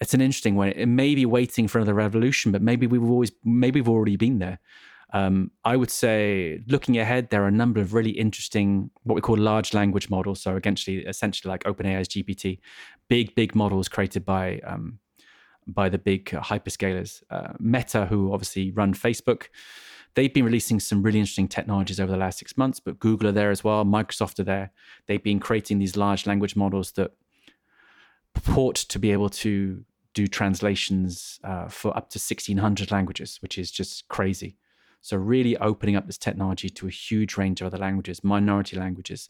it's 0.00 0.14
an 0.14 0.20
interesting 0.20 0.56
one. 0.56 0.68
It 0.68 0.86
may 0.86 1.14
be 1.14 1.26
waiting 1.26 1.68
for 1.68 1.78
another 1.78 1.94
revolution, 1.94 2.52
but 2.52 2.62
maybe 2.62 2.86
we've 2.86 3.02
always 3.02 3.32
maybe 3.44 3.80
we've 3.80 3.88
already 3.88 4.16
been 4.16 4.38
there. 4.38 4.58
Um, 5.12 5.50
I 5.64 5.76
would 5.76 5.90
say, 5.90 6.62
looking 6.68 6.98
ahead, 6.98 7.30
there 7.30 7.42
are 7.42 7.48
a 7.48 7.52
number 7.52 7.80
of 7.80 7.94
really 7.94 8.10
interesting, 8.10 8.90
what 9.02 9.14
we 9.14 9.20
call 9.20 9.36
large 9.36 9.74
language 9.74 10.08
models. 10.08 10.40
So, 10.40 10.56
essentially, 10.56 10.98
essentially 10.98 11.50
like 11.50 11.64
OpenAI's 11.64 12.08
GPT, 12.08 12.58
big, 13.08 13.34
big 13.34 13.54
models 13.54 13.88
created 13.88 14.24
by 14.24 14.60
um, 14.60 14.98
by 15.66 15.88
the 15.88 15.98
big 15.98 16.26
hyperscalers. 16.26 17.22
Uh, 17.30 17.52
Meta, 17.58 18.06
who 18.06 18.32
obviously 18.32 18.70
run 18.70 18.94
Facebook, 18.94 19.48
they've 20.14 20.32
been 20.32 20.44
releasing 20.44 20.80
some 20.80 21.02
really 21.02 21.18
interesting 21.18 21.48
technologies 21.48 22.00
over 22.00 22.10
the 22.10 22.18
last 22.18 22.38
six 22.38 22.56
months. 22.56 22.80
But 22.80 22.98
Google 22.98 23.28
are 23.28 23.32
there 23.32 23.50
as 23.50 23.64
well. 23.64 23.84
Microsoft 23.84 24.38
are 24.38 24.44
there. 24.44 24.72
They've 25.06 25.22
been 25.22 25.40
creating 25.40 25.78
these 25.78 25.96
large 25.96 26.26
language 26.26 26.56
models 26.56 26.92
that 26.92 27.12
purport 28.34 28.76
to 28.76 28.98
be 28.98 29.12
able 29.12 29.28
to 29.28 29.84
do 30.14 30.26
translations 30.26 31.38
uh, 31.44 31.68
for 31.68 31.96
up 31.96 32.10
to 32.10 32.18
1600 32.18 32.90
languages, 32.90 33.38
which 33.42 33.58
is 33.58 33.70
just 33.70 34.08
crazy. 34.08 34.56
So, 35.02 35.16
really 35.16 35.56
opening 35.56 35.96
up 35.96 36.06
this 36.06 36.18
technology 36.18 36.68
to 36.70 36.86
a 36.86 36.90
huge 36.90 37.36
range 37.36 37.60
of 37.60 37.68
other 37.68 37.78
languages, 37.78 38.22
minority 38.22 38.76
languages, 38.76 39.28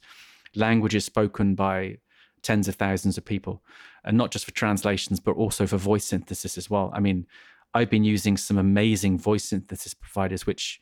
languages 0.55 1.05
spoken 1.05 1.55
by 1.55 1.99
tens 2.43 2.69
of 2.69 2.75
thousands 2.75 3.19
of 3.19 3.25
people, 3.25 3.63
and 4.05 4.17
not 4.17 4.31
just 4.31 4.45
for 4.45 4.53
translations, 4.53 5.21
but 5.21 5.33
also 5.33 5.67
for 5.67 5.77
voice 5.77 6.05
synthesis 6.05 6.59
as 6.59 6.71
well. 6.71 6.91
I 6.95 7.01
mean, 7.01 7.27
I've 7.75 7.91
been 7.91 8.05
using 8.05 8.37
some 8.37 8.59
amazing 8.59 9.19
voice 9.19 9.45
synthesis 9.45 9.95
providers, 9.95 10.47
which 10.47 10.81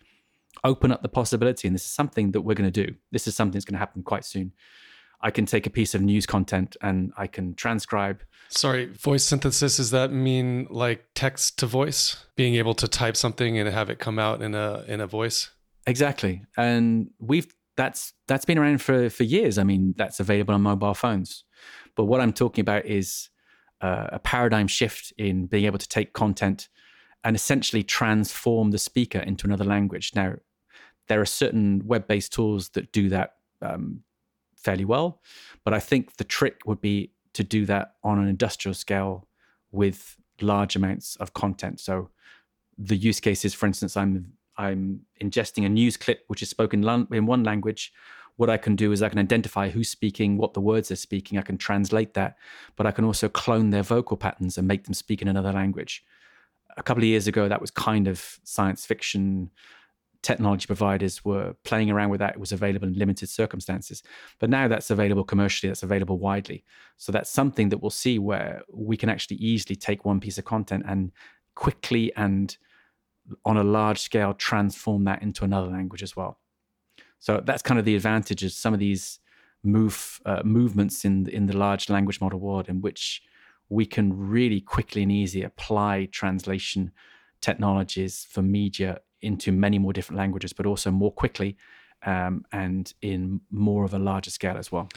open 0.64 0.92
up 0.92 1.02
the 1.02 1.08
possibility. 1.08 1.68
And 1.68 1.74
this 1.74 1.84
is 1.84 1.90
something 1.90 2.32
that 2.32 2.40
we're 2.40 2.54
going 2.54 2.70
to 2.70 2.86
do. 2.86 2.94
This 3.12 3.26
is 3.26 3.34
something 3.34 3.52
that's 3.52 3.64
going 3.64 3.74
to 3.74 3.78
happen 3.78 4.02
quite 4.02 4.24
soon. 4.24 4.52
I 5.20 5.30
can 5.30 5.46
take 5.46 5.66
a 5.66 5.70
piece 5.70 5.94
of 5.94 6.00
news 6.00 6.26
content 6.26 6.76
and 6.80 7.12
I 7.16 7.26
can 7.26 7.54
transcribe. 7.54 8.22
Sorry, 8.48 8.86
voice 8.86 9.24
synthesis, 9.24 9.76
does 9.76 9.90
that 9.90 10.12
mean 10.12 10.66
like 10.70 11.04
text 11.14 11.58
to 11.58 11.66
voice? 11.66 12.24
Being 12.36 12.54
able 12.54 12.74
to 12.74 12.88
type 12.88 13.16
something 13.16 13.58
and 13.58 13.68
have 13.68 13.90
it 13.90 13.98
come 13.98 14.18
out 14.18 14.42
in 14.42 14.54
a 14.54 14.84
in 14.86 15.00
a 15.00 15.06
voice? 15.06 15.50
Exactly. 15.86 16.42
And 16.56 17.10
we've 17.18 17.52
that's 17.76 18.12
that's 18.26 18.44
been 18.44 18.58
around 18.58 18.80
for 18.80 19.10
for 19.10 19.24
years. 19.24 19.58
I 19.58 19.64
mean, 19.64 19.94
that's 19.96 20.20
available 20.20 20.54
on 20.54 20.62
mobile 20.62 20.94
phones. 20.94 21.44
But 21.96 22.04
what 22.04 22.20
I'm 22.20 22.32
talking 22.32 22.62
about 22.62 22.86
is 22.86 23.28
uh, 23.80 24.06
a 24.12 24.18
paradigm 24.18 24.66
shift 24.68 25.12
in 25.18 25.46
being 25.46 25.64
able 25.64 25.78
to 25.78 25.88
take 25.88 26.12
content 26.12 26.68
and 27.24 27.34
essentially 27.34 27.82
transform 27.82 28.70
the 28.70 28.78
speaker 28.78 29.18
into 29.18 29.46
another 29.46 29.64
language. 29.64 30.12
Now, 30.14 30.34
there 31.08 31.20
are 31.20 31.26
certain 31.26 31.82
web-based 31.84 32.32
tools 32.32 32.70
that 32.70 32.92
do 32.92 33.08
that 33.08 33.34
um, 33.60 34.02
fairly 34.62 34.84
well. 34.84 35.20
But 35.64 35.74
I 35.74 35.80
think 35.80 36.16
the 36.16 36.24
trick 36.24 36.60
would 36.66 36.80
be 36.80 37.12
to 37.34 37.44
do 37.44 37.66
that 37.66 37.94
on 38.02 38.18
an 38.18 38.28
industrial 38.28 38.74
scale 38.74 39.26
with 39.70 40.16
large 40.40 40.76
amounts 40.76 41.16
of 41.16 41.34
content. 41.34 41.80
So 41.80 42.10
the 42.76 42.96
use 42.96 43.20
cases, 43.20 43.54
for 43.54 43.66
instance, 43.66 43.96
I'm 43.96 44.32
I'm 44.56 45.02
ingesting 45.22 45.64
a 45.64 45.68
news 45.68 45.96
clip 45.96 46.24
which 46.26 46.42
is 46.42 46.50
spoken 46.50 46.82
in 47.12 47.26
one 47.26 47.44
language. 47.44 47.92
What 48.36 48.50
I 48.50 48.56
can 48.56 48.76
do 48.76 48.92
is 48.92 49.02
I 49.02 49.08
can 49.08 49.18
identify 49.18 49.68
who's 49.68 49.88
speaking, 49.88 50.36
what 50.36 50.54
the 50.54 50.60
words 50.60 50.88
they're 50.88 50.96
speaking. 50.96 51.38
I 51.38 51.42
can 51.42 51.58
translate 51.58 52.14
that, 52.14 52.36
but 52.76 52.86
I 52.86 52.92
can 52.92 53.04
also 53.04 53.28
clone 53.28 53.70
their 53.70 53.82
vocal 53.82 54.16
patterns 54.16 54.58
and 54.58 54.66
make 54.66 54.84
them 54.84 54.94
speak 54.94 55.22
in 55.22 55.28
another 55.28 55.52
language. 55.52 56.04
A 56.76 56.82
couple 56.82 57.02
of 57.02 57.08
years 57.08 57.26
ago, 57.26 57.48
that 57.48 57.60
was 57.60 57.70
kind 57.70 58.06
of 58.06 58.38
science 58.44 58.84
fiction 58.86 59.50
technology 60.22 60.66
providers 60.66 61.24
were 61.24 61.54
playing 61.64 61.90
around 61.90 62.10
with 62.10 62.20
that. 62.20 62.34
It 62.34 62.40
was 62.40 62.52
available 62.52 62.88
in 62.88 62.94
limited 62.94 63.28
circumstances. 63.28 64.02
But 64.38 64.50
now 64.50 64.68
that's 64.68 64.90
available 64.90 65.24
commercially, 65.24 65.70
that's 65.70 65.82
available 65.82 66.18
widely. 66.18 66.64
So 66.96 67.12
that's 67.12 67.30
something 67.30 67.68
that 67.68 67.78
we'll 67.78 67.90
see 67.90 68.18
where 68.18 68.62
we 68.72 68.96
can 68.96 69.08
actually 69.08 69.36
easily 69.36 69.76
take 69.76 70.04
one 70.04 70.20
piece 70.20 70.38
of 70.38 70.44
content 70.44 70.84
and 70.86 71.12
quickly 71.54 72.12
and 72.16 72.56
on 73.44 73.56
a 73.56 73.64
large 73.64 73.98
scale 74.00 74.34
transform 74.34 75.04
that 75.04 75.22
into 75.22 75.44
another 75.44 75.68
language 75.68 76.02
as 76.02 76.16
well. 76.16 76.38
So 77.20 77.40
that's 77.44 77.62
kind 77.62 77.78
of 77.78 77.84
the 77.84 77.96
advantages. 77.96 78.56
Some 78.56 78.74
of 78.74 78.80
these 78.80 79.20
move 79.62 80.20
uh, 80.24 80.40
movements 80.44 81.04
in 81.04 81.28
in 81.28 81.46
the 81.46 81.56
large 81.56 81.90
language 81.90 82.20
model 82.20 82.38
world 82.38 82.68
in 82.68 82.80
which 82.80 83.22
we 83.68 83.84
can 83.84 84.16
really 84.16 84.60
quickly 84.60 85.02
and 85.02 85.12
easily 85.12 85.44
apply 85.44 86.08
translation 86.10 86.92
technologies 87.40 88.26
for 88.30 88.42
media 88.42 89.00
into 89.22 89.52
many 89.52 89.78
more 89.78 89.92
different 89.92 90.18
languages, 90.18 90.52
but 90.52 90.66
also 90.66 90.90
more 90.90 91.12
quickly 91.12 91.56
um, 92.04 92.44
and 92.52 92.92
in 93.02 93.40
more 93.50 93.84
of 93.84 93.94
a 93.94 93.98
larger 93.98 94.30
scale 94.30 94.56
as 94.56 94.70
well. 94.70 94.88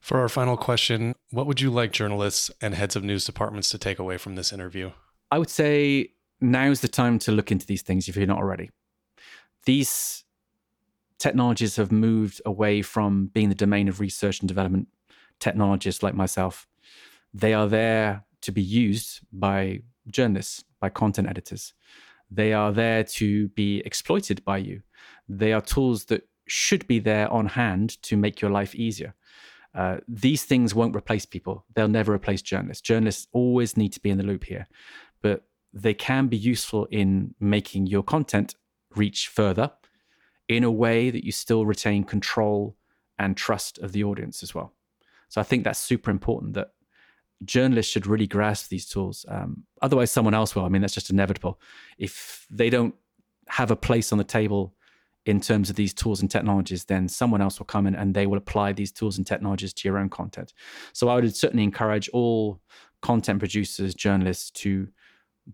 For 0.00 0.20
our 0.20 0.28
final 0.28 0.56
question, 0.56 1.14
what 1.30 1.46
would 1.46 1.60
you 1.60 1.70
like 1.70 1.92
journalists 1.92 2.50
and 2.60 2.74
heads 2.74 2.96
of 2.96 3.02
news 3.02 3.24
departments 3.24 3.68
to 3.70 3.78
take 3.78 3.98
away 3.98 4.18
from 4.18 4.36
this 4.36 4.52
interview? 4.52 4.92
I 5.30 5.38
would 5.38 5.50
say 5.50 6.10
now's 6.40 6.80
the 6.80 6.88
time 6.88 7.18
to 7.20 7.32
look 7.32 7.50
into 7.50 7.66
these 7.66 7.82
things 7.82 8.08
if 8.08 8.16
you're 8.16 8.26
not 8.26 8.38
already. 8.38 8.70
These 9.64 10.24
technologies 11.18 11.76
have 11.76 11.90
moved 11.90 12.40
away 12.44 12.82
from 12.82 13.26
being 13.26 13.48
the 13.48 13.54
domain 13.54 13.88
of 13.88 14.00
research 14.00 14.40
and 14.40 14.48
development 14.48 14.88
technologists 15.40 16.02
like 16.02 16.14
myself. 16.14 16.66
They 17.34 17.52
are 17.52 17.66
there 17.66 18.24
to 18.42 18.52
be 18.52 18.62
used 18.62 19.20
by 19.32 19.80
journalists, 20.08 20.64
by 20.78 20.88
content 20.88 21.28
editors. 21.28 21.74
They 22.30 22.52
are 22.52 22.72
there 22.72 23.04
to 23.04 23.48
be 23.48 23.82
exploited 23.84 24.44
by 24.44 24.58
you. 24.58 24.82
They 25.28 25.52
are 25.52 25.60
tools 25.60 26.06
that 26.06 26.28
should 26.46 26.86
be 26.86 26.98
there 26.98 27.30
on 27.32 27.46
hand 27.46 28.00
to 28.02 28.16
make 28.16 28.40
your 28.40 28.50
life 28.50 28.74
easier. 28.74 29.14
Uh, 29.74 29.98
these 30.08 30.44
things 30.44 30.74
won't 30.74 30.96
replace 30.96 31.26
people. 31.26 31.64
They'll 31.74 31.88
never 31.88 32.12
replace 32.12 32.42
journalists. 32.42 32.80
Journalists 32.80 33.28
always 33.32 33.76
need 33.76 33.92
to 33.92 34.00
be 34.00 34.10
in 34.10 34.18
the 34.18 34.24
loop 34.24 34.44
here, 34.44 34.68
but 35.22 35.44
they 35.72 35.92
can 35.92 36.28
be 36.28 36.36
useful 36.36 36.86
in 36.90 37.34
making 37.38 37.86
your 37.86 38.02
content 38.02 38.54
reach 38.94 39.28
further 39.28 39.70
in 40.48 40.64
a 40.64 40.70
way 40.70 41.10
that 41.10 41.24
you 41.24 41.32
still 41.32 41.66
retain 41.66 42.04
control 42.04 42.76
and 43.18 43.36
trust 43.36 43.78
of 43.78 43.92
the 43.92 44.04
audience 44.04 44.42
as 44.42 44.54
well. 44.54 44.72
So 45.28 45.40
I 45.40 45.44
think 45.44 45.64
that's 45.64 45.78
super 45.78 46.10
important 46.10 46.54
that 46.54 46.70
journalists 47.44 47.92
should 47.92 48.06
really 48.06 48.26
grasp 48.26 48.70
these 48.70 48.88
tools. 48.88 49.26
Um, 49.28 49.64
otherwise, 49.82 50.10
someone 50.10 50.34
else 50.34 50.54
will. 50.54 50.64
I 50.64 50.68
mean, 50.68 50.82
that's 50.82 50.94
just 50.94 51.10
inevitable. 51.10 51.60
If 51.98 52.46
they 52.50 52.70
don't 52.70 52.94
have 53.48 53.70
a 53.70 53.76
place 53.76 54.12
on 54.12 54.18
the 54.18 54.24
table 54.24 54.74
in 55.24 55.40
terms 55.40 55.68
of 55.68 55.76
these 55.76 55.92
tools 55.92 56.20
and 56.20 56.30
technologies, 56.30 56.84
then 56.84 57.08
someone 57.08 57.42
else 57.42 57.58
will 57.58 57.66
come 57.66 57.86
in 57.86 57.94
and 57.94 58.14
they 58.14 58.26
will 58.26 58.38
apply 58.38 58.72
these 58.72 58.92
tools 58.92 59.18
and 59.18 59.26
technologies 59.26 59.72
to 59.72 59.88
your 59.88 59.98
own 59.98 60.08
content. 60.08 60.54
So 60.92 61.08
I 61.08 61.16
would 61.16 61.36
certainly 61.36 61.64
encourage 61.64 62.08
all 62.10 62.60
content 63.02 63.40
producers, 63.40 63.94
journalists 63.94 64.50
to 64.50 64.88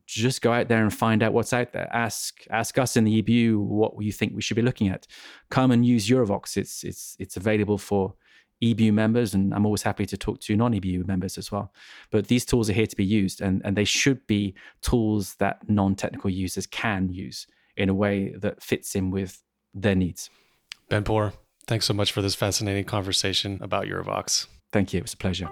just 0.07 0.41
go 0.41 0.53
out 0.53 0.69
there 0.69 0.83
and 0.83 0.93
find 0.93 1.23
out 1.23 1.33
what's 1.33 1.53
out 1.53 1.73
there. 1.73 1.89
Ask 1.93 2.45
ask 2.51 2.79
us 2.79 2.97
in 2.97 3.05
the 3.05 3.23
EBU 3.23 3.59
what 3.59 3.93
you 4.01 4.13
think 4.13 4.35
we 4.35 4.43
should 4.43 4.57
be 4.57 4.63
looking 4.63 4.89
at. 4.89 5.07
Come 5.51 5.71
and 5.71 5.85
use 5.85 6.09
Eurovox. 6.09 6.57
It's 6.57 6.83
it's 6.83 7.17
it's 7.19 7.37
available 7.37 7.79
for 7.79 8.15
EBU 8.63 8.93
members, 8.93 9.35
and 9.35 9.53
I'm 9.53 9.67
always 9.67 9.83
happy 9.83 10.07
to 10.07 10.17
talk 10.17 10.41
to 10.43 10.57
non-EBU 10.57 11.07
members 11.07 11.37
as 11.37 11.51
well. 11.51 11.73
But 12.11 12.29
these 12.29 12.45
tools 12.45 12.71
are 12.71 12.73
here 12.73 12.87
to 12.87 12.97
be 12.97 13.05
used, 13.05 13.41
and, 13.41 13.61
and 13.65 13.77
they 13.77 13.85
should 13.85 14.27
be 14.27 14.55
tools 14.81 15.35
that 15.37 15.69
non-technical 15.69 16.31
users 16.31 16.67
can 16.67 17.09
use 17.09 17.47
in 17.77 17.89
a 17.89 17.95
way 17.95 18.35
that 18.39 18.63
fits 18.63 18.95
in 18.95 19.11
with 19.11 19.43
their 19.75 19.95
needs. 19.95 20.31
Ben 20.89 21.03
Poor, 21.03 21.33
thanks 21.67 21.87
so 21.87 21.95
much 21.95 22.13
for 22.13 22.23
this 22.23 22.35
fascinating 22.35 22.85
conversation 22.85 23.59
about 23.61 23.87
Eurovox. 23.87 24.47
Thank 24.73 24.93
you. 24.93 24.99
It 24.99 25.05
was 25.05 25.15
a 25.15 25.17
pleasure. 25.17 25.51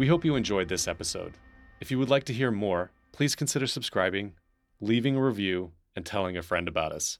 We 0.00 0.06
hope 0.06 0.24
you 0.24 0.34
enjoyed 0.34 0.70
this 0.70 0.88
episode. 0.88 1.34
If 1.78 1.90
you 1.90 1.98
would 1.98 2.08
like 2.08 2.24
to 2.24 2.32
hear 2.32 2.50
more, 2.50 2.90
please 3.12 3.36
consider 3.36 3.66
subscribing, 3.66 4.32
leaving 4.80 5.14
a 5.14 5.22
review, 5.22 5.72
and 5.94 6.06
telling 6.06 6.38
a 6.38 6.42
friend 6.42 6.66
about 6.68 6.92
us. 6.92 7.18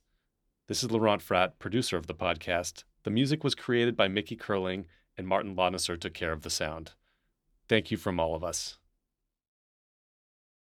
This 0.66 0.83
is 0.83 0.91
Laurent 0.91 1.20
Frat, 1.20 1.59
producer 1.59 1.99
of 1.99 2.07
the 2.07 2.14
podcast. 2.14 2.85
The 3.03 3.11
music 3.11 3.45
was 3.45 3.55
created 3.55 3.99
by 3.99 4.09
Mickey 4.09 4.35
Curling, 4.35 4.87
and 5.18 5.28
Martin 5.28 5.55
Launisser 5.55 6.01
took 6.01 6.14
care 6.14 6.33
of 6.33 6.41
the 6.41 6.49
sound. 6.49 6.93
Thank 7.68 7.91
you 7.91 7.99
from 7.99 8.18
all 8.18 8.35
of 8.35 8.43
us. 8.43 8.78